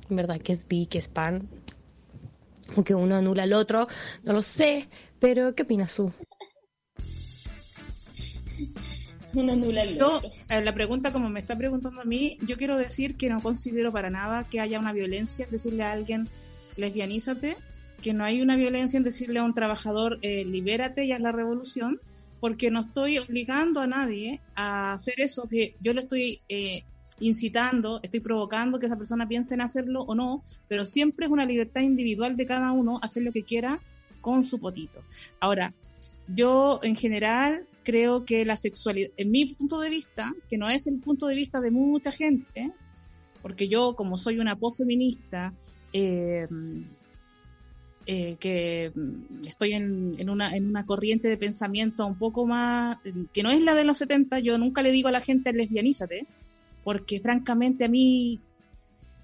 en 0.09 0.15
verdad, 0.15 0.41
que 0.41 0.53
es 0.53 0.67
vi, 0.67 0.87
que 0.87 0.97
es 0.97 1.07
pan, 1.07 1.47
o 2.75 2.83
que 2.83 2.95
uno 2.95 3.15
anula 3.15 3.43
al 3.43 3.53
otro, 3.53 3.87
no 4.23 4.33
lo 4.33 4.41
sé, 4.41 4.89
pero 5.19 5.53
¿qué 5.53 5.63
opinas 5.63 5.93
tú? 5.93 6.11
Uno 9.35 9.53
anula 9.53 9.85
Yo, 9.85 10.21
eh, 10.49 10.61
la 10.61 10.73
pregunta 10.73 11.11
como 11.11 11.29
me 11.29 11.39
está 11.39 11.55
preguntando 11.55 12.01
a 12.01 12.05
mí, 12.05 12.37
yo 12.47 12.57
quiero 12.57 12.77
decir 12.77 13.15
que 13.15 13.29
no 13.29 13.41
considero 13.41 13.91
para 13.91 14.09
nada 14.09 14.45
que 14.45 14.59
haya 14.59 14.79
una 14.79 14.93
violencia 14.93 15.45
en 15.45 15.51
decirle 15.51 15.83
a 15.83 15.91
alguien 15.91 16.29
lesbianízate, 16.77 17.57
que 18.01 18.13
no 18.13 18.23
hay 18.23 18.41
una 18.41 18.55
violencia 18.55 18.97
en 18.97 19.03
decirle 19.03 19.39
a 19.39 19.43
un 19.43 19.53
trabajador 19.53 20.19
eh, 20.21 20.45
libérate 20.45 21.05
y 21.05 21.11
haz 21.11 21.21
la 21.21 21.31
revolución, 21.31 21.99
porque 22.39 22.71
no 22.71 22.81
estoy 22.81 23.17
obligando 23.17 23.81
a 23.81 23.87
nadie 23.87 24.39
a 24.55 24.93
hacer 24.93 25.15
eso, 25.17 25.47
que 25.49 25.75
yo 25.81 25.93
le 25.93 26.01
estoy 26.01 26.41
eh, 26.47 26.83
incitando, 27.19 27.99
estoy 28.03 28.19
provocando 28.19 28.79
que 28.79 28.85
esa 28.85 28.97
persona 28.97 29.27
piense 29.27 29.53
en 29.53 29.61
hacerlo 29.61 30.03
o 30.03 30.15
no, 30.15 30.43
pero 30.67 30.85
siempre 30.85 31.25
es 31.25 31.31
una 31.31 31.45
libertad 31.45 31.81
individual 31.81 32.35
de 32.37 32.45
cada 32.45 32.71
uno 32.71 32.99
hacer 33.01 33.23
lo 33.23 33.31
que 33.31 33.43
quiera 33.43 33.79
con 34.21 34.43
su 34.43 34.59
potito. 34.59 35.01
Ahora, 35.39 35.73
yo 36.27 36.79
en 36.83 36.95
general 36.95 37.65
creo 37.85 38.25
que 38.25 38.43
la 38.43 38.57
sexualidad, 38.57 39.11
en 39.15 39.31
mi 39.31 39.45
punto 39.45 39.79
de 39.79 39.89
vista, 39.89 40.33
que 40.49 40.57
no 40.57 40.67
es 40.67 40.87
el 40.87 40.99
punto 40.99 41.27
de 41.27 41.35
vista 41.35 41.61
de 41.61 41.71
mucha 41.71 42.11
gente, 42.11 42.71
porque 43.41 43.69
yo 43.69 43.95
como 43.95 44.17
soy 44.17 44.39
una 44.39 44.57
posfeminista, 44.57 45.53
eh, 45.93 46.47
eh, 48.07 48.35
que 48.39 48.91
estoy 49.47 49.73
en, 49.73 50.15
en, 50.17 50.29
una, 50.29 50.55
en 50.55 50.67
una 50.67 50.85
corriente 50.85 51.27
de 51.27 51.37
pensamiento 51.37 52.05
un 52.05 52.17
poco 52.17 52.45
más, 52.45 52.97
que 53.33 53.43
no 53.43 53.49
es 53.49 53.61
la 53.61 53.73
de 53.73 53.85
los 53.85 53.99
70, 53.99 54.39
yo 54.39 54.57
nunca 54.57 54.83
le 54.83 54.91
digo 54.91 55.07
a 55.07 55.11
la 55.11 55.21
gente 55.21 55.53
lesbianízate, 55.53 56.25
porque 56.83 57.19
francamente 57.19 57.85
a 57.85 57.87
mí 57.87 58.39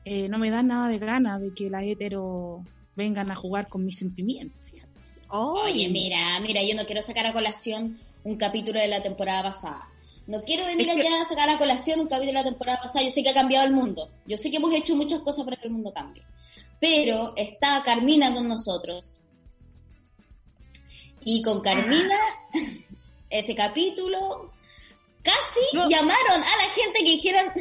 eh, 0.05 0.30
no 0.30 0.38
me 0.38 0.49
da 0.49 0.64
nada 0.64 0.88
de 0.88 0.99
gana 0.99 1.39
de 1.39 1.53
que 1.53 1.70
la 1.70 1.84
hetero 1.84 2.64
vengan 2.95 3.30
a 3.32 3.36
jugar 3.36 3.68
con 3.68 3.86
mis 3.86 3.97
sentimientos. 3.97 4.59
fíjate. 4.62 4.89
Oye, 5.30 5.89
mira, 5.89 6.39
mira, 6.41 6.62
yo 6.68 6.76
no 6.76 6.86
quiero 6.86 7.01
sacar 7.01 7.26
a 7.26 7.34
colación 7.34 7.97
un 8.24 8.38
capítulo 8.38 8.80
de 8.80 8.88
la 8.88 9.01
temporada 9.01 9.43
pasada. 9.43 9.88
No 10.28 10.41
quiero 10.43 10.65
venir 10.65 10.88
Es 10.89 10.95
que- 10.95 11.07
a 11.07 11.26
sacar 11.26 11.49
a 11.49 11.57
colación 11.57 11.99
un 11.99 12.07
capítulo 12.07 12.38
de 12.39 12.43
la 12.43 12.49
temporada 12.49 12.80
pasada. 12.82 13.03
Yo 13.03 13.11
sé 13.11 13.24
que 13.24 13.30
ha 13.30 13.34
cambiado 13.34 13.65
el 13.65 13.74
mundo. 13.74 14.09
Yo 14.26 14.38
sé 14.38 14.49
que 14.51 14.57
hemos 14.57 14.74
hecho 14.74 14.95
muchas 14.95 15.22
cosas 15.22 15.43
para 15.45 15.57
que 15.57 15.67
el 15.67 15.74
mundo 15.74 15.91
cambie. 15.93 16.24
Pero 16.80 17.34
está 17.36 17.82
Carmina 17.84 18.34
con 18.34 18.47
nosotros. 18.47 19.19
Y 21.24 21.41
con 21.41 21.61
Carmina, 21.61 22.17
ese 23.30 23.55
capítulo, 23.55 24.51
casi 25.22 25.76
No. 25.76 25.88
llamaron 25.89 26.17
a 26.41 26.57
la 26.57 26.69
gente 26.74 26.99
que 27.03 27.11
dijeran, 27.11 27.51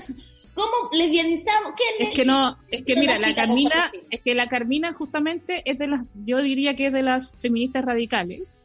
¿cómo 0.54 0.72
lesbianizamos? 0.92 1.72
¿Qué 1.76 2.04
Es 2.04 2.14
que 2.14 2.24
no, 2.24 2.56
es 2.70 2.84
que 2.84 2.96
mira, 2.96 3.18
la 3.18 3.34
Carmina, 3.34 3.90
es 4.10 4.20
que 4.22 4.34
la 4.34 4.48
Carmina 4.48 4.92
justamente 4.94 5.62
es 5.66 5.78
de 5.78 5.88
las, 5.88 6.00
yo 6.24 6.40
diría 6.40 6.74
que 6.74 6.86
es 6.86 6.92
de 6.92 7.02
las 7.02 7.34
feministas 7.40 7.84
radicales 7.84 8.60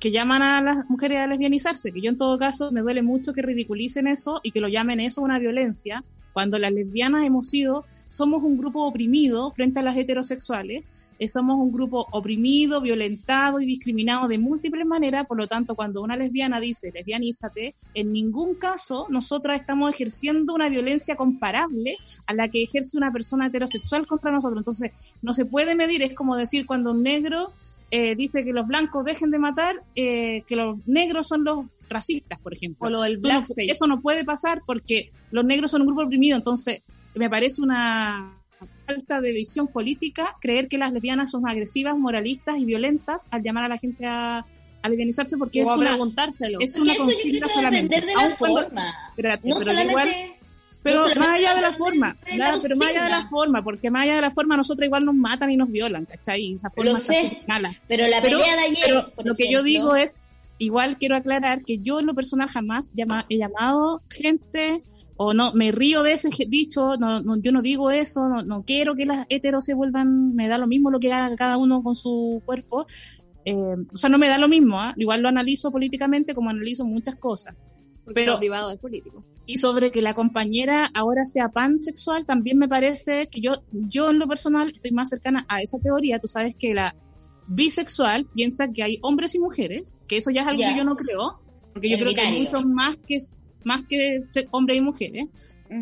que 0.00 0.10
llaman 0.10 0.42
a 0.42 0.62
las 0.62 0.88
mujeres 0.88 1.18
a 1.18 1.26
lesbianizarse, 1.26 1.92
que 1.92 2.00
yo 2.00 2.10
en 2.10 2.16
todo 2.16 2.38
caso 2.38 2.72
me 2.72 2.80
duele 2.80 3.02
mucho 3.02 3.34
que 3.34 3.42
ridiculicen 3.42 4.06
eso 4.06 4.40
y 4.42 4.50
que 4.50 4.60
lo 4.60 4.68
llamen 4.68 4.98
eso 4.98 5.20
una 5.20 5.38
violencia, 5.38 6.02
cuando 6.32 6.58
las 6.58 6.72
lesbianas 6.72 7.26
hemos 7.26 7.48
sido, 7.48 7.84
somos 8.08 8.42
un 8.42 8.56
grupo 8.56 8.86
oprimido 8.86 9.50
frente 9.52 9.80
a 9.80 9.82
las 9.82 9.96
heterosexuales, 9.96 10.84
eh, 11.18 11.28
somos 11.28 11.58
un 11.58 11.70
grupo 11.70 12.06
oprimido, 12.12 12.80
violentado 12.80 13.60
y 13.60 13.66
discriminado 13.66 14.26
de 14.26 14.38
múltiples 14.38 14.86
maneras, 14.86 15.26
por 15.26 15.36
lo 15.36 15.46
tanto, 15.46 15.74
cuando 15.74 16.02
una 16.02 16.16
lesbiana 16.16 16.60
dice 16.60 16.92
lesbianízate, 16.94 17.74
en 17.94 18.12
ningún 18.12 18.54
caso 18.54 19.06
nosotras 19.10 19.60
estamos 19.60 19.92
ejerciendo 19.92 20.54
una 20.54 20.68
violencia 20.68 21.16
comparable 21.16 21.96
a 22.26 22.32
la 22.32 22.48
que 22.48 22.62
ejerce 22.62 22.96
una 22.96 23.12
persona 23.12 23.48
heterosexual 23.48 24.06
contra 24.06 24.30
nosotros. 24.30 24.60
Entonces, 24.60 24.92
no 25.20 25.32
se 25.32 25.44
puede 25.44 25.74
medir, 25.74 26.00
es 26.02 26.14
como 26.14 26.36
decir 26.36 26.64
cuando 26.64 26.92
un 26.92 27.02
negro 27.02 27.52
eh, 27.90 28.14
dice 28.14 28.44
que 28.44 28.52
los 28.52 28.66
blancos 28.66 29.04
dejen 29.04 29.30
de 29.30 29.38
matar, 29.38 29.82
eh, 29.94 30.42
que 30.46 30.56
los 30.56 30.86
negros 30.86 31.26
son 31.28 31.44
los 31.44 31.66
racistas, 31.88 32.38
por 32.40 32.54
ejemplo. 32.54 32.86
O 32.86 32.90
lo 32.90 33.02
del 33.02 33.14
no- 33.14 33.20
blackface. 33.20 33.66
eso 33.70 33.86
no 33.86 34.00
puede 34.00 34.24
pasar 34.24 34.62
porque 34.66 35.10
los 35.32 35.44
negros 35.44 35.70
son 35.72 35.80
un 35.82 35.88
grupo 35.88 36.02
oprimido, 36.02 36.36
entonces 36.36 36.82
me 37.14 37.28
parece 37.28 37.62
una 37.62 38.36
falta 38.86 39.20
de 39.20 39.32
visión 39.32 39.66
política 39.68 40.36
creer 40.40 40.68
que 40.68 40.78
las 40.78 40.92
lesbianas 40.92 41.30
son 41.30 41.48
agresivas, 41.48 41.96
moralistas 41.98 42.58
y 42.58 42.64
violentas 42.64 43.26
al 43.30 43.42
llamar 43.42 43.64
a 43.64 43.68
la 43.68 43.78
gente 43.78 44.06
a, 44.06 44.44
a 44.82 44.88
lesbianizarse 44.88 45.36
porque 45.36 45.62
O 45.62 45.64
es 45.64 45.70
a 45.70 45.74
una, 45.76 45.90
preguntárselo. 45.90 46.58
es 46.60 46.76
Porque 46.76 46.90
una 46.90 46.98
consigna 46.98 47.48
solamente. 47.48 48.00
de 48.00 48.06
la 48.06 48.22
Aun 48.22 48.32
cuando- 48.38 48.62
forma. 48.62 48.94
Espérate, 49.10 49.48
No 49.48 49.56
pero 49.56 49.70
solamente... 49.70 49.90
igual 49.92 50.08
pero 50.82 51.04
más 51.16 51.28
allá 51.28 51.54
de 51.54 51.60
la 51.62 51.72
forma, 51.72 52.16
la 52.36 52.58
pero 52.62 52.76
más 52.76 52.88
allá 52.88 53.04
de 53.04 53.10
la 53.10 53.28
forma, 53.28 53.62
porque 53.62 53.90
más 53.90 54.02
allá 54.04 54.14
de 54.16 54.22
la 54.22 54.30
forma 54.30 54.56
nosotros 54.56 54.86
igual 54.86 55.04
nos 55.04 55.14
matan 55.14 55.50
y 55.50 55.56
nos 55.56 55.70
violan, 55.70 56.06
¿cachai? 56.06 56.54
Esa 56.54 56.70
forma 56.70 56.92
Lo 56.92 56.96
sé. 56.98 57.42
Pero 57.86 58.06
la 58.06 58.20
Pero- 58.22 58.38
pelea 58.38 58.56
de 58.56 58.62
ayer, 58.62 58.84
Pero 58.86 59.10
por 59.14 59.26
lo 59.26 59.34
que 59.36 59.50
yo 59.52 59.62
digo 59.62 59.94
es, 59.94 60.20
igual 60.58 60.96
quiero 60.98 61.16
aclarar 61.16 61.62
que 61.64 61.78
yo 61.78 62.00
en 62.00 62.06
lo 62.06 62.14
personal 62.14 62.48
jamás 62.48 62.92
llama- 62.94 63.26
he 63.28 63.36
llamado 63.38 64.02
gente 64.10 64.82
o 65.16 65.34
no, 65.34 65.52
me 65.52 65.70
río 65.70 66.02
de 66.02 66.12
ese 66.14 66.30
dicho, 66.48 66.96
no, 66.96 67.20
no, 67.20 67.36
yo 67.36 67.52
no 67.52 67.60
digo 67.60 67.90
eso, 67.90 68.26
no, 68.26 68.42
no 68.42 68.62
quiero 68.64 68.94
que 68.94 69.04
las 69.04 69.26
heteros 69.28 69.66
se 69.66 69.74
vuelvan, 69.74 70.34
me 70.34 70.48
da 70.48 70.56
lo 70.56 70.66
mismo 70.66 70.90
lo 70.90 70.98
que 70.98 71.12
haga 71.12 71.36
cada 71.36 71.58
uno 71.58 71.82
con 71.82 71.94
su 71.94 72.40
cuerpo, 72.46 72.86
eh, 73.44 73.54
o 73.92 73.96
sea, 73.98 74.08
no 74.08 74.16
me 74.16 74.28
da 74.28 74.38
lo 74.38 74.48
mismo, 74.48 74.80
¿ah? 74.80 74.94
igual 74.96 75.20
lo 75.20 75.28
analizo 75.28 75.70
políticamente 75.70 76.34
como 76.34 76.48
analizo 76.48 76.86
muchas 76.86 77.16
cosas. 77.16 77.54
Porque 78.04 78.22
pero- 78.22 78.32
lo 78.32 78.38
privado 78.38 78.70
es 78.70 78.78
político. 78.78 79.22
Y 79.50 79.56
sobre 79.56 79.90
que 79.90 80.00
la 80.00 80.14
compañera 80.14 80.88
ahora 80.94 81.24
sea 81.24 81.48
pansexual, 81.48 82.24
también 82.24 82.56
me 82.56 82.68
parece 82.68 83.26
que 83.26 83.40
yo, 83.40 83.64
yo 83.72 84.10
en 84.10 84.20
lo 84.20 84.28
personal 84.28 84.70
estoy 84.72 84.92
más 84.92 85.08
cercana 85.08 85.44
a 85.48 85.60
esa 85.60 85.76
teoría. 85.80 86.20
Tú 86.20 86.28
sabes 86.28 86.54
que 86.56 86.72
la 86.72 86.94
bisexual 87.48 88.26
piensa 88.26 88.68
que 88.72 88.84
hay 88.84 88.98
hombres 89.02 89.34
y 89.34 89.40
mujeres, 89.40 89.98
que 90.06 90.18
eso 90.18 90.30
ya 90.30 90.42
es 90.42 90.46
algo 90.46 90.62
que 90.62 90.76
yo 90.76 90.84
no 90.84 90.94
creo, 90.94 91.40
porque 91.72 91.90
yo 91.90 91.98
creo 91.98 92.14
que 92.14 92.20
hay 92.20 92.32
binario. 92.32 92.60
mucho 92.60 92.68
más 92.68 92.96
que, 92.98 93.16
más 93.64 93.82
que 93.88 94.22
hombres 94.52 94.76
y 94.76 94.80
mujeres. 94.82 95.26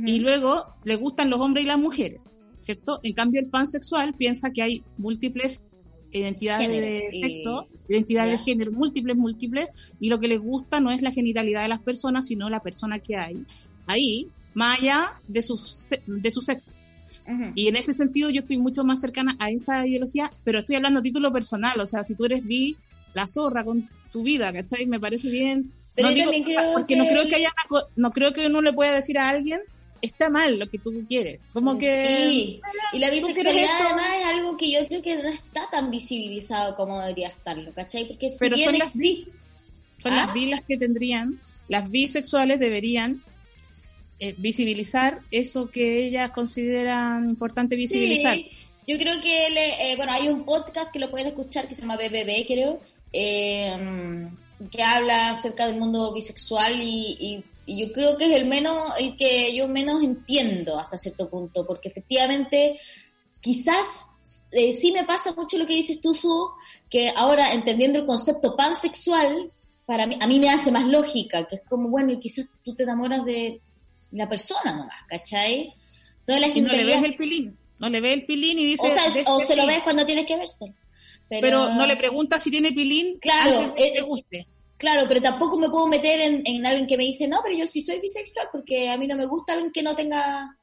Y 0.07 0.21
luego 0.21 0.65
le 0.85 0.97
gustan 0.97 1.29
los 1.29 1.39
hombres 1.39 1.67
y 1.67 1.69
las 1.69 1.79
mujeres, 1.79 2.31
¿cierto? 2.63 3.01
En 3.03 3.13
cambio, 3.13 3.43
el 3.43 3.51
pansexual 3.51 4.15
piensa 4.15 4.49
que 4.51 4.63
hay 4.63 4.85
múltiples 4.97 5.67
identidades 6.13 6.67
Género 6.67 6.87
de 6.87 7.09
y- 7.13 7.21
sexo, 7.21 7.67
identidades 7.89 8.33
ya. 8.33 8.39
de 8.39 8.45
género, 8.45 8.73
múltiples, 8.73 9.17
múltiples, 9.17 9.69
y 10.01 10.09
lo 10.09 10.19
que 10.21 10.29
les 10.29 10.41
gusta 10.41 10.81
no 10.81 10.91
es 10.91 11.03
la 11.03 11.13
genitalidad 11.13 11.63
de 11.63 11.69
las 11.69 11.83
personas, 11.83 12.27
sino 12.27 12.49
la 12.51 12.61
persona 12.61 12.99
que 12.99 13.17
hay 13.17 13.37
ahí, 13.87 14.29
más 14.55 14.79
allá 14.81 15.13
de 15.27 15.43
su, 15.43 15.59
de 16.07 16.31
su 16.31 16.43
sexo. 16.43 16.73
Y 17.55 17.69
en 17.69 17.77
ese 17.77 17.93
sentido 17.93 18.31
yo 18.31 18.41
estoy 18.41 18.57
mucho 18.57 18.85
más 18.85 19.01
cercana 19.01 19.37
a 19.39 19.51
esa 19.51 19.87
ideología, 19.87 20.33
pero 20.45 20.61
estoy 20.61 20.77
hablando 20.77 21.01
a 21.01 21.03
título 21.03 21.31
personal, 21.33 21.79
o 21.81 21.87
sea, 21.87 22.03
si 22.05 22.15
tú 22.15 22.25
eres 22.25 22.43
bi, 22.45 22.77
la 23.15 23.27
zorra 23.27 23.65
con 23.65 23.87
tu 24.11 24.23
vida, 24.23 24.53
¿cachai? 24.53 24.87
Me 24.87 24.99
parece 25.01 25.29
bien. 25.31 25.71
Pero 25.95 26.09
no 26.11 26.17
yo 26.17 26.23
también 26.25 26.45
creo 26.45 26.61
porque 26.75 26.97
no 26.97 27.05
que- 27.05 27.11
creo 27.11 27.29
que 27.29 27.35
haya 27.37 27.49
una 27.49 27.69
co- 27.81 27.89
no 27.97 28.11
creo 28.13 28.33
que 28.33 28.47
uno 28.47 28.63
le 28.63 28.73
pueda 28.73 28.95
decir 28.95 29.19
a 29.19 29.29
alguien 29.29 29.61
está 30.03 30.29
mal 30.29 30.59
lo 30.59 30.69
que 30.69 30.79
tú 30.79 30.93
quieres. 31.09 31.49
Como 31.53 31.77
que 31.79 32.17
Sí. 32.29 32.61
Y 32.93 32.99
la 32.99 33.07
¿tú 33.09 33.13
quieres 33.13 33.25
bisexualidad 33.25 33.71
además 33.87 34.13
es 34.21 34.25
algo 34.27 34.57
que 34.57 34.71
yo 34.71 34.87
creo 34.89 35.03
que 35.03 35.17
no 35.17 35.29
está 35.29 35.69
tan 35.71 35.91
visibilizado 35.91 36.77
como 36.77 37.01
debería 37.01 37.29
estarlo, 37.29 37.73
¿cachai? 37.73 38.07
Porque 38.07 38.31
si 38.31 38.37
Pero 38.39 38.57
bien 38.57 38.71
son 38.71 38.79
las 38.79 38.95
existe... 38.97 39.31
son 39.99 40.13
¿Ah? 40.13 40.27
las 40.27 40.35
bi 40.35 40.47
las 40.47 40.63
que 40.65 40.77
tendrían, 40.79 41.41
las 41.69 41.91
bisexuales 41.91 42.59
deberían 42.61 43.23
eh, 44.21 44.35
visibilizar 44.39 45.21
eso 45.31 45.71
que 45.71 46.07
ellas 46.07 46.31
consideran 46.33 47.29
importante 47.31 47.77
visibilizar. 47.77 48.35
Sí, 48.35 48.51
yo 48.87 48.97
creo 48.99 49.21
que, 49.21 49.51
le- 49.51 49.93
eh, 49.93 49.97
bueno, 49.97 50.13
hay 50.13 50.29
un 50.29 50.45
podcast 50.45 50.91
que 50.93 50.99
lo 50.99 51.11
pueden 51.11 51.29
escuchar 51.29 51.69
que 51.69 51.75
se 51.75 51.83
llama 51.83 51.97
BBB, 51.97 52.47
creo, 52.47 52.81
eh, 53.13 54.29
que 54.73 54.83
habla 54.83 55.31
acerca 55.31 55.67
del 55.69 55.77
mundo 55.79 56.13
bisexual 56.13 56.81
y, 56.83 57.17
y- 57.21 57.45
y 57.69 57.79
yo 57.87 57.93
creo 57.93 58.17
que 58.17 58.25
es 58.25 58.33
el 58.33 58.47
menos, 58.47 58.95
el 58.99 59.15
que 59.19 59.55
yo 59.55 59.69
menos 59.69 60.03
entiendo 60.03 60.79
hasta 60.79 60.97
cierto 60.97 61.29
punto, 61.29 61.67
porque 61.67 61.89
efectivamente 61.91 62.81
quizás 63.43 64.07
eh, 64.53 64.73
sí 64.73 64.91
me 64.91 65.05
pasa 65.05 65.35
mucho 65.35 65.59
lo 65.59 65.67
que 65.67 65.75
dices 65.75 66.01
tú, 66.01 66.15
Su, 66.15 66.51
que 66.89 67.13
ahora 67.15 67.53
entendiendo 67.53 67.99
el 67.99 68.07
concepto 68.07 68.57
pansexual, 68.57 69.53
para 69.85 70.07
mí, 70.07 70.17
a 70.19 70.27
mí 70.27 70.41
me 70.41 70.49
hace 70.49 70.71
más 70.71 70.87
lógica, 70.87 71.47
que 71.47 71.57
es 71.57 71.63
como, 71.69 71.91
bueno, 71.91 72.11
y 72.13 72.19
quizás 72.21 72.47
tú 72.65 72.75
te 72.75 72.85
enamoras 72.85 73.23
de 73.27 73.61
la 74.13 74.27
persona 74.27 74.75
nomás, 74.75 75.07
¿cachai? 75.07 75.75
La 76.27 76.49
Y 76.49 76.61
no 76.63 76.73
le 76.73 76.87
ves 76.87 77.05
el 77.05 77.17
pilín, 77.17 77.59
no 77.79 77.91
le 77.91 78.01
ves 78.01 78.15
el 78.15 78.25
pilín 78.25 78.59
y 78.59 78.65
dice... 78.65 78.87
o, 78.87 78.91
sea, 78.91 79.11
"De 79.11 79.25
o 79.27 79.41
se 79.41 79.45
lo 79.45 79.49
pilín". 79.49 79.67
ves 79.67 79.81
cuando 79.85 80.07
tienes 80.07 80.25
que 80.25 80.37
verse. 80.39 80.73
Pero, 81.29 81.43
pero 81.43 81.75
no 81.75 81.87
le 81.87 81.97
preguntas 81.97 82.43
si 82.43 82.51
tiene 82.51 82.73
pilín 82.73 83.19
Claro, 83.19 83.75
que 83.75 83.89
eh, 83.89 83.93
te 83.95 84.01
guste. 84.01 84.47
Claro, 84.79 85.07
pero 85.09 85.21
tampoco 85.21 85.59
me 85.59 85.69
puedo 85.69 85.89
meter 85.89 86.21
en, 86.21 86.43
en 86.45 86.65
alguien 86.65 86.87
que 86.87 86.97
me 86.97 87.03
dice, 87.03 87.27
no, 87.27 87.41
pero 87.43 87.57
yo 87.57 87.67
sí 87.67 87.83
soy 87.83 88.01
bisexual 88.01 88.49
porque 88.53 88.89
a 88.89 88.97
mí 88.97 89.07
no 89.07 89.17
me 89.17 89.27
gusta 89.27 89.53
alguien 89.53 89.73
que 89.73 89.83
no 89.83 89.97
tenga 89.97 90.57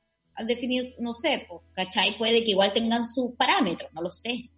definido, 0.47 0.87
no 0.99 1.13
sé, 1.13 1.45
po, 1.47 1.63
¿cachai? 1.73 2.17
Puede 2.17 2.43
que 2.43 2.51
igual 2.51 2.73
tengan 2.73 3.05
sus 3.05 3.35
parámetros, 3.35 3.91
no 3.93 4.01
lo 4.01 4.11
sé. 4.11 4.49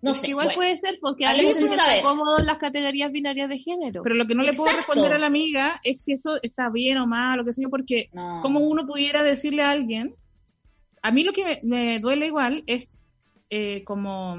No 0.00 0.14
sé. 0.14 0.30
igual 0.30 0.46
bueno. 0.46 0.58
puede 0.58 0.76
ser 0.76 0.98
porque 1.00 1.26
a 1.26 1.34
saber. 1.34 1.54
siente 1.54 2.02
cómodo 2.02 2.38
en 2.38 2.46
las 2.46 2.58
categorías 2.58 3.10
binarias 3.10 3.48
de 3.48 3.58
género. 3.58 4.02
Pero 4.04 4.14
lo 4.14 4.26
que 4.26 4.34
no 4.34 4.44
le 4.44 4.52
puedo 4.52 4.76
responder 4.76 5.12
a 5.12 5.18
la 5.18 5.26
amiga 5.26 5.80
es 5.82 6.04
si 6.04 6.12
esto 6.12 6.38
está 6.40 6.70
bien 6.70 6.98
o 6.98 7.06
mal, 7.06 7.38
lo 7.38 7.44
que 7.44 7.52
sé 7.52 7.62
yo, 7.62 7.70
porque 7.70 8.08
No. 8.12 8.40
como 8.40 8.60
uno 8.60 8.86
pudiera 8.86 9.24
decirle 9.24 9.62
a 9.62 9.70
alguien, 9.70 10.14
a 11.02 11.10
mí 11.10 11.24
lo 11.24 11.32
que 11.32 11.44
me, 11.44 11.60
me 11.64 11.98
duele 11.98 12.26
igual 12.26 12.62
es 12.66 13.00
eh, 13.50 13.82
como 13.84 14.38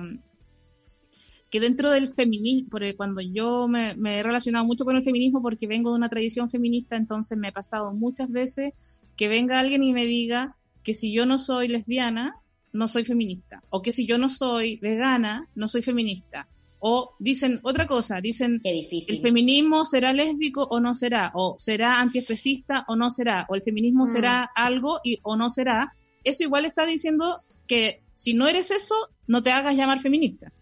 que 1.49 1.59
dentro 1.59 1.89
del 1.89 2.07
feminismo, 2.07 2.69
porque 2.69 2.95
cuando 2.95 3.21
yo 3.21 3.67
me, 3.67 3.95
me 3.95 4.19
he 4.19 4.23
relacionado 4.23 4.65
mucho 4.65 4.85
con 4.85 4.95
el 4.95 5.03
feminismo 5.03 5.41
porque 5.41 5.67
vengo 5.67 5.91
de 5.91 5.97
una 5.97 6.09
tradición 6.09 6.49
feminista, 6.49 6.95
entonces 6.95 7.37
me 7.37 7.47
ha 7.47 7.51
pasado 7.51 7.91
muchas 7.93 8.29
veces 8.29 8.73
que 9.15 9.27
venga 9.27 9.59
alguien 9.59 9.83
y 9.83 9.93
me 9.93 10.05
diga 10.05 10.55
que 10.83 10.93
si 10.93 11.11
yo 11.13 11.25
no 11.25 11.37
soy 11.37 11.67
lesbiana, 11.67 12.35
no 12.71 12.87
soy 12.87 13.03
feminista, 13.03 13.63
o 13.69 13.81
que 13.81 13.91
si 13.91 14.05
yo 14.05 14.17
no 14.17 14.29
soy 14.29 14.77
vegana, 14.77 15.47
no 15.55 15.67
soy 15.67 15.81
feminista. 15.81 16.47
O 16.81 17.15
dicen 17.19 17.59
otra 17.63 17.87
cosa, 17.87 18.21
dicen 18.21 18.61
el 18.63 19.21
feminismo 19.21 19.83
será 19.83 20.13
lésbico 20.13 20.63
o 20.69 20.79
no 20.79 20.93
será, 20.93 21.31
o 21.33 21.55
será 21.57 21.99
antiespecista 21.99 22.85
o 22.87 22.95
no 22.95 23.09
será, 23.09 23.45
o 23.49 23.55
el 23.55 23.63
feminismo 23.63 24.05
Mm. 24.05 24.07
será 24.07 24.49
algo 24.55 24.99
y, 25.03 25.19
o 25.23 25.35
no 25.35 25.49
será. 25.49 25.91
Eso 26.23 26.43
igual 26.43 26.63
está 26.63 26.85
diciendo 26.85 27.39
que 27.67 28.01
si 28.13 28.33
no 28.33 28.47
eres 28.47 28.71
eso, 28.71 28.95
no 29.27 29.43
te 29.43 29.51
hagas 29.51 29.75
llamar 29.75 29.99
feminista. 29.99 30.53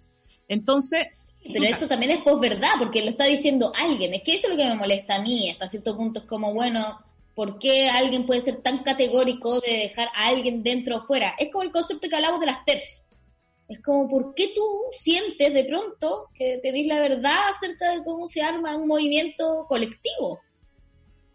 Entonces, 0.48 1.08
Pero 1.44 1.64
eso 1.66 1.88
también 1.88 2.12
es 2.12 2.22
posverdad, 2.24 2.72
porque 2.80 3.02
lo 3.02 3.10
está 3.10 3.26
diciendo 3.26 3.72
alguien. 3.76 4.14
Es 4.14 4.24
que 4.24 4.36
eso 4.36 4.48
es 4.48 4.54
lo 4.54 4.58
que 4.58 4.68
me 4.68 4.76
molesta 4.76 5.16
a 5.16 5.22
mí. 5.22 5.50
Hasta 5.50 5.68
cierto 5.68 5.96
punto 5.96 6.20
es 6.20 6.26
como, 6.26 6.54
bueno, 6.54 7.00
¿por 7.36 7.58
qué 7.60 7.90
alguien 7.90 8.26
puede 8.26 8.42
ser 8.42 8.58
tan 8.62 8.80
categórico 8.84 9.60
de 9.62 9.72
dejar 9.72 10.10
a 10.16 10.28
alguien 10.28 10.64
dentro 10.64 10.98
o 10.98 11.02
fuera? 11.04 11.34
Es 11.40 11.52
como 11.52 11.64
el 11.64 11.72
concepto 11.72 12.10
que 12.10 12.16
hablamos 12.16 12.40
de 12.42 12.46
las 12.48 12.66
TERF. 12.66 12.84
Es 13.70 13.82
como, 13.82 14.10
¿por 14.10 14.34
qué 14.34 14.52
tú 14.56 14.62
sientes 14.98 15.54
de 15.54 15.66
pronto 15.66 16.28
que 16.34 16.60
tenés 16.64 16.86
la 16.88 17.00
verdad 17.00 17.36
acerca 17.50 17.92
de 17.92 18.04
cómo 18.04 18.26
se 18.28 18.42
arma 18.42 18.76
un 18.78 18.88
movimiento 18.88 19.66
colectivo? 19.68 20.40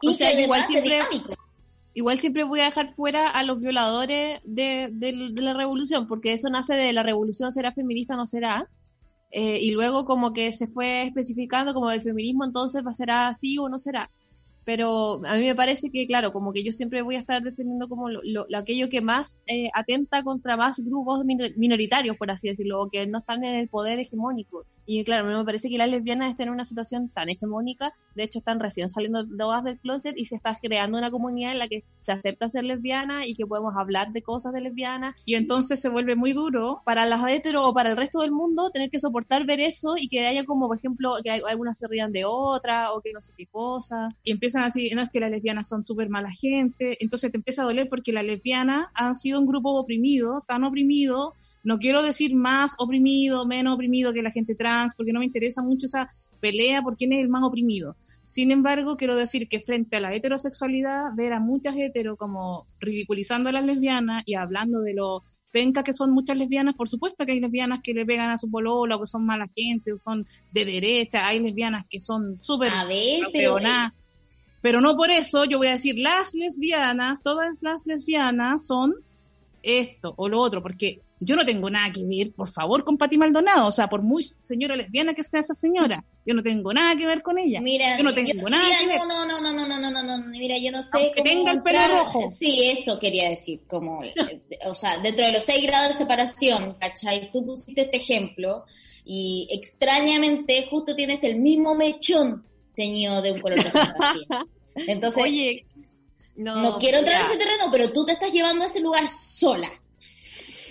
Y 0.00 0.08
O 0.08 0.12
sea, 0.12 0.34
que 0.34 0.42
igual 0.42 0.66
siempre- 0.66 0.90
dinámico. 0.94 1.34
Igual 1.94 2.18
siempre 2.18 2.44
voy 2.44 2.60
a 2.60 2.64
dejar 2.64 2.94
fuera 2.94 3.28
a 3.30 3.42
los 3.44 3.60
violadores 3.60 4.40
de, 4.44 4.88
de- 4.92 5.30
de 5.32 5.42
la 5.42 5.52
revolución, 5.52 6.08
porque 6.08 6.32
eso 6.32 6.48
nace 6.48 6.74
de 6.74 6.92
la 6.94 7.02
revolución, 7.02 7.52
será 7.52 7.70
feminista 7.72 8.14
o 8.14 8.16
no 8.16 8.26
será. 8.26 8.66
Eh, 9.32 9.58
y 9.62 9.72
luego 9.72 10.04
como 10.06 10.32
que 10.34 10.52
se 10.52 10.68
fue 10.68 11.04
especificando 11.08 11.74
como 11.74 11.90
el 11.90 12.02
feminismo 12.02 12.44
entonces 12.44 12.84
va 12.86 12.90
a 12.90 12.94
ser 12.94 13.10
así 13.10 13.58
o 13.58 13.68
no 13.68 13.78
será. 13.78 14.10
Pero 14.64 15.24
a 15.26 15.36
mí 15.36 15.44
me 15.46 15.56
parece 15.56 15.90
que, 15.90 16.06
claro, 16.06 16.32
como 16.32 16.52
que 16.52 16.64
yo 16.64 16.72
siempre 16.72 17.02
voy 17.02 17.16
a 17.16 17.20
estar 17.20 17.42
defendiendo 17.42 17.88
como 17.88 18.08
lo, 18.10 18.20
lo- 18.24 18.46
lo- 18.48 18.58
aquello 18.58 18.88
que 18.90 19.00
más 19.00 19.40
eh, 19.46 19.70
atenta 19.74 20.22
contra 20.24 20.56
más 20.56 20.78
grupos 20.80 21.24
minor- 21.24 21.52
minoritarios, 21.56 22.16
por 22.16 22.30
así 22.30 22.48
decirlo, 22.48 22.82
o 22.82 22.88
que 22.90 23.06
no 23.06 23.18
están 23.20 23.44
en 23.44 23.56
el 23.56 23.68
poder 23.68 23.98
hegemónico. 24.00 24.66
Y 24.86 25.04
claro, 25.04 25.26
a 25.26 25.30
mí 25.30 25.36
me 25.36 25.44
parece 25.44 25.68
que 25.68 25.78
las 25.78 25.88
lesbianas 25.88 26.30
están 26.30 26.48
en 26.48 26.54
una 26.54 26.64
situación 26.64 27.08
tan 27.10 27.28
hegemónica, 27.28 27.92
de 28.14 28.24
hecho 28.24 28.40
están 28.40 28.58
recién 28.60 28.88
saliendo 28.88 29.24
todas 29.38 29.62
del 29.64 29.78
closet 29.78 30.14
y 30.16 30.24
se 30.24 30.34
está 30.36 30.58
creando 30.60 30.98
una 30.98 31.10
comunidad 31.10 31.52
en 31.52 31.58
la 31.60 31.68
que 31.68 31.84
se 32.04 32.10
acepta 32.12 32.50
ser 32.50 32.64
lesbiana 32.64 33.24
y 33.26 33.34
que 33.34 33.46
podemos 33.46 33.74
hablar 33.78 34.10
de 34.10 34.22
cosas 34.22 34.52
de 34.52 34.60
lesbianas. 34.60 35.14
y 35.24 35.34
entonces 35.36 35.80
se 35.80 35.88
vuelve 35.88 36.16
muy 36.16 36.32
duro. 36.32 36.82
Para 36.84 37.06
las 37.06 37.24
hetero 37.28 37.68
o 37.68 37.72
para 37.74 37.90
el 37.92 37.96
resto 37.96 38.20
del 38.20 38.32
mundo, 38.32 38.70
tener 38.72 38.90
que 38.90 38.98
soportar 38.98 39.46
ver 39.46 39.60
eso 39.60 39.94
y 39.96 40.08
que 40.08 40.26
haya 40.26 40.44
como, 40.44 40.66
por 40.66 40.78
ejemplo, 40.78 41.14
que 41.22 41.30
hay- 41.30 41.42
algunas 41.48 41.78
se 41.78 41.86
rían 41.86 42.10
de 42.12 42.24
otra 42.24 42.92
o 42.92 43.00
que 43.00 43.12
no 43.12 43.20
sé 43.20 43.32
qué 43.36 43.46
cosa. 43.46 44.08
Y 44.24 44.32
empiezan 44.32 44.64
así, 44.64 44.90
no 44.94 45.02
es 45.02 45.10
que 45.12 45.20
las 45.20 45.30
lesbianas 45.30 45.68
son 45.68 45.84
súper 45.84 46.08
mala 46.08 46.30
gente. 46.32 46.96
Entonces 47.00 47.30
te 47.30 47.36
empieza 47.36 47.62
a 47.62 47.66
doler 47.66 47.88
porque 47.88 48.12
las 48.12 48.24
lesbianas 48.24 48.86
han 48.94 49.14
sido 49.14 49.38
un 49.40 49.46
grupo 49.46 49.70
oprimido, 49.78 50.42
tan 50.46 50.64
oprimido. 50.64 51.34
No 51.62 51.78
quiero 51.78 52.02
decir 52.02 52.34
más 52.34 52.74
oprimido, 52.78 53.46
menos 53.46 53.74
oprimido 53.74 54.12
que 54.12 54.22
la 54.22 54.30
gente 54.30 54.54
trans, 54.54 54.94
porque 54.94 55.12
no 55.12 55.20
me 55.20 55.26
interesa 55.26 55.62
mucho 55.62 55.86
esa 55.86 56.10
pelea 56.40 56.82
por 56.82 56.96
quién 56.96 57.12
es 57.12 57.20
el 57.20 57.28
más 57.28 57.44
oprimido. 57.44 57.96
Sin 58.24 58.50
embargo, 58.50 58.96
quiero 58.96 59.16
decir 59.16 59.48
que 59.48 59.60
frente 59.60 59.96
a 59.96 60.00
la 60.00 60.14
heterosexualidad, 60.14 61.14
ver 61.14 61.32
a 61.32 61.40
muchas 61.40 61.76
heteros 61.76 62.18
como 62.18 62.66
ridiculizando 62.80 63.48
a 63.48 63.52
las 63.52 63.64
lesbianas 63.64 64.22
y 64.26 64.34
hablando 64.34 64.80
de 64.80 64.94
lo 64.94 65.22
penca 65.52 65.84
que 65.84 65.92
son 65.92 66.10
muchas 66.10 66.36
lesbianas, 66.36 66.74
por 66.74 66.88
supuesto 66.88 67.24
que 67.24 67.32
hay 67.32 67.40
lesbianas 67.40 67.80
que 67.82 67.92
le 67.92 68.06
pegan 68.06 68.30
a 68.30 68.38
su 68.38 68.50
polola 68.50 68.96
o 68.96 69.00
que 69.00 69.06
son 69.06 69.24
mala 69.24 69.48
gente 69.54 69.92
o 69.92 70.00
son 70.00 70.26
de 70.50 70.64
derecha, 70.64 71.26
hay 71.26 71.40
lesbianas 71.40 71.84
que 71.88 72.00
son 72.00 72.38
súper 72.40 72.70
A 72.72 72.84
ver, 72.84 73.20
pero... 73.32 73.54
campeonadas. 73.54 73.92
Pero 74.62 74.80
no 74.80 74.96
por 74.96 75.10
eso 75.10 75.44
yo 75.44 75.58
voy 75.58 75.66
a 75.66 75.72
decir 75.72 75.98
las 75.98 76.34
lesbianas, 76.34 77.20
todas 77.22 77.60
las 77.62 77.84
lesbianas 77.84 78.64
son 78.64 78.94
esto 79.62 80.14
o 80.16 80.28
lo 80.28 80.40
otro, 80.40 80.62
porque 80.62 81.00
yo 81.24 81.36
no 81.36 81.46
tengo 81.46 81.70
nada 81.70 81.92
que 81.92 82.04
ver, 82.04 82.32
por 82.32 82.48
favor, 82.48 82.82
con 82.82 82.98
Pati 82.98 83.16
Maldonado. 83.16 83.68
O 83.68 83.72
sea, 83.72 83.88
por 83.88 84.02
muy 84.02 84.24
señora 84.42 84.74
lesbiana 84.74 85.14
que 85.14 85.22
sea 85.22 85.40
esa 85.40 85.54
señora, 85.54 86.04
yo 86.26 86.34
no 86.34 86.42
tengo 86.42 86.74
nada 86.74 86.96
que 86.96 87.06
ver 87.06 87.22
con 87.22 87.38
ella. 87.38 87.60
Mira, 87.60 87.96
yo 87.96 88.02
no 88.02 88.12
tengo 88.12 88.32
yo, 88.34 88.48
nada 88.48 88.64
mira, 88.64 88.78
que 88.80 88.86
ver. 88.88 88.98
No, 88.98 89.26
no, 89.26 89.40
no, 89.40 89.52
no, 89.52 89.66
no, 89.66 89.78
no, 89.78 89.90
no, 89.90 90.02
no, 90.02 90.26
mira, 90.28 90.58
yo 90.58 90.72
no 90.72 90.82
sé. 90.82 90.88
Aunque 90.94 91.22
tenga 91.22 91.52
el 91.52 91.62
pelo 91.62 91.86
rojo. 91.88 92.32
Sí, 92.36 92.68
eso 92.68 92.98
quería 92.98 93.30
decir, 93.30 93.60
como, 93.68 94.02
eh, 94.02 94.12
o 94.66 94.74
sea, 94.74 94.98
dentro 94.98 95.24
de 95.24 95.32
los 95.32 95.44
seis 95.44 95.64
grados 95.64 95.92
de 95.92 95.94
separación, 95.94 96.76
¿cachai? 96.80 97.30
Tú 97.30 97.44
pusiste 97.44 97.82
este 97.82 97.98
ejemplo 97.98 98.64
y 99.04 99.48
extrañamente 99.52 100.66
justo 100.68 100.96
tienes 100.96 101.22
el 101.22 101.36
mismo 101.36 101.76
mechón 101.76 102.44
teñido 102.74 103.22
de 103.22 103.32
un 103.32 103.40
color 103.40 103.62
de 103.62 103.70
fantasía. 103.70 104.26
Entonces, 104.74 105.22
Oye, 105.22 105.66
no, 106.36 106.56
no 106.56 106.78
quiero 106.78 106.98
entrar 106.98 107.20
en 107.20 107.26
ese 107.26 107.36
terreno, 107.36 107.68
pero 107.70 107.92
tú 107.92 108.04
te 108.04 108.12
estás 108.12 108.32
llevando 108.32 108.64
a 108.64 108.66
ese 108.66 108.80
lugar 108.80 109.06
sola. 109.06 109.70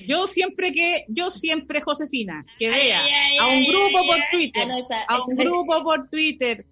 Yo 0.07 0.27
siempre 0.27 0.71
que, 0.71 1.05
yo 1.07 1.31
siempre, 1.31 1.81
Josefina, 1.81 2.45
que 2.59 2.69
vea 2.69 3.03
ay, 3.03 3.11
ay, 3.11 3.37
a 3.39 3.47
un 3.47 3.65
grupo 3.65 4.05
por. 4.07 4.17
Twitter, 4.31 4.63
Ah, 4.63 4.67
no, 4.67 4.77
esa- 4.77 5.03
a 5.07 5.23
un 5.23 5.35
grupo 5.35 5.83
por 5.83 6.09
Twitter, 6.09 6.65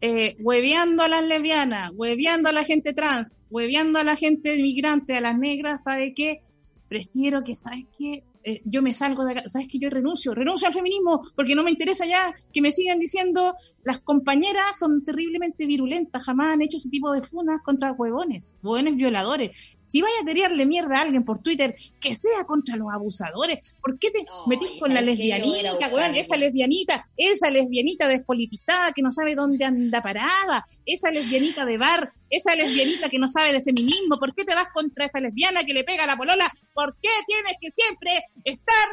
eh, 0.00 0.36
hueveando 0.40 1.02
a 1.02 1.08
las 1.08 1.24
lesbianas, 1.24 1.90
hueveando 1.94 2.48
a 2.48 2.52
la 2.52 2.64
gente 2.64 2.92
trans, 2.92 3.38
hueveando 3.50 3.98
a 3.98 4.04
la 4.04 4.16
gente 4.16 4.56
inmigrante, 4.56 5.14
a 5.16 5.20
las 5.20 5.38
negras, 5.38 5.84
¿sabe 5.84 6.12
qué? 6.14 6.40
Prefiero 6.88 7.42
que, 7.42 7.54
¿sabes 7.56 7.86
qué? 7.98 8.22
Eh, 8.44 8.60
yo 8.64 8.80
me 8.80 8.92
salgo 8.92 9.24
de 9.24 9.32
acá, 9.32 9.48
¿sabes 9.48 9.66
qué? 9.68 9.78
Yo 9.80 9.90
renuncio, 9.90 10.32
renuncio 10.32 10.68
al 10.68 10.74
feminismo, 10.74 11.22
porque 11.34 11.56
no 11.56 11.64
me 11.64 11.70
interesa 11.72 12.06
ya 12.06 12.32
que 12.52 12.60
me 12.62 12.70
sigan 12.70 13.00
diciendo 13.00 13.54
las 13.82 13.98
compañeras 13.98 14.78
son 14.78 15.04
terriblemente 15.04 15.66
virulentas, 15.66 16.22
jamás 16.24 16.52
han 16.54 16.62
hecho 16.62 16.76
ese 16.76 16.88
tipo 16.88 17.10
de 17.12 17.22
funas 17.22 17.60
contra 17.64 17.90
huevones, 17.90 18.54
huevones 18.62 18.94
violadores. 18.94 19.75
Si 19.86 20.00
vaya 20.00 20.14
a 20.22 20.24
tirarle 20.24 20.66
mierda 20.66 20.98
a 20.98 21.02
alguien 21.02 21.24
por 21.24 21.38
Twitter, 21.40 21.74
que 22.00 22.14
sea 22.14 22.44
contra 22.46 22.76
los 22.76 22.88
abusadores. 22.92 23.74
¿Por 23.80 23.98
qué 23.98 24.10
te 24.10 24.18
Ay, 24.18 24.24
metís 24.46 24.80
con 24.80 24.92
la 24.92 25.00
lesbianita, 25.00 25.88
weón? 25.88 26.14
Esa 26.14 26.36
lesbianita, 26.36 27.08
esa 27.16 27.50
lesbianita 27.50 28.08
despolitizada 28.08 28.92
que 28.92 29.02
no 29.02 29.12
sabe 29.12 29.34
dónde 29.34 29.64
anda 29.64 30.02
parada, 30.02 30.64
esa 30.84 31.10
lesbianita 31.10 31.64
de 31.64 31.78
bar, 31.78 32.12
esa 32.30 32.54
lesbianita 32.54 33.08
que 33.08 33.18
no 33.18 33.28
sabe 33.28 33.52
de 33.52 33.62
feminismo. 33.62 34.18
¿Por 34.18 34.34
qué 34.34 34.44
te 34.44 34.54
vas 34.54 34.68
contra 34.72 35.06
esa 35.06 35.20
lesbiana 35.20 35.64
que 35.64 35.74
le 35.74 35.84
pega 35.84 36.04
a 36.04 36.06
la 36.06 36.16
polola? 36.16 36.52
¿Por 36.74 36.96
qué 37.00 37.10
tienes 37.26 37.54
que 37.60 37.70
siempre 37.70 38.10
estar... 38.44 38.88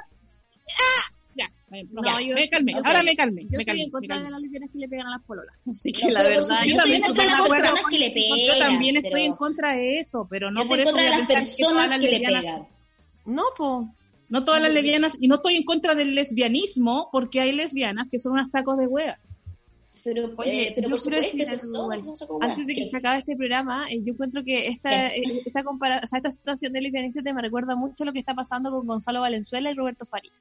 ¡Ah! 0.80 1.14
No, 1.92 2.04
ya, 2.04 2.22
yo 2.22 2.36
me 2.36 2.50
calmé, 2.50 2.80
ok. 2.80 2.86
ahora 2.86 3.04
me 3.04 3.16
calmé. 3.16 3.42
Yo 3.44 3.58
me 3.58 3.64
estoy 3.64 3.66
calmé, 3.66 3.82
en 3.82 3.88
me 3.88 3.92
contra 3.92 4.20
de 4.20 4.30
las 4.30 4.42
lesbianas 4.42 4.70
que 4.72 4.78
le 4.80 4.88
pegan 4.88 5.08
a 5.08 5.12
las 5.12 5.24
pololas. 5.24 5.56
Así 5.68 5.92
No, 5.92 6.00
que 6.00 6.12
la 6.12 6.24
verdad, 6.24 6.64
yo 6.66 6.76
Yo 6.76 6.76
estoy 6.76 6.78
también 6.78 6.96
en 6.96 7.02
estoy 7.02 7.16
contra 7.16 7.24
de 7.24 7.50
las 7.50 7.50
personas 7.50 7.84
que 7.90 8.00
le 8.00 8.12
pegan. 8.12 8.40
Yo 8.46 8.58
también 8.60 8.96
estoy 8.98 9.12
pero 9.12 9.26
en 9.26 9.36
contra 9.36 9.76
de 9.76 10.00
eso, 10.00 10.28
pero 10.30 10.52
no 10.52 10.62
yo 10.64 10.68
por 10.70 10.80
estoy 10.80 10.80
en 10.80 10.88
eso 10.88 10.92
contra 10.92 11.04
de 11.04 11.10
voy 11.10 11.16
a 11.16 11.20
las 11.20 11.28
pensar 11.28 11.56
que 11.58 11.64
todas 11.64 11.74
personas 11.74 11.90
las 11.90 12.00
que 12.00 12.06
le 12.06 12.20
lesbianas 12.20 12.42
pegan. 12.42 12.68
No, 13.26 13.44
po. 13.58 13.90
No 14.30 14.44
todas 14.44 14.62
las 14.62 14.72
lesbianas, 14.72 15.18
y 15.20 15.28
no 15.28 15.36
estoy 15.36 15.56
en 15.56 15.64
contra 15.64 15.96
del 15.96 16.16
lesbianismo, 16.16 17.10
porque 17.12 17.42
hay 17.42 17.52
lesbianas 17.52 18.10
que 18.10 18.20
son 18.20 18.34
unas 18.34 18.50
sacos 18.50 18.78
de 18.78 18.88
hueá. 18.88 19.20
Pero, 20.04 20.32
Oye, 20.36 20.68
eh, 20.68 20.72
pero 20.76 20.90
yo 20.90 20.96
por 20.96 21.02
quiero 21.02 21.24
supuesto 21.24 21.38
decir 21.38 21.50
Antes 22.42 22.68
de 22.68 22.76
que 22.76 22.90
se 22.90 22.98
acabe 22.98 23.20
este 23.20 23.38
programa, 23.38 23.86
eh, 23.90 24.02
yo 24.04 24.12
encuentro 24.12 24.44
que 24.44 24.68
esta, 24.68 24.90
¿Qué? 24.90 25.22
eh, 25.22 25.42
esta, 25.46 25.64
compara 25.64 26.02
o 26.04 26.08
sea, 26.08 26.18
esta 26.18 26.32
situación 26.32 26.74
de 26.74 26.82
lesbianismo 26.82 27.34
me 27.34 27.42
recuerda 27.42 27.78
mucho 27.78 28.04
a 28.04 28.08
lo 28.08 28.14
que 28.14 28.20
está 28.20 28.36
pasando 28.36 28.70
con 28.70 28.86
Gonzalo 28.86 29.22
Valenzuela 29.22 29.72
y 29.72 29.74
Roberto 29.76 30.06
Farías. 30.06 30.36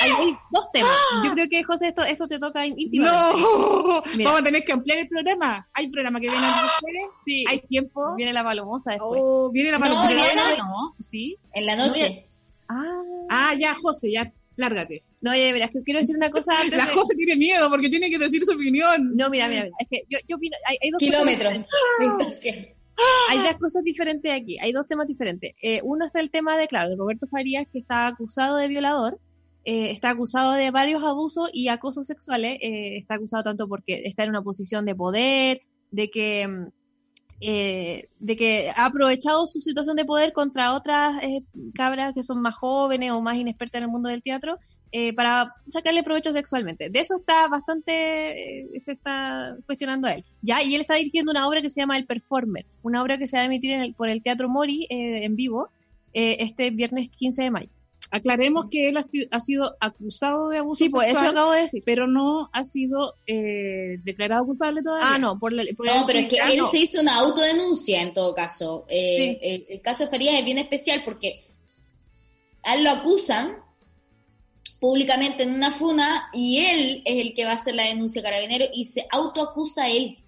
Hay, 0.00 0.10
hay 0.10 0.32
dos 0.50 0.72
temas. 0.72 0.90
Yo 1.22 1.32
creo 1.32 1.46
que, 1.50 1.62
José, 1.64 1.88
esto, 1.88 2.02
esto 2.02 2.26
te 2.26 2.38
toca 2.38 2.66
íntimamente. 2.66 3.40
¡No! 3.40 4.02
Mira. 4.16 4.30
Vamos 4.30 4.40
a 4.40 4.44
tener 4.44 4.64
que 4.64 4.72
ampliar 4.72 4.98
el 5.00 5.08
programa. 5.08 5.68
¿Hay 5.74 5.90
programa 5.90 6.18
que 6.18 6.30
viene 6.30 6.46
después? 6.46 6.94
Sí, 7.26 7.44
¿Hay 7.48 7.60
tiempo? 7.60 8.14
viene 8.16 8.32
la 8.32 8.42
palomosa 8.42 8.92
después. 8.92 9.20
Oh, 9.22 9.50
¿Viene 9.52 9.70
la 9.70 9.78
no. 9.78 10.56
no. 10.56 10.94
¿Sí? 10.98 11.36
En 11.52 11.66
la 11.66 11.76
noche. 11.76 12.26
Ah, 12.68 13.02
Ah, 13.28 13.54
ya, 13.54 13.74
José, 13.74 14.12
ya, 14.12 14.30
lárgate. 14.56 15.02
no, 15.20 15.30
oye, 15.32 15.52
verás, 15.52 15.70
que 15.70 15.82
quiero 15.82 16.00
decir 16.00 16.16
una 16.16 16.30
cosa 16.30 16.52
antes 16.60 16.76
La 16.78 16.86
de- 16.86 16.92
José 16.92 17.14
tiene 17.16 17.36
miedo 17.36 17.68
porque 17.70 17.88
tiene 17.88 18.10
que 18.10 18.18
decir 18.18 18.42
su 18.44 18.52
opinión. 18.52 19.16
No, 19.16 19.28
mira, 19.30 19.48
mira, 19.48 19.64
mira, 19.64 19.76
es 19.78 19.88
que 19.90 20.02
yo, 20.08 20.18
yo 20.28 20.36
opino, 20.36 20.56
hay, 20.66 20.76
hay 20.82 20.90
dos 20.90 20.98
cosas 20.98 21.12
Kilómetros. 21.12 21.68
Hay 23.30 23.38
dos 23.38 23.56
cosas 23.58 23.82
diferentes 23.82 24.30
aquí, 24.30 24.58
hay 24.60 24.70
dos 24.72 24.86
temas 24.86 25.08
diferentes. 25.08 25.54
Eh, 25.62 25.80
uno 25.82 26.06
está 26.06 26.20
el 26.20 26.30
tema 26.30 26.56
de, 26.58 26.68
claro, 26.68 26.90
de 26.90 26.96
Roberto 26.96 27.26
Farías, 27.26 27.66
que 27.72 27.78
está 27.78 28.06
acusado 28.06 28.56
de 28.58 28.68
violador, 28.68 29.18
eh, 29.64 29.90
está 29.90 30.10
acusado 30.10 30.52
de 30.52 30.70
varios 30.70 31.02
abusos 31.02 31.48
y 31.52 31.68
acosos 31.68 32.06
sexuales, 32.06 32.58
eh, 32.60 32.98
está 32.98 33.14
acusado 33.14 33.42
tanto 33.44 33.66
porque 33.66 34.02
está 34.04 34.24
en 34.24 34.30
una 34.30 34.42
posición 34.42 34.84
de 34.84 34.94
poder, 34.94 35.62
de 35.90 36.10
que, 36.10 36.46
mm, 36.46 36.66
eh, 37.42 38.08
de 38.18 38.36
que 38.36 38.70
ha 38.74 38.86
aprovechado 38.86 39.46
su 39.46 39.60
situación 39.60 39.96
de 39.96 40.04
poder 40.04 40.32
contra 40.32 40.74
otras 40.74 41.22
eh, 41.22 41.42
cabras 41.74 42.14
que 42.14 42.22
son 42.22 42.40
más 42.40 42.54
jóvenes 42.54 43.10
o 43.12 43.20
más 43.20 43.36
inexpertas 43.36 43.80
en 43.80 43.88
el 43.88 43.92
mundo 43.92 44.08
del 44.08 44.22
teatro, 44.22 44.58
eh, 44.92 45.14
para 45.14 45.54
sacarle 45.70 46.02
provecho 46.02 46.32
sexualmente. 46.32 46.90
De 46.90 47.00
eso 47.00 47.14
está 47.16 47.48
bastante, 47.48 48.60
eh, 48.60 48.80
se 48.80 48.92
está 48.92 49.56
cuestionando 49.66 50.06
a 50.06 50.14
él. 50.14 50.24
Ya, 50.42 50.62
y 50.62 50.74
él 50.74 50.82
está 50.82 50.94
dirigiendo 50.96 51.32
una 51.32 51.48
obra 51.48 51.62
que 51.62 51.70
se 51.70 51.80
llama 51.80 51.96
El 51.98 52.06
Performer, 52.06 52.66
una 52.82 53.02
obra 53.02 53.18
que 53.18 53.26
se 53.26 53.36
va 53.36 53.42
a 53.42 53.46
emitir 53.46 53.72
en 53.72 53.80
el- 53.80 53.94
por 53.94 54.08
el 54.10 54.22
Teatro 54.22 54.48
Mori 54.48 54.86
eh, 54.90 55.24
en 55.24 55.34
vivo 55.36 55.68
eh, 56.14 56.36
este 56.40 56.70
viernes 56.70 57.08
15 57.10 57.42
de 57.42 57.50
mayo. 57.50 57.70
Aclaremos 58.12 58.66
que 58.70 58.88
él 58.88 58.96
ha, 58.98 59.40
sido 59.40 59.76
acusado 59.80 60.50
de 60.50 60.58
abuso 60.58 60.84
Sí, 60.84 60.90
pues 60.90 61.08
eso 61.08 61.16
sexual, 61.16 61.36
acabo 61.36 61.52
de 61.52 61.60
decir. 61.62 61.82
pero 61.84 62.06
no 62.06 62.48
ha 62.52 62.62
sido 62.62 63.14
eh, 63.26 63.96
declarado 64.04 64.44
culpable 64.46 64.82
todavía. 64.82 65.14
Ah, 65.14 65.18
no, 65.18 65.38
por, 65.38 65.52
la- 65.52 65.64
por 65.76 65.86
No, 65.86 66.04
pero 66.06 66.20
es 66.20 66.28
que 66.28 66.36
él 66.36 66.58
no. 66.58 66.70
se 66.70 66.78
hizo 66.78 67.00
una 67.00 67.16
autodenuncia 67.16 68.00
en 68.02 68.14
todo 68.14 68.34
caso. 68.34 68.84
Eh, 68.88 69.16
Sí. 69.18 69.38
el, 69.42 69.66
el 69.68 69.80
caso 69.80 70.04
de 70.04 70.10
Farías 70.10 70.34
es 70.38 70.44
bien 70.44 70.58
especial 70.58 71.02
porque 71.04 71.44
a 72.62 72.74
él 72.74 72.84
lo 72.84 72.90
acusan 72.90 73.56
públicamente 74.80 75.44
en 75.44 75.54
una 75.54 75.70
funa 75.70 76.28
y 76.32 76.58
él 76.58 77.02
es 77.04 77.24
el 77.26 77.34
que 77.34 77.44
va 77.44 77.52
a 77.52 77.54
hacer 77.54 77.74
la 77.74 77.84
denuncia 77.84 78.22
carabinero 78.22 78.64
y 78.74 78.84
se 78.86 79.06
autoacusa 79.10 79.84
a 79.84 79.88
él. 79.90 80.18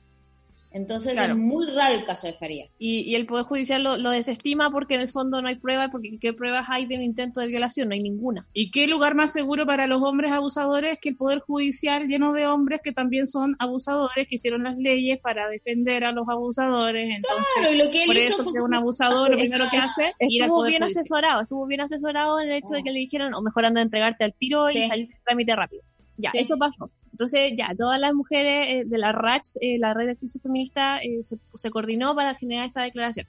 Entonces 0.75 1.13
Claro. 1.13 1.35
es 1.35 1.39
muy 1.39 1.67
raro 1.71 1.95
el 1.95 2.05
caso 2.05 2.27
de 2.27 2.33
Farías. 2.35 2.69
Y, 2.79 3.03
y 3.03 3.15
el 3.15 3.27
Poder 3.27 3.45
Judicial 3.45 3.83
lo, 3.83 3.97
lo 3.97 4.11
desestima 4.11 4.71
porque 4.71 4.95
en 4.97 5.01
el 5.03 5.09
fondo 5.09 5.41
no 5.41 5.49
hay 5.49 5.55
pruebas, 5.55 5.89
porque 5.93 6.19
¿qué 6.21 6.33
pruebas 6.33 6.67
hay 6.69 6.85
de 6.87 6.97
un 6.97 7.03
intento 7.03 7.41
de 7.41 7.47
violación? 7.47 7.89
No 7.89 7.95
hay 7.95 8.03
ninguna. 8.03 8.47
¿Y 8.53 8.71
qué 8.73 8.87
lugar 8.89 9.15
más 9.15 9.33
seguro 9.33 9.67
para 9.67 9.87
los 9.87 10.03
hombres 10.03 10.33
abusadores 10.33 10.99
que 11.01 11.11
el 11.11 11.17
Poder 11.17 11.39
Judicial 11.39 12.09
lleno 12.09 12.33
de 12.33 12.47
hombres 12.49 12.81
que 12.83 12.93
también 12.93 13.27
son 13.29 13.55
abusadores, 13.61 14.27
que 14.29 14.35
hicieron 14.35 14.65
las 14.65 14.77
leyes 14.77 15.19
para 15.21 15.49
defender 15.49 16.05
a 16.05 16.13
los 16.13 16.29
abusadores? 16.29 17.09
Entonces, 17.17 17.47
Claro, 17.57 17.73
y 17.73 17.79
lo 17.79 17.91
que 17.91 18.01
él 18.03 18.07
por 18.07 18.17
hizo 18.17 18.35
eso 18.35 18.43
fue 18.45 18.53
que 18.55 18.61
un 18.61 18.75
abusador 18.75 19.31
lo 19.31 19.37
primero 19.37 19.65
que 19.71 19.77
hace 19.77 20.13
es 20.19 20.29
ir 20.29 20.43
al 20.43 20.49
Estuvo 20.49 20.59
Poder 20.61 20.71
bien 20.73 20.83
Judicial. 20.83 21.01
asesorado, 21.03 21.43
estuvo 21.43 21.67
bien 21.67 21.81
asesorado 21.83 22.41
en 22.41 22.49
el 22.51 22.57
hecho 22.57 22.75
de 22.75 22.83
que 22.83 22.91
le 22.91 22.99
dijeran, 22.99 23.33
o 23.35 23.43
mejor 23.43 23.65
anda 23.65 23.81
a 23.81 23.85
entregarte 23.85 24.25
al 24.25 24.35
tiro 24.35 24.69
y 24.71 24.83
salir 24.83 25.07
del 25.09 25.19
trámite 25.25 25.55
rápido. 25.55 25.83
Ya, 26.17 26.31
Sí. 26.33 26.39
eso 26.39 26.57
pasó. 26.59 26.91
Entonces, 27.11 27.53
ya, 27.57 27.75
todas 27.77 27.99
las 28.01 28.15
mujeres 28.15 28.67
eh, 28.69 28.83
de 28.87 28.99
la 28.99 29.13
RACH, 29.13 29.49
eh, 29.61 29.79
la 29.79 29.95
red 29.95 30.07
de 30.07 30.13
actrices 30.13 30.41
feministas, 30.43 31.01
eh, 31.03 31.23
se, 31.25 31.37
se 31.55 31.71
coordinó 31.71 32.15
para 32.15 32.35
generar 32.35 32.69
esta 32.69 32.83
declaración. 32.83 33.27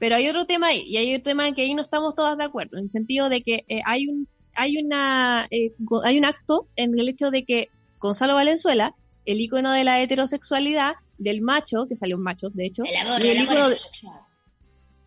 Pero 0.00 0.16
hay 0.16 0.28
otro 0.28 0.44
tema 0.44 0.68
ahí, 0.68 0.82
y 0.86 0.96
hay 0.96 1.14
otro 1.14 1.24
tema 1.30 1.46
en 1.46 1.54
que 1.54 1.62
ahí 1.62 1.74
no 1.74 1.82
estamos 1.82 2.14
todas 2.16 2.36
de 2.36 2.44
acuerdo, 2.44 2.76
en 2.78 2.84
el 2.84 2.90
sentido 2.90 3.28
de 3.28 3.42
que 3.42 3.64
eh, 3.68 3.80
hay 3.86 4.08
un 4.08 4.26
hay 4.56 4.76
una 4.78 5.46
eh, 5.50 5.72
hay 6.04 6.18
un 6.18 6.24
acto 6.24 6.68
en 6.76 6.96
el 6.98 7.08
hecho 7.08 7.30
de 7.30 7.44
que 7.44 7.70
Gonzalo 8.00 8.34
Valenzuela, 8.34 8.94
el 9.24 9.40
icono 9.40 9.72
de 9.72 9.82
la 9.84 10.00
heterosexualidad, 10.00 10.92
del 11.18 11.40
macho, 11.40 11.86
que 11.88 11.96
salió 11.96 12.16
un 12.16 12.22
macho, 12.22 12.50
de 12.50 12.64
hecho, 12.66 12.82
El 12.84 12.96
amor, 12.96 13.20
y 13.20 13.28
el 13.28 13.30
el 13.30 13.38
amor 13.38 13.52
ícono 13.52 13.68
de- 13.70 13.76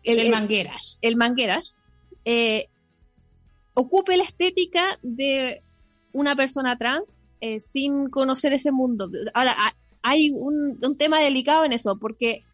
el, 0.04 0.18
El 0.18 0.26
el- 0.26 0.30
Mangueras. 0.32 0.98
el 1.02 1.16
Mangueras, 1.16 1.76
eh, 2.24 2.66
ocupe 3.74 4.16
la 4.16 4.24
estética 4.24 4.98
de 5.02 5.62
una 6.12 6.34
persona 6.34 6.76
trans 6.76 7.17
eh, 7.40 7.60
sin 7.60 8.08
conocer 8.10 8.52
ese 8.52 8.72
mundo. 8.72 9.08
Ahora, 9.34 9.52
ha- 9.56 9.76
hay 10.02 10.30
un, 10.30 10.78
un 10.82 10.96
tema 10.96 11.20
delicado 11.20 11.64
en 11.64 11.72
eso, 11.72 11.98
porque 11.98 12.44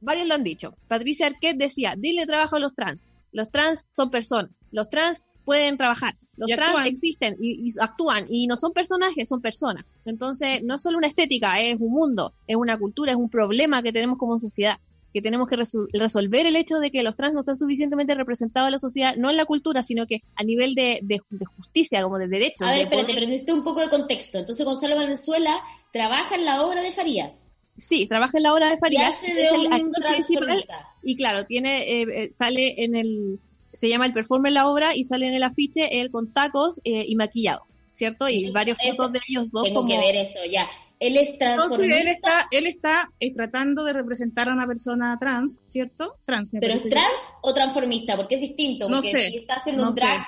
varios 0.00 0.26
lo 0.26 0.34
han 0.34 0.44
dicho. 0.44 0.74
Patricia 0.88 1.26
Arquette 1.26 1.58
decía, 1.58 1.94
dile 1.96 2.26
trabajo 2.26 2.56
a 2.56 2.60
los 2.60 2.74
trans. 2.74 3.08
Los 3.32 3.50
trans 3.50 3.84
son 3.90 4.10
personas. 4.10 4.50
Los 4.70 4.88
trans 4.88 5.22
pueden 5.44 5.76
trabajar. 5.76 6.14
Los 6.36 6.48
Y 6.50 6.54
trans 6.54 6.70
actúan. 6.70 6.86
existen 6.86 7.36
y, 7.40 7.68
y 7.68 7.72
actúan. 7.80 8.26
Y 8.28 8.46
no 8.46 8.56
son 8.56 8.72
personajes, 8.72 9.28
son 9.28 9.40
personas. 9.40 9.84
Entonces, 10.04 10.62
no 10.64 10.74
es 10.76 10.82
solo 10.82 10.98
una 10.98 11.06
estética, 11.06 11.60
es 11.60 11.76
un 11.80 11.92
mundo, 11.92 12.32
es 12.46 12.56
una 12.56 12.78
cultura, 12.78 13.12
es 13.12 13.16
un 13.18 13.28
problema 13.30 13.82
que 13.82 13.92
tenemos 13.92 14.18
como 14.18 14.38
sociedad 14.38 14.78
que 15.14 15.22
tenemos 15.22 15.48
que 15.48 15.56
resolver 15.92 16.44
el 16.44 16.56
hecho 16.56 16.78
de 16.78 16.90
que 16.90 17.02
los 17.02 17.16
trans 17.16 17.32
no 17.32 17.40
están 17.40 17.56
suficientemente 17.56 18.14
representados 18.14 18.66
en 18.68 18.72
la 18.72 18.78
sociedad, 18.78 19.14
no 19.16 19.30
en 19.30 19.36
la 19.38 19.46
cultura, 19.46 19.82
sino 19.82 20.06
que 20.06 20.22
a 20.34 20.42
nivel 20.44 20.74
de, 20.74 20.98
de- 21.02 21.22
de 21.30 21.44
justicia, 21.46 22.02
como 22.02 22.18
de 22.18 22.28
derechos. 22.28 22.62
A 22.66 22.70
ver, 22.70 22.76
de 22.78 22.82
espérate, 22.82 23.04
poder- 23.06 23.14
pero 23.14 23.26
necesito 23.28 23.54
un 23.54 23.64
poco 23.64 23.80
de 23.80 23.88
contexto. 23.88 24.38
Entonces 24.38 24.66
Gonzalo 24.66 24.96
Valenzuela 24.96 25.60
trabaja 25.92 26.34
en 26.34 26.44
la 26.44 26.62
obra 26.62 26.82
de 26.82 26.92
Farías. 26.92 27.48
Sí, 27.78 28.06
trabaja 28.06 28.36
en 28.36 28.42
la 28.42 28.52
obra 28.54 28.68
de 28.68 28.74
Y 28.74 28.78
Farías, 28.78 29.14
hace 29.16 29.32
de 29.34 29.46
es 29.46 29.52
el 29.52 29.60
un 29.60 29.72
actor 29.72 30.04
principal, 30.04 30.44
transformista. 30.46 30.88
y 31.02 31.16
claro, 31.16 31.44
tiene 31.46 31.82
eh, 31.82 32.02
eh, 32.24 32.32
sale 32.36 32.84
en 32.84 32.94
el, 32.94 33.38
se 33.72 33.88
llama 33.88 34.06
el 34.06 34.12
performer 34.12 34.50
en 34.50 34.54
la 34.54 34.68
obra, 34.68 34.94
y 34.94 35.04
sale 35.04 35.26
en 35.28 35.34
el 35.34 35.42
afiche 35.42 36.00
él 36.00 36.10
con 36.10 36.32
tacos 36.32 36.80
eh, 36.84 37.04
y 37.08 37.16
maquillado, 37.16 37.62
¿cierto? 37.92 38.28
Y 38.28 38.44
eso- 38.46 38.58
fotos 38.90 39.12
de 39.12 39.20
ellos 39.28 39.46
dos 39.50 39.64
Tengo 39.64 39.80
como... 39.82 39.90
que 39.92 39.98
ver 39.98 40.16
eso 40.16 40.38
ya. 40.50 40.68
Él 41.06 41.16
es 41.18 41.30
Entonces 41.38 41.38
transformista, 41.38 42.00
él 42.00 42.08
está, 42.08 42.46
él 42.50 42.66
está 42.66 43.10
eh, 43.20 43.34
tratando 43.34 43.84
de 43.84 43.92
representar 43.92 44.48
a 44.48 44.52
una 44.54 44.66
persona 44.66 45.16
trans, 45.20 45.62
¿cierto? 45.66 46.16
Trans, 46.24 46.52
me 46.52 46.60
pero 46.60 46.74
es 46.74 46.88
trans 46.88 47.20
o 47.42 47.52
transformista, 47.52 48.16
porque 48.16 48.36
es 48.36 48.40
distinto. 48.40 48.88
No 48.88 48.96
Porque 48.98 49.10
sé, 49.10 49.28
si 49.30 49.36
está 49.38 49.54
haciendo 49.56 49.82
no 49.84 49.88
un 49.90 49.94
drag, 49.94 50.26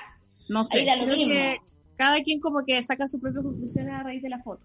No 0.49 0.63
sé. 0.65 0.79
ahí 0.79 0.85
da 0.85 0.95
lo 0.97 1.05
Creo 1.05 1.15
mismo. 1.17 1.33
que 1.33 1.57
cada 1.95 2.21
quien 2.21 2.39
como 2.39 2.63
que 2.65 2.81
saca 2.83 3.07
sus 3.07 3.19
propias 3.19 3.43
conclusiones 3.43 3.91
a 3.93 4.03
raíz 4.03 4.21
de 4.21 4.29
la 4.29 4.39
foto. 4.43 4.61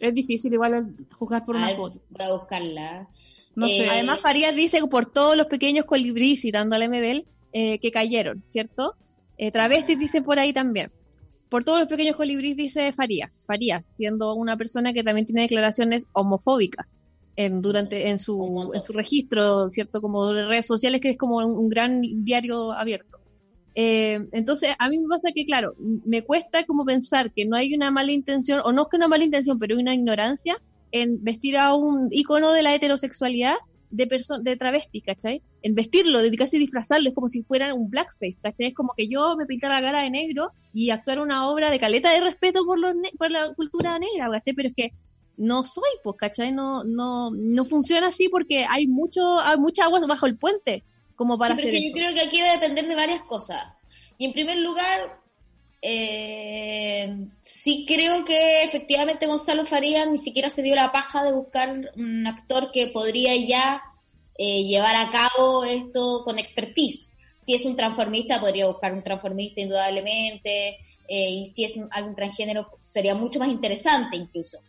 Es 0.00 0.14
difícil 0.14 0.52
igual 0.54 0.94
juzgar 1.12 1.44
por 1.44 1.56
A 1.56 1.58
una 1.58 1.66
ver, 1.68 1.76
foto. 1.76 2.00
voy 2.10 2.26
a 2.26 2.32
buscarla. 2.32 3.08
No 3.54 3.66
Eh, 3.66 3.70
sé. 3.70 3.88
Además, 3.90 4.20
Farías 4.20 4.56
dice 4.56 4.78
que 4.80 4.86
por 4.86 5.06
todos 5.06 5.36
los 5.36 5.46
pequeños 5.46 5.84
colibríes, 5.84 6.40
citando 6.40 6.74
al 6.74 6.88
MBL, 6.88 7.26
eh, 7.52 7.78
que 7.78 7.90
cayeron, 7.92 8.42
¿cierto? 8.48 8.94
Eh, 9.38 9.50
travestis 9.52 9.98
dicen 9.98 10.24
por 10.24 10.38
ahí 10.38 10.52
también. 10.52 10.90
Por 11.48 11.64
todos 11.64 11.80
los 11.80 11.88
pequeños 11.88 12.16
colibríes 12.16 12.56
dice 12.56 12.92
Farías. 12.92 13.42
Farías, 13.46 13.86
siendo 13.96 14.34
una 14.34 14.56
persona 14.56 14.92
que 14.92 15.04
también 15.04 15.26
tiene 15.26 15.42
declaraciones 15.42 16.08
homofóbicas 16.12 16.98
en, 17.36 17.60
durante, 17.60 18.08
en, 18.10 18.18
su, 18.18 18.70
en 18.74 18.82
su 18.82 18.92
registro, 18.92 19.68
¿cierto? 19.68 20.00
Como 20.00 20.32
de 20.32 20.46
redes 20.46 20.66
sociales, 20.66 21.00
que 21.00 21.10
es 21.10 21.18
como 21.18 21.36
un, 21.36 21.56
un 21.56 21.68
gran 21.68 22.00
diario 22.24 22.72
abierto. 22.72 23.18
Eh, 23.74 24.20
entonces, 24.32 24.70
a 24.78 24.88
mí 24.88 24.98
me 24.98 25.08
pasa 25.08 25.30
que, 25.34 25.44
claro, 25.44 25.74
me 25.78 26.22
cuesta 26.22 26.64
como 26.64 26.84
pensar 26.84 27.32
que 27.32 27.44
no 27.44 27.56
hay 27.56 27.74
una 27.74 27.90
mala 27.90 28.12
intención, 28.12 28.60
o 28.64 28.72
no 28.72 28.82
es 28.82 28.88
que 28.90 28.96
una 28.96 29.08
mala 29.08 29.24
intención, 29.24 29.58
pero 29.58 29.76
una 29.76 29.94
ignorancia 29.94 30.56
en 30.92 31.22
vestir 31.24 31.56
a 31.56 31.74
un 31.74 32.08
icono 32.12 32.52
de 32.52 32.62
la 32.62 32.74
heterosexualidad 32.74 33.56
de 33.90 34.08
de 34.42 34.56
travesti, 34.56 35.00
¿cachai? 35.02 35.42
En 35.62 35.74
vestirlo, 35.74 36.20
de 36.20 36.30
casi 36.36 36.58
disfrazarlo, 36.58 37.08
es 37.08 37.14
como 37.14 37.28
si 37.28 37.42
fuera 37.42 37.72
un 37.74 37.88
blackface, 37.90 38.38
¿cachai? 38.42 38.66
Es 38.68 38.74
como 38.74 38.92
que 38.96 39.08
yo 39.08 39.36
me 39.36 39.46
pintara 39.46 39.80
la 39.80 39.86
cara 39.86 40.02
de 40.02 40.10
negro 40.10 40.50
y 40.72 40.90
actuar 40.90 41.20
una 41.20 41.48
obra 41.48 41.70
de 41.70 41.78
caleta 41.78 42.10
de 42.12 42.20
respeto 42.20 42.64
por, 42.64 42.78
los 42.78 42.94
ne- 42.96 43.12
por 43.18 43.30
la 43.30 43.52
cultura 43.54 43.98
negra, 43.98 44.28
¿cachai? 44.30 44.54
Pero 44.54 44.68
es 44.68 44.74
que 44.74 44.90
no 45.36 45.64
soy, 45.64 45.90
pues, 46.02 46.16
¿cachai? 46.18 46.52
No, 46.52 46.84
no, 46.84 47.30
no 47.32 47.64
funciona 47.64 48.08
así 48.08 48.28
porque 48.28 48.64
hay 48.68 48.86
mucho, 48.86 49.40
hay 49.40 49.58
mucha 49.58 49.84
agua 49.84 50.00
bajo 50.06 50.26
el 50.26 50.36
puente 50.38 50.84
como 51.16 51.38
para 51.38 51.56
Sí, 51.56 51.62
hacer 51.62 51.74
eso. 51.74 51.88
yo 51.88 51.92
creo 51.94 52.14
que 52.14 52.20
aquí 52.22 52.40
va 52.40 52.48
a 52.50 52.54
depender 52.54 52.86
de 52.86 52.94
varias 52.94 53.22
cosas. 53.22 53.62
Y 54.18 54.26
en 54.26 54.32
primer 54.32 54.58
lugar, 54.58 55.20
eh, 55.86 57.14
sí 57.42 57.84
creo 57.86 58.24
que 58.24 58.62
efectivamente 58.62 59.26
Gonzalo 59.26 59.66
Farías 59.66 60.10
ni 60.10 60.16
siquiera 60.16 60.48
se 60.48 60.62
dio 60.62 60.74
la 60.74 60.90
paja 60.92 61.22
de 61.22 61.32
buscar 61.32 61.92
un 61.94 62.26
actor 62.26 62.70
que 62.72 62.86
podría 62.86 63.36
ya 63.36 63.82
eh, 64.38 64.64
llevar 64.64 64.96
a 64.96 65.10
cabo 65.10 65.62
esto 65.62 66.22
con 66.24 66.38
expertise. 66.38 67.10
Si 67.44 67.54
es 67.54 67.66
un 67.66 67.76
transformista, 67.76 68.40
podría 68.40 68.66
buscar 68.66 68.94
un 68.94 69.04
transformista 69.04 69.60
indudablemente. 69.60 70.78
eh, 71.06 71.30
y 71.30 71.46
si 71.48 71.64
es 71.64 71.74
algún 71.90 72.14
transgénero, 72.14 72.78
sería 72.88 73.14
mucho 73.14 73.38
más 73.38 73.48
interesante 73.48 74.16
incluso. 74.16 74.60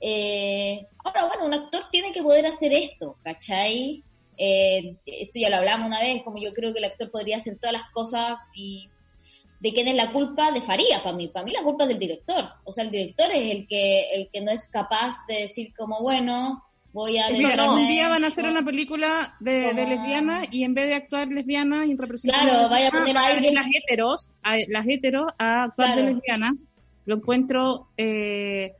Eh, 0.00 0.86
ahora, 1.02 1.28
bueno, 1.28 1.46
un 1.46 1.54
actor 1.54 1.84
tiene 1.90 2.12
que 2.12 2.22
poder 2.22 2.44
hacer 2.44 2.74
esto, 2.74 3.16
¿cachai? 3.24 4.02
Eh, 4.36 4.96
esto 5.06 5.38
ya 5.38 5.48
lo 5.48 5.56
hablamos 5.56 5.86
una 5.86 6.00
vez, 6.00 6.22
como 6.22 6.38
yo 6.38 6.52
creo 6.52 6.74
que 6.74 6.80
el 6.80 6.84
actor 6.84 7.10
podría 7.10 7.38
hacer 7.38 7.56
todas 7.58 7.72
las 7.72 7.90
cosas 7.92 8.36
y 8.54 8.90
de 9.62 9.72
quién 9.72 9.86
es 9.86 9.94
la 9.94 10.10
culpa 10.12 10.50
de 10.50 10.60
Farías 10.60 11.00
para 11.02 11.16
mí. 11.16 11.28
Para 11.28 11.46
mí 11.46 11.52
la 11.52 11.62
culpa 11.62 11.84
es 11.84 11.88
del 11.90 11.98
director. 12.00 12.44
O 12.64 12.72
sea, 12.72 12.82
el 12.84 12.90
director 12.90 13.26
es 13.32 13.54
el 13.54 13.68
que 13.68 14.10
el 14.14 14.28
que 14.32 14.40
no 14.40 14.50
es 14.50 14.68
capaz 14.68 15.14
de 15.28 15.34
decir 15.42 15.72
como, 15.78 16.02
bueno, 16.02 16.64
voy 16.92 17.16
a... 17.18 17.28
Dedicarme 17.28 17.68
un 17.82 17.86
día 17.86 18.08
van 18.08 18.24
a 18.24 18.26
hacer 18.26 18.44
una 18.48 18.64
película 18.64 19.36
de, 19.38 19.52
de 19.52 19.68
Como- 19.84 19.88
lesbianas 19.88 20.48
y 20.50 20.64
en 20.64 20.74
vez 20.74 20.86
de 20.88 20.94
actuar 20.94 21.28
lesbianas 21.28 21.86
y 21.86 21.94
representar 21.94 22.40
Claro, 22.42 22.68
vaya 22.68 22.88
a 22.88 22.90
poner 22.90 23.16
a 23.16 23.26
alguien- 23.28 23.54
las 23.54 23.66
heteros, 23.72 24.30
a, 24.42 24.56
las 24.68 24.84
heteros 24.88 25.32
a 25.38 25.64
actuar 25.64 25.90
de 25.90 25.94
Claro. 25.94 26.14
lesbianas. 26.16 26.68
Lo 27.06 27.14
encuentro 27.14 27.86
eh, 27.96 28.72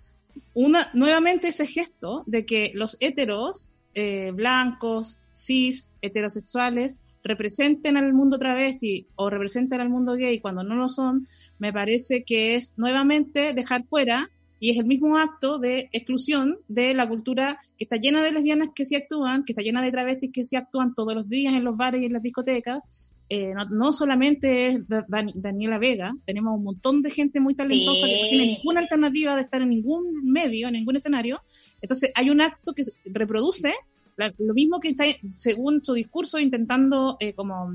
una 0.55 0.89
nuevamente 0.95 1.49
ese 1.49 1.67
gesto 1.69 2.25
de 2.27 2.45
que 2.45 2.73
los 2.75 2.97
heteros 2.99 3.69
eh, 3.95 4.33
blancos, 4.35 5.17
cis, 5.35 5.91
heterosexuales 6.03 6.99
representen 7.25 7.97
al 7.97 8.13
mundo 8.15 8.39
travesti 8.39 9.07
o 9.17 9.31
representen 9.31 9.81
al 9.81 9.89
mundo 9.91 10.15
gay 10.15 10.41
cuando 10.41 10.63
no 10.65 10.75
lo 10.75 10.89
son, 10.89 11.27
me 11.59 11.73
parece 11.73 12.25
que 12.25 12.55
es 12.57 12.75
nuevamente 12.77 13.53
dejar 13.55 13.85
fuera 13.85 14.29
y 14.59 14.71
es 14.71 14.79
el 14.79 14.85
mismo 14.87 15.17
acto 15.19 15.59
de 15.59 15.89
exclusión 15.93 16.59
de 16.69 16.95
la 16.95 17.09
cultura 17.09 17.59
que 17.77 17.85
está 17.85 17.97
llena 17.97 18.23
de 18.23 18.31
lesbianas 18.33 18.69
que 18.75 18.85
sí 18.85 18.95
actúan, 18.95 19.45
que 19.45 19.53
está 19.53 19.63
llena 19.63 19.83
de 19.83 19.91
travestis 19.91 20.31
que 20.33 20.45
sí 20.45 20.55
actúan 20.57 20.95
todos 20.95 21.15
los 21.15 21.29
días 21.29 21.55
en 21.55 21.65
los 21.65 21.77
bares 21.77 22.01
y 22.03 22.07
en 22.07 22.13
las 22.13 22.23
discotecas. 22.23 22.81
Eh, 23.29 23.55
no, 23.55 23.65
no 23.71 23.93
solamente 23.93 24.67
es 24.69 24.87
Da- 24.89 25.07
Dan- 25.09 25.33
Daniela 25.35 25.79
Vega, 25.79 26.13
tenemos 26.27 26.55
un 26.57 26.65
montón 26.65 27.01
de 27.03 27.11
gente 27.11 27.41
muy 27.41 27.55
talentosa 27.55 28.07
que 28.07 28.13
no 28.19 28.23
Sí. 28.25 28.29
tiene 28.31 28.47
ninguna 28.59 28.81
alternativa 28.81 29.35
de 29.35 29.41
estar 29.43 29.63
en 29.63 29.71
ningún 29.71 30.05
medio, 30.25 30.69
en 30.69 30.75
ningún 30.75 30.97
escenario. 30.97 31.41
Entonces 31.81 32.13
hay 32.15 32.29
un 32.31 32.43
acto 32.43 32.73
que 32.75 32.85
se- 32.85 32.93
reproduce 33.07 33.73
la- 34.17 34.33
lo 34.39 34.55
mismo 34.55 34.81
que 34.81 34.89
está, 34.91 35.05
según 35.33 35.83
su 35.85 35.95
discurso, 35.95 36.39
intentando 36.39 37.17
eh, 37.21 37.33
como 37.35 37.75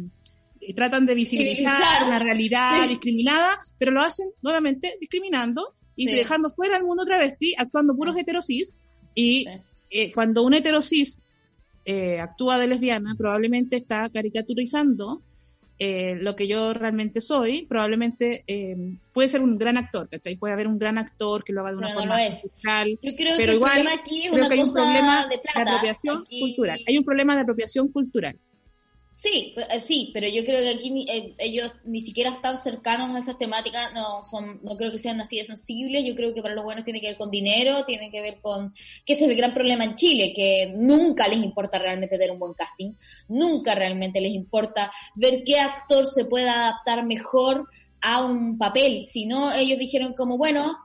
eh, 0.61 0.73
tratan 0.73 1.05
de 1.05 1.15
visibilizar 1.15 2.05
una 2.07 2.19
realidad 2.19 2.83
Sí. 2.83 2.89
discriminada, 2.89 3.59
pero 3.77 3.91
lo 3.91 4.01
hacen 4.01 4.27
nuevamente 4.41 4.97
discriminando 4.99 5.73
y 5.95 6.07
Sí. 6.07 6.15
dejando 6.15 6.49
fuera 6.49 6.75
al 6.75 6.83
mundo 6.83 7.05
travesti, 7.05 7.53
actuando 7.57 7.95
puros 7.95 8.15
Sí. 8.15 8.21
heterosis. 8.21 8.79
Y 9.15 9.45
eh, 9.89 10.11
cuando 10.13 10.43
un 10.43 10.53
heterosis 10.53 11.21
eh, 11.85 12.19
actúa 12.19 12.59
de 12.59 12.67
lesbiana, 12.67 13.15
probablemente 13.17 13.77
está 13.77 14.09
caricaturizando 14.09 15.21
eh, 15.79 16.15
lo 16.19 16.35
que 16.35 16.47
yo 16.47 16.73
realmente 16.73 17.21
soy, 17.21 17.65
probablemente 17.67 18.43
eh, 18.47 18.75
puede 19.13 19.29
ser 19.29 19.41
un 19.41 19.57
gran 19.57 19.77
actor, 19.77 20.09
¿cachai? 20.09 20.35
Puede 20.35 20.53
haber 20.53 20.67
un 20.67 20.79
gran 20.79 20.97
actor 20.97 21.43
que 21.43 21.53
lo 21.53 21.61
haga 21.61 21.71
de 21.71 21.77
una 21.77 21.87
Pero 21.87 21.99
no 21.99 22.05
forma 22.07 22.25
es. 22.25 22.41
cultural, 22.41 22.99
Yo 23.01 23.15
creo 23.15 23.33
pero 23.35 23.37
que 23.37 23.43
el 23.43 23.55
igual 23.55 23.71
problema 23.73 23.93
aquí 24.01 24.17
es 24.23 24.31
creo 24.31 24.39
una 24.39 24.47
que 24.49 24.53
hay 24.55 24.61
un 24.61 24.73
problema 24.73 25.27
de 25.27 25.37
plata. 25.37 25.61
apropiación 25.61 26.17
Aquí- 26.23 26.39
cultural. 26.39 26.79
Hay 26.87 26.97
un 26.97 27.03
problema 27.05 27.35
de 27.35 27.41
apropiación 27.41 27.87
cultural. 27.91 28.35
Sí, 29.17 29.55
eh, 29.57 29.79
sí, 29.79 30.11
pero 30.13 30.27
yo 30.27 30.45
creo 30.45 30.59
que 30.59 30.69
aquí 30.69 31.05
eh, 31.09 31.33
ellos 31.39 31.71
ni 31.83 32.01
siquiera 32.01 32.29
están 32.29 32.59
cercanos 32.59 33.15
a 33.15 33.17
esas 33.17 33.39
temáticas, 33.39 33.91
no 33.95 34.23
son, 34.23 34.59
no 34.61 34.77
creo 34.77 34.91
que 34.91 34.99
sean 34.99 35.19
así 35.19 35.39
de 35.39 35.43
sensibles, 35.43 36.05
yo 36.05 36.13
creo 36.13 36.35
que 36.35 36.43
para 36.43 36.53
los 36.53 36.63
buenos 36.63 36.85
tiene 36.85 37.01
que 37.01 37.07
ver 37.07 37.17
con 37.17 37.31
dinero, 37.31 37.83
tiene 37.85 38.11
que 38.11 38.21
ver 38.21 38.39
con, 38.41 38.75
que 39.05 39.13
ese 39.13 39.25
es 39.25 39.31
el 39.31 39.35
gran 39.35 39.55
problema 39.55 39.85
en 39.85 39.95
Chile, 39.95 40.33
que 40.35 40.71
nunca 40.75 41.27
les 41.27 41.39
importa 41.39 41.79
realmente 41.79 42.15
tener 42.15 42.29
un 42.29 42.37
buen 42.37 42.53
casting, 42.53 42.93
nunca 43.27 43.73
realmente 43.73 44.21
les 44.21 44.33
importa 44.33 44.91
ver 45.15 45.43
qué 45.43 45.61
actor 45.61 46.05
se 46.05 46.25
pueda 46.25 46.67
adaptar 46.67 47.03
mejor 47.03 47.67
a 48.01 48.23
un 48.23 48.59
papel, 48.59 49.03
sino 49.03 49.51
ellos 49.51 49.79
dijeron 49.79 50.13
como, 50.13 50.37
bueno, 50.37 50.77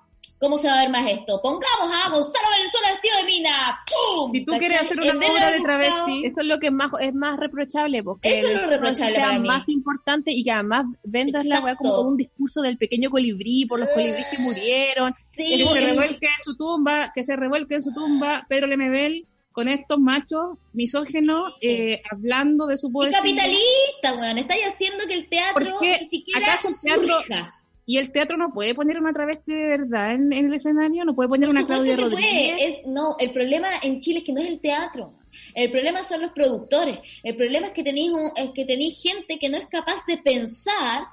¿cómo 0.42 0.58
se 0.58 0.66
va 0.66 0.74
a 0.74 0.82
ver 0.82 0.90
más 0.90 1.08
esto? 1.08 1.40
Pongamos 1.40 1.88
a 1.94 2.10
Gonzalo 2.10 2.48
Valenzuela 2.50 2.90
vestido 2.90 3.16
de 3.18 3.24
mina, 3.24 3.78
¡pum! 3.86 4.32
Si 4.32 4.44
tú 4.44 4.52
¿Cachai? 4.52 4.58
quieres 4.68 4.80
hacer 4.82 5.00
una 5.00 5.26
obra 5.30 5.50
de 5.52 5.60
travesti, 5.60 6.26
Eso 6.26 6.40
es 6.40 6.46
lo 6.48 6.58
que 6.58 6.66
es 6.66 6.72
más, 6.72 6.90
es 7.00 7.14
más 7.14 7.38
reprochable, 7.38 8.02
porque 8.02 8.38
Eso 8.38 8.48
es 8.48 8.54
el 8.56 8.60
lo 8.62 8.68
reprochable 8.68 9.14
sea 9.14 9.26
para 9.28 9.38
mí. 9.38 9.46
más 9.48 9.68
importante 9.68 10.32
y 10.32 10.42
que 10.44 10.50
además 10.50 10.84
vendas 11.04 11.46
la 11.46 11.60
weá 11.60 11.74
como 11.76 12.00
un 12.02 12.16
discurso 12.16 12.60
del 12.60 12.76
pequeño 12.76 13.08
colibrí 13.08 13.64
por 13.66 13.78
los 13.80 13.88
colibríes 13.90 14.26
que 14.30 14.42
murieron. 14.42 15.14
Sí, 15.34 15.56
que 15.58 15.66
se 15.66 15.80
revuelque 15.86 16.26
en 16.26 16.42
su 16.44 16.56
tumba, 16.56 17.12
que 17.14 17.24
se 17.24 17.36
revuelque 17.36 17.74
en 17.76 17.82
su 17.82 17.94
tumba 17.94 18.44
Pedro 18.48 18.66
Lemebel 18.66 19.26
con 19.52 19.68
estos 19.68 19.98
machos 19.98 20.58
misógenos 20.72 21.54
eh, 21.60 22.02
hablando 22.10 22.66
de 22.66 22.76
su 22.78 22.88
Y 22.88 22.92
poesía. 22.92 23.18
capitalista, 23.18 24.14
weón. 24.18 24.38
Estáis 24.38 24.64
haciendo 24.66 25.06
que 25.06 25.14
el 25.14 25.28
teatro 25.28 25.70
ni 25.80 26.06
siquiera 26.06 26.40
¿Acaso 26.40 26.68
el 26.68 26.74
teatro- 26.80 27.22
surja. 27.22 27.54
Y 27.84 27.98
el 27.98 28.12
teatro 28.12 28.36
no 28.36 28.52
puede 28.52 28.74
poner 28.74 28.98
una 28.98 29.12
travesti 29.12 29.52
de 29.52 29.66
verdad 29.66 30.12
en, 30.14 30.32
en 30.32 30.46
el 30.46 30.54
escenario, 30.54 31.04
no 31.04 31.14
puede 31.14 31.28
poner 31.28 31.48
Por 31.48 31.56
una 31.56 31.66
Claudia 31.66 31.96
que 31.96 32.02
Rodríguez. 32.02 32.50
puede. 32.52 32.68
Es, 32.68 32.86
no, 32.86 33.16
el 33.18 33.32
problema 33.32 33.68
en 33.82 34.00
Chile 34.00 34.20
es 34.20 34.24
que 34.24 34.32
no 34.32 34.40
es 34.40 34.48
el 34.48 34.60
teatro. 34.60 35.14
El 35.54 35.70
problema 35.70 36.02
son 36.02 36.20
los 36.20 36.32
productores. 36.32 36.98
El 37.22 37.36
problema 37.36 37.68
es 37.68 37.72
que 37.72 37.82
tenéis 37.82 38.12
es 38.36 38.50
que 38.54 38.64
tenéis 38.64 39.02
gente 39.02 39.38
que 39.38 39.48
no 39.48 39.56
es 39.56 39.66
capaz 39.66 40.04
de 40.06 40.18
pensar 40.18 41.04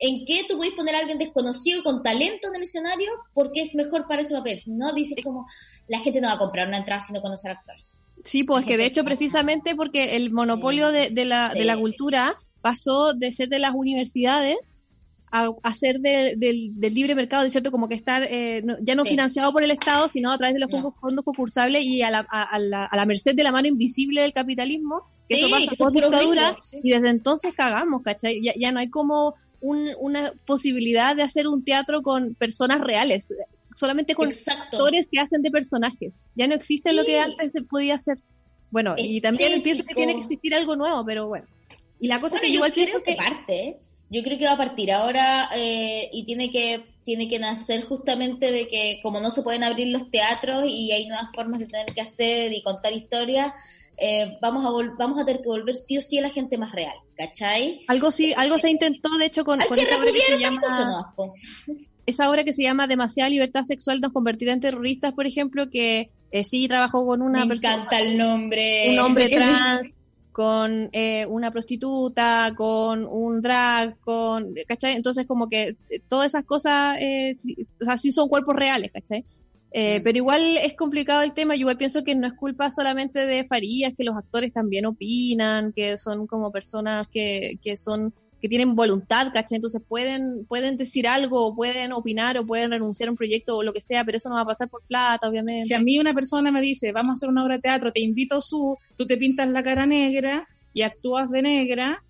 en 0.00 0.24
qué 0.26 0.44
tú 0.48 0.56
podéis 0.56 0.74
poner 0.74 0.96
a 0.96 0.98
alguien 0.98 1.18
desconocido 1.18 1.82
con 1.82 2.02
talento 2.02 2.48
en 2.48 2.56
el 2.56 2.62
escenario 2.64 3.10
porque 3.34 3.62
es 3.62 3.74
mejor 3.74 4.06
para 4.08 4.22
ese 4.22 4.34
papel. 4.34 4.60
No 4.66 4.92
dices 4.92 5.22
como 5.24 5.46
la 5.86 6.00
gente 6.00 6.20
no 6.20 6.28
va 6.28 6.34
a 6.34 6.38
comprar 6.38 6.68
una 6.68 6.78
entrada 6.78 7.00
si 7.00 7.12
no 7.12 7.20
conoce 7.22 7.48
al 7.48 7.56
actor. 7.56 7.76
Sí, 8.24 8.42
pues 8.44 8.64
que 8.64 8.76
de 8.76 8.86
hecho 8.86 9.04
precisamente 9.04 9.76
porque 9.76 10.16
el 10.16 10.32
monopolio 10.32 10.90
de, 10.90 11.10
de 11.10 11.24
la, 11.24 11.54
de 11.54 11.64
la 11.64 11.78
cultura 11.78 12.36
pasó 12.60 13.14
de 13.14 13.32
ser 13.32 13.48
de 13.48 13.60
las 13.60 13.74
universidades 13.74 14.58
a, 15.30 15.50
a 15.62 15.74
ser 15.74 16.00
de- 16.00 16.34
del, 16.36 16.70
del 16.80 16.94
libre 16.94 17.14
mercado, 17.14 17.42
de 17.44 17.50
cierto, 17.50 17.70
como 17.70 17.88
que 17.88 17.94
estar 17.94 18.22
eh, 18.22 18.62
no- 18.64 18.76
ya 18.80 18.94
no 18.94 19.04
Sí. 19.04 19.10
financiado 19.10 19.52
por 19.52 19.62
el 19.62 19.70
Estado, 19.70 20.08
sino 20.08 20.30
a 20.32 20.38
través 20.38 20.54
de 20.54 20.60
los 20.60 20.70
No. 20.70 20.76
fondos, 20.82 20.94
fondos 21.00 21.24
concursables 21.24 21.82
y 21.84 22.02
a 22.02 22.10
la, 22.10 22.26
a, 22.30 22.42
a 22.42 22.58
la, 22.58 22.84
a 22.86 22.96
la 22.96 23.06
merced 23.06 23.34
de 23.34 23.42
la 23.42 23.52
mano 23.52 23.68
invisible 23.68 24.22
del 24.22 24.32
capitalismo, 24.32 25.02
que 25.28 25.36
Sí, 25.36 25.40
eso 25.42 25.50
pasa 25.50 25.70
que 25.70 25.76
por 25.76 25.92
dictadura, 25.92 26.56
sí. 26.70 26.80
y 26.82 26.90
desde 26.90 27.10
entonces 27.10 27.52
cagamos, 27.56 28.02
¿cachai? 28.02 28.40
Ya, 28.42 28.52
ya 28.58 28.72
no 28.72 28.80
hay 28.80 28.88
como 28.88 29.34
un- 29.60 29.90
una 30.00 30.32
posibilidad 30.46 31.14
de 31.16 31.22
hacer 31.22 31.46
un 31.48 31.64
teatro 31.64 32.02
con 32.02 32.34
personas 32.34 32.80
reales, 32.80 33.26
solamente 33.74 34.14
con 34.14 34.28
Exacto. 34.28 34.76
actores 34.76 35.08
que 35.10 35.20
hacen 35.20 35.42
de 35.42 35.50
personajes. 35.50 36.12
Ya 36.34 36.46
no 36.46 36.54
existe 36.54 36.92
lo 36.92 37.04
que 37.04 37.18
antes 37.20 37.52
se 37.52 37.62
podía 37.62 37.94
hacer. 37.96 38.18
Bueno, 38.70 38.94
y 38.98 39.20
también 39.20 39.62
pienso 39.62 39.82
que 39.84 39.94
tiene 39.94 40.12
que 40.14 40.20
existir 40.20 40.54
algo 40.54 40.76
nuevo, 40.76 41.04
pero 41.04 41.26
bueno. 41.28 41.46
Y 42.00 42.06
la 42.08 42.20
cosa 42.20 42.36
Bueno, 42.36 42.36
es 42.36 42.40
que 42.42 42.48
yo 42.48 42.54
igual 42.56 42.72
pienso 42.72 42.98
que 43.02 43.12
que... 43.12 43.16
parte, 43.16 43.64
¿eh? 43.68 43.76
Yo 44.10 44.22
creo 44.22 44.38
que 44.38 44.46
va 44.46 44.52
a 44.52 44.56
partir 44.58 44.90
ahora 44.92 45.50
eh, 45.54 46.08
y 46.12 46.24
tiene 46.24 46.50
que 46.50 46.84
tiene 47.04 47.28
que 47.28 47.38
nacer 47.38 47.84
justamente 47.84 48.52
de 48.52 48.68
que 48.68 49.00
como 49.02 49.18
no 49.20 49.30
se 49.30 49.42
pueden 49.42 49.64
abrir 49.64 49.88
los 49.88 50.10
teatros 50.10 50.64
y 50.66 50.92
hay 50.92 51.06
nuevas 51.06 51.28
formas 51.34 51.58
de 51.60 51.66
tener 51.66 51.94
que 51.94 52.02
hacer 52.02 52.52
y 52.52 52.62
contar 52.62 52.92
historias, 52.92 53.52
eh, 53.96 54.36
vamos 54.42 54.64
a 54.64 54.94
vamos 54.98 55.20
a 55.20 55.24
tener 55.24 55.40
que 55.40 55.48
volver 55.48 55.74
sí 55.74 55.96
o 55.96 56.02
sí 56.02 56.18
a 56.18 56.22
la 56.22 56.30
gente 56.30 56.58
más 56.58 56.70
real, 56.72 56.94
¿cachai? 57.16 57.80
Algo 57.88 58.12
sí, 58.12 58.34
algo 58.36 58.58
se 58.58 58.70
intentó, 58.70 59.08
de 59.18 59.26
hecho, 59.26 59.44
con, 59.44 59.58
con 59.60 59.78
esa 59.78 59.96
obra 59.96 60.12
que 60.12 60.20
se 60.20 60.38
llama, 60.38 61.14
esa 62.06 62.30
obra 62.30 62.44
que 62.44 62.52
se 62.52 62.62
llama 62.62 62.86
Demasiada 62.86 63.30
libertad 63.30 63.64
sexual 63.64 64.00
nos 64.00 64.12
convertirá 64.12 64.52
en 64.52 64.60
terroristas, 64.60 65.12
por 65.14 65.26
ejemplo, 65.26 65.70
que 65.70 66.10
eh, 66.30 66.44
sí 66.44 66.68
trabajó 66.68 67.06
con 67.06 67.22
una 67.22 67.44
Me 67.44 67.48
persona, 67.48 67.74
encanta 67.74 67.98
el 68.00 68.16
nombre. 68.18 68.90
un 68.90 68.98
hombre 68.98 69.28
trans, 69.34 69.88
con 70.38 70.88
eh, 70.92 71.26
una 71.26 71.50
prostituta, 71.50 72.54
con 72.56 73.04
un 73.04 73.40
drag, 73.40 73.98
con, 73.98 74.54
¿cachai? 74.68 74.94
Entonces 74.94 75.26
como 75.26 75.48
que 75.48 75.70
eh, 75.90 76.00
todas 76.06 76.28
esas 76.28 76.44
cosas, 76.44 76.96
eh, 77.00 77.34
sí, 77.36 77.56
o 77.82 77.84
sea, 77.84 77.98
sí 77.98 78.12
son 78.12 78.28
cuerpos 78.28 78.54
reales, 78.54 78.92
¿cachai? 78.92 79.24
Eh, 79.72 79.98
Mm. 79.98 80.04
Pero 80.04 80.16
igual 80.18 80.56
es 80.58 80.74
complicado 80.74 81.22
el 81.22 81.34
tema, 81.34 81.56
yo 81.56 81.62
igual 81.62 81.76
pienso 81.76 82.04
que 82.04 82.14
no 82.14 82.28
es 82.28 82.34
culpa 82.34 82.70
solamente 82.70 83.26
de 83.26 83.48
Farías, 83.48 83.94
que 83.96 84.04
los 84.04 84.16
actores 84.16 84.52
también 84.52 84.86
opinan, 84.86 85.72
que 85.72 85.96
son 85.96 86.28
como 86.28 86.52
personas 86.52 87.08
que, 87.08 87.58
que 87.60 87.74
son 87.74 88.14
que 88.40 88.48
tienen 88.48 88.74
voluntad, 88.74 89.32
¿cachai? 89.32 89.56
Entonces 89.56 89.82
pueden, 89.86 90.44
pueden 90.46 90.76
decir 90.76 91.08
algo, 91.08 91.46
o 91.46 91.54
pueden 91.54 91.92
opinar, 91.92 92.38
o 92.38 92.46
pueden 92.46 92.70
renunciar 92.70 93.08
a 93.08 93.12
un 93.12 93.16
proyecto 93.16 93.56
o 93.56 93.62
lo 93.62 93.72
que 93.72 93.80
sea, 93.80 94.04
pero 94.04 94.18
eso 94.18 94.28
no 94.28 94.36
va 94.36 94.42
a 94.42 94.46
pasar 94.46 94.68
por 94.68 94.82
plata, 94.82 95.28
obviamente. 95.28 95.66
Si 95.66 95.74
a 95.74 95.80
mí 95.80 95.98
una 95.98 96.14
persona 96.14 96.50
me 96.52 96.60
dice, 96.60 96.92
vamos 96.92 97.10
a 97.10 97.12
hacer 97.14 97.28
una 97.28 97.44
obra 97.44 97.56
de 97.56 97.62
teatro, 97.62 97.92
te 97.92 98.00
invito 98.00 98.40
su, 98.40 98.76
tú 98.96 99.06
te 99.06 99.16
pintas 99.16 99.48
la 99.48 99.62
cara 99.62 99.86
negra 99.86 100.46
y 100.72 100.82
actúas 100.82 101.30
de 101.30 101.42
negra, 101.42 102.04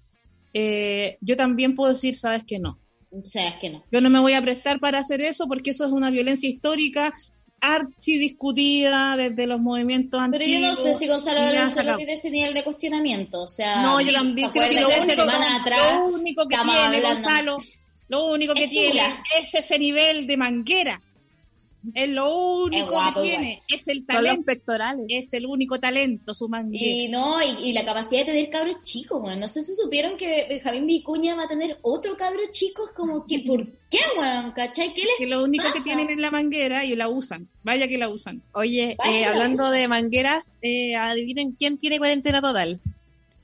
eh, 0.53 1.17
yo 1.21 1.37
también 1.37 1.75
puedo 1.75 1.93
decir, 1.93 2.17
sabes 2.17 2.45
que 2.45 2.59
no. 2.59 2.79
O 3.11 3.25
sea, 3.25 3.49
es 3.49 3.55
que 3.55 3.71
no. 3.71 3.85
Yo 3.91 4.01
no 4.01 4.11
me 4.11 4.19
voy 4.19 4.35
a 4.35 4.43
prestar 4.43 4.81
para 4.81 4.99
hacer 4.99 5.23
eso 5.23 5.47
porque 5.49 5.71
eso 5.71 5.87
es 5.87 5.93
una 5.93 6.11
violencia 6.11 6.49
histórica 6.49 7.15
archidiscutida 7.61 9.17
desde 9.17 9.47
los 9.47 9.61
movimientos 9.61 10.21
Pero 10.31 10.45
antiguos. 10.45 10.61
yo 10.63 10.69
no 10.69 10.77
sé 10.77 10.99
si 10.99 11.07
Gonzalo 11.09 11.41
Valenzuela 11.43 11.97
tiene 11.97 12.13
ese 12.15 12.31
nivel 12.31 12.55
de 12.55 12.65
cuestionamiento. 12.65 13.43
O 13.43 13.49
sea, 13.49 13.83
No, 13.83 14.01
yo 14.01 14.13
también 14.13 14.49
¿se 14.53 14.59
creo 14.59 14.69
que 14.69 14.81
lo 14.81 14.89
único- 15.03 15.23
atrás? 15.23 15.93
Lo 15.95 16.07
único 16.07 16.49
que 16.49 16.57
tiene 16.57 16.73
hablando- 16.81 17.09
Gonzalo, 17.09 17.57
lo 18.09 18.27
único 18.33 18.55
que 18.55 18.65
Es 18.65 18.71
tiene 18.71 19.03
es 19.41 19.55
ese 19.55 19.79
nivel 19.79 20.27
de 20.27 20.37
manguera. 20.37 21.01
Es 21.95 22.09
lo 22.09 22.37
único 22.65 22.91
guapo 22.91 23.23
que 23.23 23.29
tiene, 23.29 23.63
es 23.69 23.87
el 23.89 23.99
Son 23.99 24.17
los 24.17 24.25
talento, 24.25 24.43
pectorales. 24.47 25.07
es 25.09 25.33
el 25.33 25.47
único 25.47 25.79
talento, 25.79 26.35
su 26.35 26.49
manguera. 26.49 26.85
Y 26.85 27.09
no, 27.09 27.37
y, 27.43 27.69
y 27.69 27.73
la 27.73 27.85
capacidad 27.85 28.21
de 28.27 28.33
tener 28.33 28.51
cabros 28.51 28.83
chicos, 28.83 29.21
weón. 29.23 29.39
No 29.41 29.47
sé 29.49 29.63
si 29.63 29.75
supieron 29.75 30.17
que 30.17 30.61
Javín 30.63 30.87
Vicuña 30.87 31.35
va 31.37 31.45
a 31.45 31.49
tener 31.49 31.79
otro 31.83 32.17
cabro 32.17 32.41
chico. 32.51 32.85
Es 32.89 32.97
como 32.97 33.27
que, 33.27 33.41
¿por 33.41 33.65
qué, 33.91 33.99
weón? 34.19 34.51
¿Cachai? 34.53 34.93
¿Qué 34.93 35.03
les 35.03 35.13
que 35.19 35.27
lo 35.27 35.45
único 35.45 35.65
que 35.73 35.81
tienen 35.81 36.11
es 36.11 36.19
la 36.19 36.31
manguera 36.33 36.85
y 36.85 36.95
la 36.97 37.09
usan. 37.09 37.49
Vaya 37.63 37.87
que 37.89 37.97
la 37.97 38.09
usan. 38.09 38.43
Oye, 38.55 38.97
eh, 39.05 39.21
la 39.23 39.31
hablando 39.31 39.63
usa. 39.65 39.73
de 39.73 39.89
mangueras, 39.89 40.55
eh, 40.63 40.97
adivinen 40.97 41.53
quién 41.53 41.79
tiene 41.79 41.99
cuarentena 41.99 42.41
total. 42.43 42.81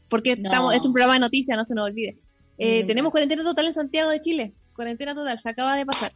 Porque 0.09 0.37
No. 0.37 0.49
estamos, 0.51 0.75
es 0.75 0.83
un 0.85 0.93
programa 0.93 1.15
de 1.15 1.21
noticias, 1.21 1.57
no 1.57 1.65
se 1.65 1.75
nos 1.75 1.89
olvide. 1.89 2.17
Eh, 2.59 2.85
tenemos 2.87 3.11
cuarentena 3.11 3.43
total 3.43 3.67
en 3.67 3.75
Santiago 3.75 4.11
de 4.11 4.21
Chile. 4.21 4.53
Cuarentena 4.77 5.15
total, 5.15 5.39
se 5.39 5.49
acaba 5.49 5.77
de 5.77 5.87
pasar. 5.87 6.13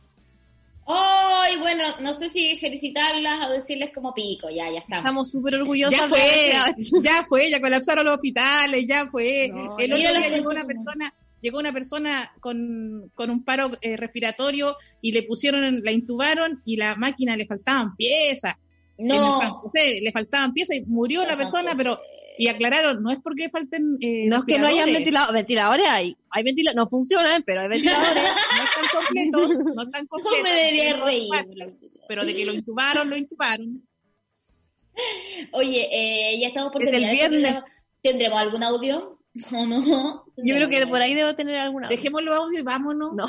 Ay, 0.91 1.59
bueno, 1.59 1.85
no 2.01 2.15
sé 2.15 2.31
si 2.31 2.57
felicitarlas 2.57 3.47
o 3.47 3.53
decirles 3.53 3.91
como 3.95 4.15
pico. 4.15 4.49
Ya, 4.49 4.71
ya 4.71 4.79
estamos. 4.79 4.99
Estamos 4.99 5.31
súper 5.31 5.57
orgullosas 5.57 6.01
Ya 6.01 6.09
fue, 6.09 6.51
en 6.51 7.03
ya 7.03 7.27
fue, 7.29 7.51
ya 7.51 7.61
colapsaron 7.61 8.07
los 8.07 8.15
hospitales, 8.15 8.87
ya 8.89 9.07
fue. 9.11 9.51
No, 9.53 9.77
el 9.79 9.93
otro 9.93 10.09
día 10.09 10.29
llegó 10.31 10.51
una 10.51 10.65
persona, 10.65 11.15
llegó 11.43 11.59
una 11.59 11.73
persona 11.75 12.33
con, 12.41 13.13
con 13.15 13.29
un 13.29 13.45
paro 13.45 13.71
eh, 13.83 13.99
respiratorio 13.99 14.79
y 15.03 15.13
le 15.13 15.25
pusieron, 15.25 15.83
la 15.85 15.93
intubaron 15.93 16.63
y 16.65 16.77
la 16.77 16.97
máquina 16.97 17.37
le 17.37 17.47
faltaban 17.47 17.95
piezas. 17.95 18.55
En 18.97 19.11
el 19.11 19.19
San 19.19 19.49
No. 19.49 19.55
José 19.59 20.01
le 20.03 20.11
faltaban 20.11 20.55
piezas 20.55 20.77
y 20.79 20.81
murió 20.87 21.27
la 21.27 21.37
persona, 21.37 21.75
pero 21.77 22.01
y 22.39 22.49
aclararon, 22.49 23.03
no 23.03 23.11
es 23.11 23.19
porque 23.23 23.51
falten 23.51 23.99
eh, 24.01 24.27
No 24.29 24.37
es 24.37 24.45
que 24.45 24.59
no 24.59 24.69
hayan 24.69 24.89
respiradores, 24.89 25.35
ventiladores, 25.35 25.89
hay. 25.89 26.17
Hay 26.31 26.45
ventiladores, 26.45 26.77
no 26.77 26.87
funcionan, 26.89 27.43
pero 27.45 27.63
hay 27.63 27.69
ventiladores. 27.69 28.23
no 28.57 28.65
están 28.65 29.03
completos, 29.03 29.59
no 29.75 29.83
están 29.83 30.03
No 30.05 30.09
completos. 30.09 30.43
me 30.43 30.51
debería 30.53 30.97
reír. 31.05 31.31
Pero 32.07 32.25
de 32.25 32.35
que 32.35 32.47
lo 32.47 32.55
intubaron, 32.55 33.11
lo 33.11 33.17
intubaron. 33.17 33.83
Oye, 35.53 35.89
eh, 35.93 36.41
ya 36.41 36.49
estamos 36.49 36.73
por 36.73 36.83
Desde 36.83 36.97
el 36.97 37.03
terminar 37.03 37.25
este 37.25 37.37
viernes. 37.37 37.65
¿Tendremos 38.03 38.39
algún 38.39 38.63
audio? 38.63 39.19
¿O 39.53 39.67
no? 39.67 40.25
Yo 40.37 40.55
creo 40.55 40.69
que 40.69 40.87
por 40.87 41.01
ahí 41.01 41.15
debo 41.15 41.35
tener 41.35 41.59
alguna. 41.59 41.89
Dejémoslo 41.89 42.35
audio 42.35 42.61
y 42.61 42.63
vámonos. 42.63 43.15
No. 43.15 43.27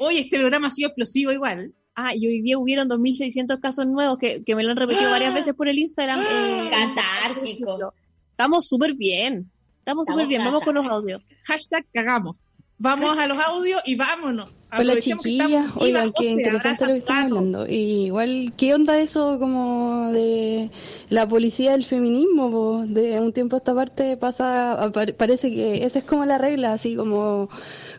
Oye, 0.00 0.20
este 0.20 0.38
programa 0.38 0.68
ha 0.68 0.70
sido 0.70 0.88
explosivo 0.88 1.32
igual. 1.32 1.72
Ah, 1.94 2.14
y 2.14 2.26
hoy 2.26 2.42
día 2.42 2.58
hubieron 2.58 2.88
2.600 2.88 3.60
casos 3.60 3.86
nuevos 3.86 4.18
que, 4.18 4.44
que 4.44 4.54
me 4.54 4.62
lo 4.62 4.70
han 4.70 4.76
repetido 4.76 5.10
varias 5.10 5.34
veces 5.34 5.54
por 5.54 5.68
el 5.68 5.78
Instagram. 5.78 6.20
eh, 6.20 6.70
Catártico. 6.70 7.92
Estamos 8.30 8.68
súper 8.68 8.94
bien. 8.94 9.50
Estamos 9.80 10.06
súper 10.06 10.26
bien. 10.28 10.44
Vamos 10.44 10.62
con 10.64 10.74
los 10.76 10.86
audios. 10.86 11.22
Hashtag 11.44 11.84
cagamos. 11.92 12.36
Vamos 12.78 13.18
a 13.18 13.26
los 13.26 13.38
audios 13.38 13.82
y 13.84 13.96
vámonos. 13.96 14.50
Hola 14.70 15.00
chiquillas, 15.00 15.70
oigan, 15.76 16.12
qué 16.12 16.26
interesante 16.26 16.84
lo 16.84 16.92
que 16.92 16.98
están 16.98 17.24
hablando. 17.24 17.66
Y 17.66 18.04
igual, 18.06 18.52
¿qué 18.56 18.74
onda 18.74 19.00
eso 19.00 19.38
como 19.40 20.12
de 20.12 20.70
la 21.08 21.26
policía 21.26 21.72
del 21.72 21.84
feminismo? 21.84 22.50
po? 22.50 22.84
De 22.86 23.18
un 23.18 23.32
tiempo 23.32 23.56
a 23.56 23.60
esta 23.60 23.74
parte 23.74 24.18
pasa, 24.18 24.92
parece 25.16 25.50
que 25.50 25.84
esa 25.84 26.00
es 26.00 26.04
como 26.04 26.26
la 26.26 26.36
regla, 26.36 26.74
así 26.74 26.96
como, 26.96 27.48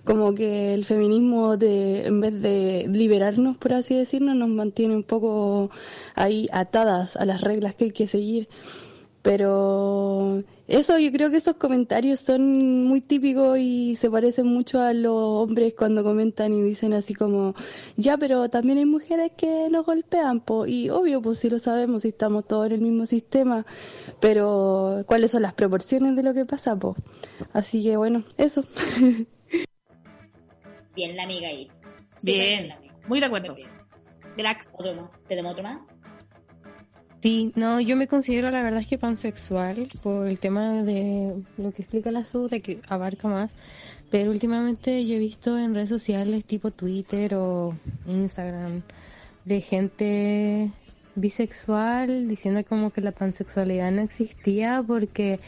como 0.10 0.34
que 0.34 0.74
el 0.74 0.86
feminismo 0.86 1.56
de, 1.56 2.08
en 2.08 2.20
vez 2.20 2.42
de 2.42 2.88
liberarnos, 2.92 3.58
por 3.58 3.76
así 3.76 3.96
decirlo, 3.96 4.34
nos 4.34 4.50
mantiene 4.50 4.96
un 4.96 5.04
poco 5.04 5.70
ahí 6.16 6.48
atadas 6.52 7.16
a 7.16 7.26
las 7.26 7.42
reglas 7.42 7.76
que 7.76 7.86
hay 7.86 7.92
que 7.92 8.08
seguir. 8.08 8.50
Pero 9.22 10.44
eso, 10.68 10.98
yo 10.98 11.12
creo 11.12 11.30
que 11.30 11.38
esos 11.38 11.58
comentarios 11.58 12.22
son 12.22 12.86
muy 12.86 13.02
típicos 13.02 13.60
y 13.60 13.96
se 13.98 14.10
parecen 14.10 14.48
mucho 14.48 14.82
a 14.82 14.94
los 14.94 15.14
hombres 15.14 15.76
cuando 15.78 16.04
comentan 16.04 16.54
y 16.54 16.64
dicen 16.64 16.94
así 16.94 17.14
como, 17.14 17.54
ya, 17.96 18.18
pero 18.18 18.50
también 18.50 18.80
hay 18.80 18.86
mujeres 18.86 19.34
que 19.38 19.70
nos 19.70 19.86
golpean, 19.86 20.40
po. 20.40 20.66
y 20.66 20.90
obvio, 20.90 21.22
pues 21.22 21.38
si 21.38 21.52
lo 21.52 21.60
sabemos, 21.60 22.02
si 22.02 22.08
estamos 22.08 22.48
todos 22.48 22.66
en 22.66 22.72
el 22.72 22.82
mismo 22.82 23.06
sistema, 23.06 23.64
pero 24.20 25.04
¿cuáles 25.06 25.30
son 25.30 25.44
las 25.44 25.54
proporciones 25.54 26.16
de 26.16 26.24
lo 26.24 26.34
que 26.34 26.46
pasa, 26.46 26.76
po? 26.76 26.96
Así 27.54 27.84
que 27.84 27.96
bueno, 27.96 28.24
eso. 28.38 28.64
Bien, 30.96 31.16
la 31.16 31.24
amiga 31.24 31.48
ahí. 31.48 31.70
Bien, 32.22 32.68
la 32.68 32.76
amiga. 32.76 32.94
muy 33.08 33.20
de 33.20 33.26
acuerdo. 33.26 33.56
Grax. 34.38 34.74
Otro 34.78 34.96
más. 34.96 35.10
¿Tenemos 35.28 35.52
otro 35.54 35.64
más? 35.64 35.80
Sí, 37.22 37.52
no, 37.56 37.82
yo 37.82 37.98
me 37.98 38.08
considero 38.08 38.50
la 38.50 38.64
verdad 38.64 38.80
es 38.80 38.88
que 38.88 38.98
pansexual 38.98 39.90
por 40.02 40.28
el 40.28 40.40
tema 40.40 40.84
de 40.84 41.36
lo 41.58 41.72
que 41.74 41.82
explica 41.82 42.12
la 42.12 42.24
SU, 42.24 42.48
de 42.48 42.62
que 42.62 42.80
abarca 42.88 43.28
más. 43.28 43.52
Pero 44.10 44.32
últimamente 44.32 45.06
yo 45.06 45.16
he 45.16 45.20
visto 45.20 45.58
en 45.58 45.76
redes 45.76 45.90
sociales 45.90 46.46
tipo 46.46 46.72
Twitter 46.72 47.36
o 47.36 47.76
Instagram 48.08 48.84
de 49.44 49.62
gente 49.62 50.72
bisexual 51.16 52.28
diciendo 52.28 52.64
como 52.68 52.92
que 52.92 53.02
la 53.02 53.12
pansexualidad 53.12 53.92
no 53.92 54.02
existía 54.02 54.84
porque 54.86 55.40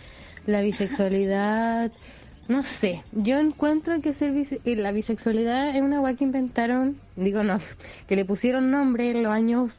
la 0.46 0.62
bisexualidad, 0.62 1.92
no 2.48 2.64
sé, 2.64 3.04
yo 3.12 3.38
encuentro 3.40 4.02
que 4.02 4.14
ser 4.14 4.34
bise- 4.34 4.60
eh, 4.66 4.76
la 4.76 4.92
bisexualidad 4.92 5.76
es 5.76 5.82
una 5.82 6.02
weá 6.02 6.16
que 6.16 6.24
inventaron, 6.26 6.98
digo 7.16 7.44
no, 7.44 7.60
que 8.08 8.16
le 8.16 8.26
pusieron 8.26 8.72
nombre 8.72 9.12
en 9.12 9.24
los 9.24 9.32
años 9.32 9.76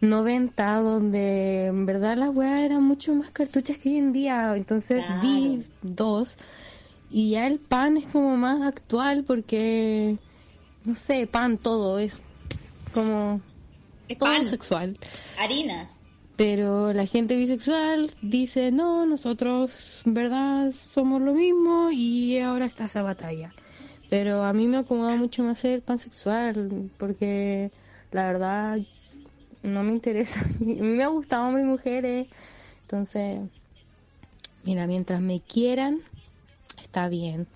90 0.00 0.76
donde 0.80 1.66
en 1.66 1.86
verdad 1.86 2.16
las 2.16 2.30
weas 2.34 2.62
eran 2.62 2.82
mucho 2.82 3.14
más 3.14 3.30
cartuchas 3.30 3.78
que 3.78 3.90
hoy 3.90 3.96
en 3.98 4.12
día, 4.12 4.56
entonces 4.56 5.04
Claro. 5.04 5.20
vi 5.22 5.64
dos 5.82 6.36
y 7.10 7.30
ya 7.30 7.46
el 7.46 7.58
pan 7.60 7.96
es 7.98 8.06
como 8.06 8.36
más 8.36 8.62
actual 8.62 9.24
porque, 9.24 10.16
no 10.84 10.94
sé, 10.94 11.26
pan 11.26 11.58
todo 11.58 11.98
es 11.98 12.20
como 12.92 13.40
Es 14.08 14.18
todo 14.18 14.30
pan. 14.30 14.46
sexual. 14.46 14.98
Harinas. 15.38 15.90
Pero 16.36 16.92
la 16.92 17.06
gente 17.06 17.36
bisexual 17.36 18.10
dice, 18.20 18.72
no, 18.72 19.06
nosotros 19.06 20.02
verdad 20.04 20.72
somos 20.72 21.22
lo 21.22 21.32
mismo 21.32 21.90
y 21.92 22.38
ahora 22.38 22.64
está 22.64 22.86
esa 22.86 23.02
batalla. 23.02 23.54
Pero 24.10 24.42
a 24.42 24.52
mí 24.52 24.66
me 24.66 24.78
acomoda 24.78 25.16
mucho 25.16 25.44
más 25.44 25.60
ser 25.60 25.82
pansexual 25.82 26.90
porque 26.98 27.70
la 28.10 28.26
verdad 28.26 28.78
no 29.62 29.82
me 29.82 29.92
interesa. 29.92 30.40
A 30.60 30.64
mí 30.64 30.74
me 30.80 31.06
gustan 31.06 31.40
hombres 31.40 31.64
y 31.64 31.68
mujeres. 31.68 32.28
Entonces, 32.82 33.40
mira, 34.64 34.86
mientras 34.86 35.20
me 35.20 35.40
quieran, 35.40 36.00
está 36.82 37.08
bien. 37.08 37.46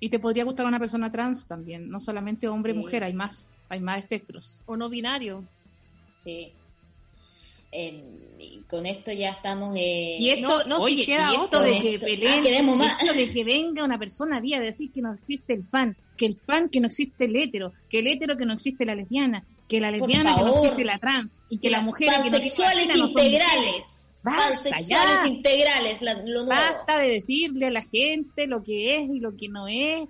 Y 0.00 0.10
te 0.10 0.20
podría 0.20 0.44
gustar 0.44 0.64
una 0.66 0.78
persona 0.78 1.10
trans 1.10 1.46
también, 1.46 1.88
no 1.88 1.98
solamente 1.98 2.46
hombre 2.46 2.72
y 2.72 2.76
Sí. 2.76 2.80
mujer, 2.80 3.04
hay 3.04 3.12
más, 3.12 3.50
hay 3.68 3.80
más 3.80 3.98
espectros. 4.00 4.62
O 4.66 4.76
no 4.76 4.88
binario. 4.88 5.44
Sí. 6.20 6.52
Eh, 7.70 8.60
con 8.70 8.86
esto 8.86 9.12
ya 9.12 9.30
estamos. 9.30 9.74
Eh, 9.76 10.16
Y 10.20 10.30
esto, 10.30 10.48
No, 10.48 10.64
no, 10.64 10.76
si 10.78 10.82
oye, 10.94 11.06
queda 11.06 11.28
y 11.30 11.34
esto 11.34 11.44
otro. 11.44 11.60
de 11.62 11.78
que 11.80 11.94
Esto- 11.94 13.06
ah, 13.10 13.12
de 13.14 13.30
que 13.30 13.44
venga 13.44 13.84
una 13.84 13.98
persona 13.98 14.40
día 14.40 14.58
a 14.58 14.60
decir 14.60 14.90
que 14.92 15.02
no 15.02 15.12
existe 15.14 15.54
el 15.54 15.64
pan, 15.64 15.96
que 16.16 16.26
el 16.26 16.36
pan 16.36 16.68
que 16.68 16.80
no 16.80 16.86
existe 16.86 17.26
el 17.26 17.36
hétero, 17.36 17.72
que 17.90 17.98
el 18.00 18.06
hétero 18.06 18.36
que 18.36 18.46
no 18.46 18.52
existe 18.54 18.84
la 18.84 18.94
lesbiana, 18.94 19.44
que 19.68 19.80
la 19.80 19.90
lesbiana 19.90 20.34
que 20.36 20.42
no 20.44 20.54
existe 20.56 20.84
la 20.84 20.98
trans, 20.98 21.32
y 21.50 21.58
que 21.58 21.70
la 21.70 21.80
mujer 21.80 22.08
que 22.08 22.16
no 22.16 22.22
Pansexuales 22.22 22.88
vagina 22.88 23.04
no 23.04 23.08
integrales. 23.10 24.04
Basta, 24.22 24.70
Pansexuales 24.70 25.26
integrales, 25.30 26.02
la- 26.02 26.14
lo 26.14 26.44
nuevo. 26.44 26.48
Basta 26.48 26.98
de 26.98 27.08
decirle 27.10 27.66
a 27.66 27.70
la 27.70 27.82
gente 27.82 28.46
lo 28.46 28.62
que 28.62 28.96
es 28.96 29.08
y 29.10 29.20
lo 29.20 29.36
que 29.36 29.48
no 29.48 29.68
es. 29.68 30.02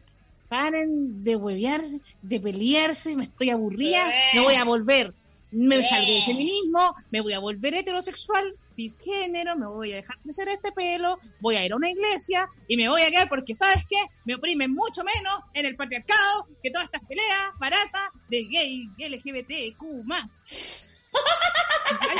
Paren 0.48 1.22
de 1.24 1.36
huevearse, 1.36 2.00
de 2.22 2.40
pelearse, 2.40 3.14
me 3.16 3.24
estoy 3.24 3.50
aburrida, 3.50 4.08
me 4.34 4.40
voy 4.40 4.54
a 4.54 4.64
volver. 4.64 5.12
Me 5.50 5.82
salgo 5.82 6.12
del 6.12 6.22
feminismo, 6.24 6.94
me 7.10 7.20
voy 7.22 7.32
a 7.32 7.38
volver 7.38 7.74
heterosexual, 7.74 8.54
cisgénero, 8.62 9.56
me 9.56 9.66
voy 9.66 9.92
a 9.92 9.96
dejar 9.96 10.18
crecer 10.18 10.48
este 10.48 10.72
pelo, 10.72 11.18
voy 11.40 11.56
a 11.56 11.64
ir 11.64 11.72
a 11.72 11.76
una 11.76 11.90
iglesia 11.90 12.46
y 12.66 12.76
me 12.76 12.88
voy 12.88 13.00
a 13.02 13.10
quedar 13.10 13.28
porque, 13.30 13.54
¿sabes 13.54 13.84
qué? 13.88 13.96
Me 14.26 14.34
oprimen 14.34 14.74
mucho 14.74 15.02
menos 15.04 15.34
en 15.54 15.64
el 15.66 15.74
patriarcado 15.76 16.46
que 16.62 16.70
todas 16.70 16.84
estas 16.84 17.02
peleas 17.08 17.46
baratas 17.58 18.10
de 18.28 18.44
gay, 18.44 18.88
LGBTQ 18.98 20.04
más. 20.04 20.24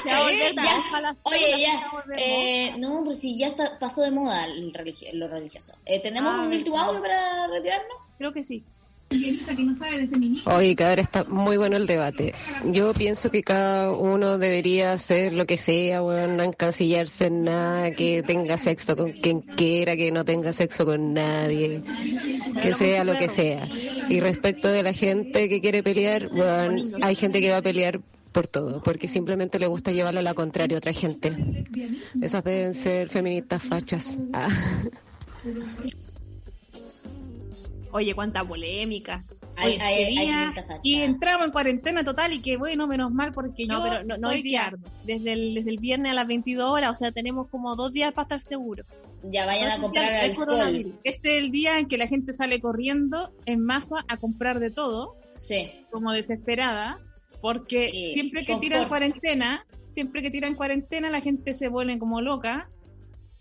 Se 0.03 0.09
va 0.11 0.17
a 0.17 0.23
volver 0.23 0.55
Ya. 0.55 0.63
sea 0.65 1.17
Oye, 1.25 1.61
ya. 1.61 1.91
Eh, 2.17 2.75
no, 2.79 3.01
pero 3.05 3.15
si 3.17 3.39
ya 3.39 3.49
está, 3.49 3.79
pasó 3.79 4.01
de 4.03 4.11
moda 4.11 4.47
el 4.47 4.73
religio- 4.73 5.11
lo 5.13 5.29
religioso. 5.29 5.75
Eh, 5.85 6.01
¿Tenemos 6.01 6.33
Ah, 6.35 6.43
un 6.43 6.53
último 6.53 6.79
audio 6.79 7.01
para 7.03 7.47
retirarnos? 7.49 7.99
Creo 8.17 8.33
que 8.33 8.43
sí. 8.43 8.65
Oye, 10.45 10.77
cabrón, 10.77 10.99
está 10.99 11.25
muy 11.25 11.57
bueno 11.57 11.77
el 11.77 11.87
debate. 11.87 12.35
Yo 12.67 12.93
pienso 12.93 13.31
que 13.31 13.43
cada 13.43 13.91
uno 13.93 14.37
debería 14.37 14.93
hacer 14.93 15.33
lo 15.33 15.47
que 15.47 15.57
sea, 15.57 16.03
weón, 16.03 16.37
no 16.37 16.43
encasillarse 16.43 17.27
en 17.27 17.45
nada, 17.45 17.91
que 17.93 18.23
tenga 18.23 18.59
sexo 18.59 18.97
con 18.97 19.13
quien 19.13 19.41
quiera, 19.41 19.97
que 19.97 20.13
no 20.13 20.25
tenga 20.25 20.53
sexo 20.53 20.85
con 20.85 21.15
nadie, 21.15 21.81
que 22.63 22.75
sea 22.75 23.05
lo 23.05 23.17
que 23.17 23.29
sea. 23.29 23.67
Y 24.11 24.21
respecto 24.21 24.69
de 24.69 24.83
la 24.83 24.93
gente 24.93 25.49
que 25.49 25.61
quiere 25.61 25.83
pelear, 25.83 26.29
weón, 26.31 26.91
hay 27.03 27.15
gente 27.15 27.41
que 27.41 27.51
va 27.51 27.59
a 27.59 27.63
pelear 27.63 28.01
por 28.33 28.47
todo, 28.47 28.83
porque 28.83 29.09
simplemente 29.09 29.59
le 29.59 29.69
gusta 29.69 29.91
llevarlo 29.91 30.21
a 30.21 30.23
la 30.23 30.35
contraria 30.35 30.77
a 30.77 30.79
otra 30.79 30.93
gente. 30.93 31.65
Esas 32.21 32.45
deben 32.45 32.75
ser 32.75 33.09
feministas 33.09 33.63
fachas. 33.63 34.19
Ah. 34.35 34.49
Oye, 37.99 38.15
cuánta 38.15 38.45
polémica. 38.47 39.25
Hay, 39.57 39.73
Hoy 39.73 39.79
hay, 39.81 39.95
hay 40.05 40.11
día, 40.11 40.33
feministas 40.35 40.67
fachas. 40.67 40.81
y 40.85 40.95
entramos 41.03 41.47
en 41.47 41.53
cuarentena 41.53 42.05
total 42.05 42.33
y 42.33 42.39
que 42.41 42.57
bueno, 42.57 42.87
menos 42.87 43.11
mal 43.13 43.33
porque 43.33 43.67
No, 43.67 43.79
yo 43.85 43.91
pero 43.91 44.05
no, 44.05 44.17
no 44.17 44.29
hoy 44.29 44.43
día. 44.43 44.73
Desde 45.05 45.33
el, 45.33 45.55
desde 45.55 45.71
el 45.71 45.79
viernes 45.79 46.13
a 46.13 46.15
las 46.15 46.27
22 46.29 46.71
horas, 46.71 46.91
o 46.93 46.95
sea, 46.95 47.11
tenemos 47.11 47.49
como 47.49 47.75
dos 47.75 47.93
días 47.93 48.13
para 48.13 48.25
estar 48.37 48.43
seguros. 48.43 48.87
Ya 49.25 49.47
vayan 49.47 49.73
a 49.73 49.81
comprar 49.81 50.13
alcohol. 50.13 50.95
Este 51.03 51.39
es 51.39 51.45
el 51.45 51.51
día 51.51 51.79
en 51.81 51.89
que 51.89 51.99
la 51.99 52.07
gente 52.07 52.33
sale 52.33 52.61
corriendo 52.61 53.33
en 53.47 53.65
masa 53.65 54.05
a 54.07 54.17
comprar 54.17 54.61
de 54.61 54.71
todo, 54.71 55.17
Sí. 55.41 55.69
como 55.91 56.13
desesperada, 56.13 57.01
porque 57.41 58.11
siempre 58.13 58.43
que 58.45 58.53
confort. 58.53 58.63
tiran 58.73 58.89
cuarentena, 58.89 59.67
siempre 59.91 60.23
que 60.23 60.31
tiran 60.31 60.55
cuarentena 60.55 61.11
la 61.11 61.21
gente 61.21 61.53
se 61.55 61.67
vuelve 61.69 61.99
como 61.99 62.21
loca 62.21 62.71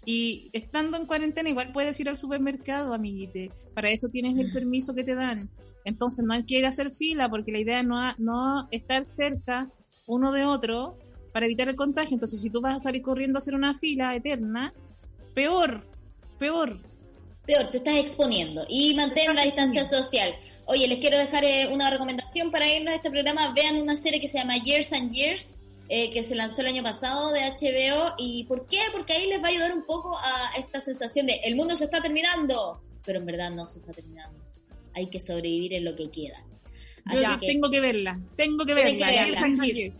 y 0.10 0.50
estando 0.54 0.96
en 0.96 1.06
cuarentena 1.06 1.50
igual 1.50 1.74
puedes 1.74 2.00
ir 2.00 2.08
al 2.08 2.16
supermercado, 2.16 2.94
amiguite. 2.94 3.52
Para 3.74 3.90
eso 3.90 4.08
tienes 4.08 4.38
el 4.40 4.54
permiso 4.54 4.96
que 4.96 5.04
te 5.04 5.16
dan. 5.16 5.50
Entonces 5.84 6.24
no 6.24 6.34
hay 6.34 6.46
que 6.46 6.58
ir 6.58 6.66
a 6.66 6.70
hacer 6.70 6.94
fila 6.94 7.28
porque 7.28 7.52
la 7.52 7.60
idea 7.60 7.84
no 7.84 8.10
es 8.10 8.18
no 8.18 8.70
estar 8.72 9.04
cerca 9.04 9.70
uno 10.06 10.32
de 10.32 10.46
otro 10.46 10.98
para 11.34 11.46
evitar 11.46 11.68
el 11.68 11.76
contagio. 11.76 12.14
Entonces 12.14 12.42
si 12.42 12.50
tú 12.50 12.62
vas 12.62 12.78
a 12.78 12.80
salir 12.80 13.02
corriendo 13.02 13.38
a 13.38 13.40
hacer 13.42 13.54
una 13.54 13.78
fila 13.78 14.16
eterna, 14.16 14.74
peor, 15.34 15.86
peor. 16.40 16.80
Peor, 17.46 17.68
te 17.68 17.80
estás 17.80 17.98
exponiendo. 17.98 18.66
Y 18.70 18.94
mantén 18.94 19.36
la 19.36 19.44
distancia 19.44 19.84
social. 19.84 20.34
Oye, 20.68 20.88
les 20.88 21.00
quiero 21.00 21.18
dejar 21.18 21.44
eh, 21.44 21.68
una 21.74 21.90
recomendación 21.90 22.50
para 22.50 22.74
irnos 22.74 22.94
a 22.94 22.96
este 22.96 23.12
programa. 23.12 23.52
Vean 23.54 23.76
una 23.76 23.98
serie 23.98 24.22
que 24.22 24.30
se 24.30 24.38
llama 24.38 24.56
Years 24.56 24.94
and 24.94 25.12
Years, 25.12 25.60
eh, 25.90 26.12
que 26.14 26.24
se 26.24 26.36
lanzó 26.36 26.62
el 26.62 26.68
año 26.68 26.84
pasado 26.84 27.32
de 27.32 27.42
HBO. 27.42 28.16
¿Y 28.18 28.46
por 28.46 28.68
qué? 28.68 28.80
Porque 28.92 29.14
ahí 29.14 29.28
les 29.28 29.42
va 29.42 29.48
a 29.48 29.52
ayudar 29.52 29.74
un 29.74 29.86
poco 29.86 30.18
a 30.18 30.52
esta 30.58 30.82
sensación 30.82 31.28
de 31.28 31.40
el 31.44 31.56
mundo 31.56 31.76
se 31.78 31.86
está 31.86 32.02
terminando. 32.02 32.82
Pero 33.06 33.20
en 33.20 33.26
verdad 33.26 33.52
no 33.52 33.68
se 33.68 33.80
está 33.80 33.94
terminando. 33.94 34.38
Hay 34.94 35.10
que 35.10 35.20
sobrevivir 35.20 35.74
en 35.74 35.86
lo 35.86 35.96
que 35.96 36.10
queda. 36.12 36.44
Yo 37.12 37.26
Así 37.26 37.40
que 37.40 37.48
tengo 37.48 37.70
que 37.70 37.80
verla, 37.80 38.20
tengo 38.36 38.66
que 38.66 38.74
verla. 38.74 39.08
que 39.08 39.16
verla. 39.16 39.94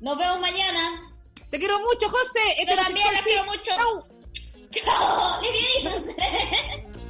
nos 0.00 0.18
vemos 0.18 0.40
mañana. 0.40 1.12
Te 1.50 1.58
quiero 1.58 1.78
mucho, 1.80 2.08
José. 2.08 2.40
Yo 2.66 2.76
también 2.76 3.06
las 3.12 3.22
quiero 3.22 3.44
mucho. 3.44 3.70
Chau. 3.76 4.04
¡Chao! 4.70 5.40
¡Lesbianícense! 5.42 6.16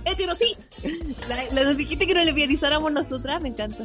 Hetero 0.05 0.35
sí. 0.35 0.55
La, 1.29 1.45
la 1.51 1.64
nos 1.64 1.77
dijiste 1.77 2.07
que 2.07 2.14
no 2.14 2.22
le 2.22 2.33
pianizáramos 2.33 2.93
nosotras, 2.93 3.43
me 3.43 3.49
encanta. 3.49 3.85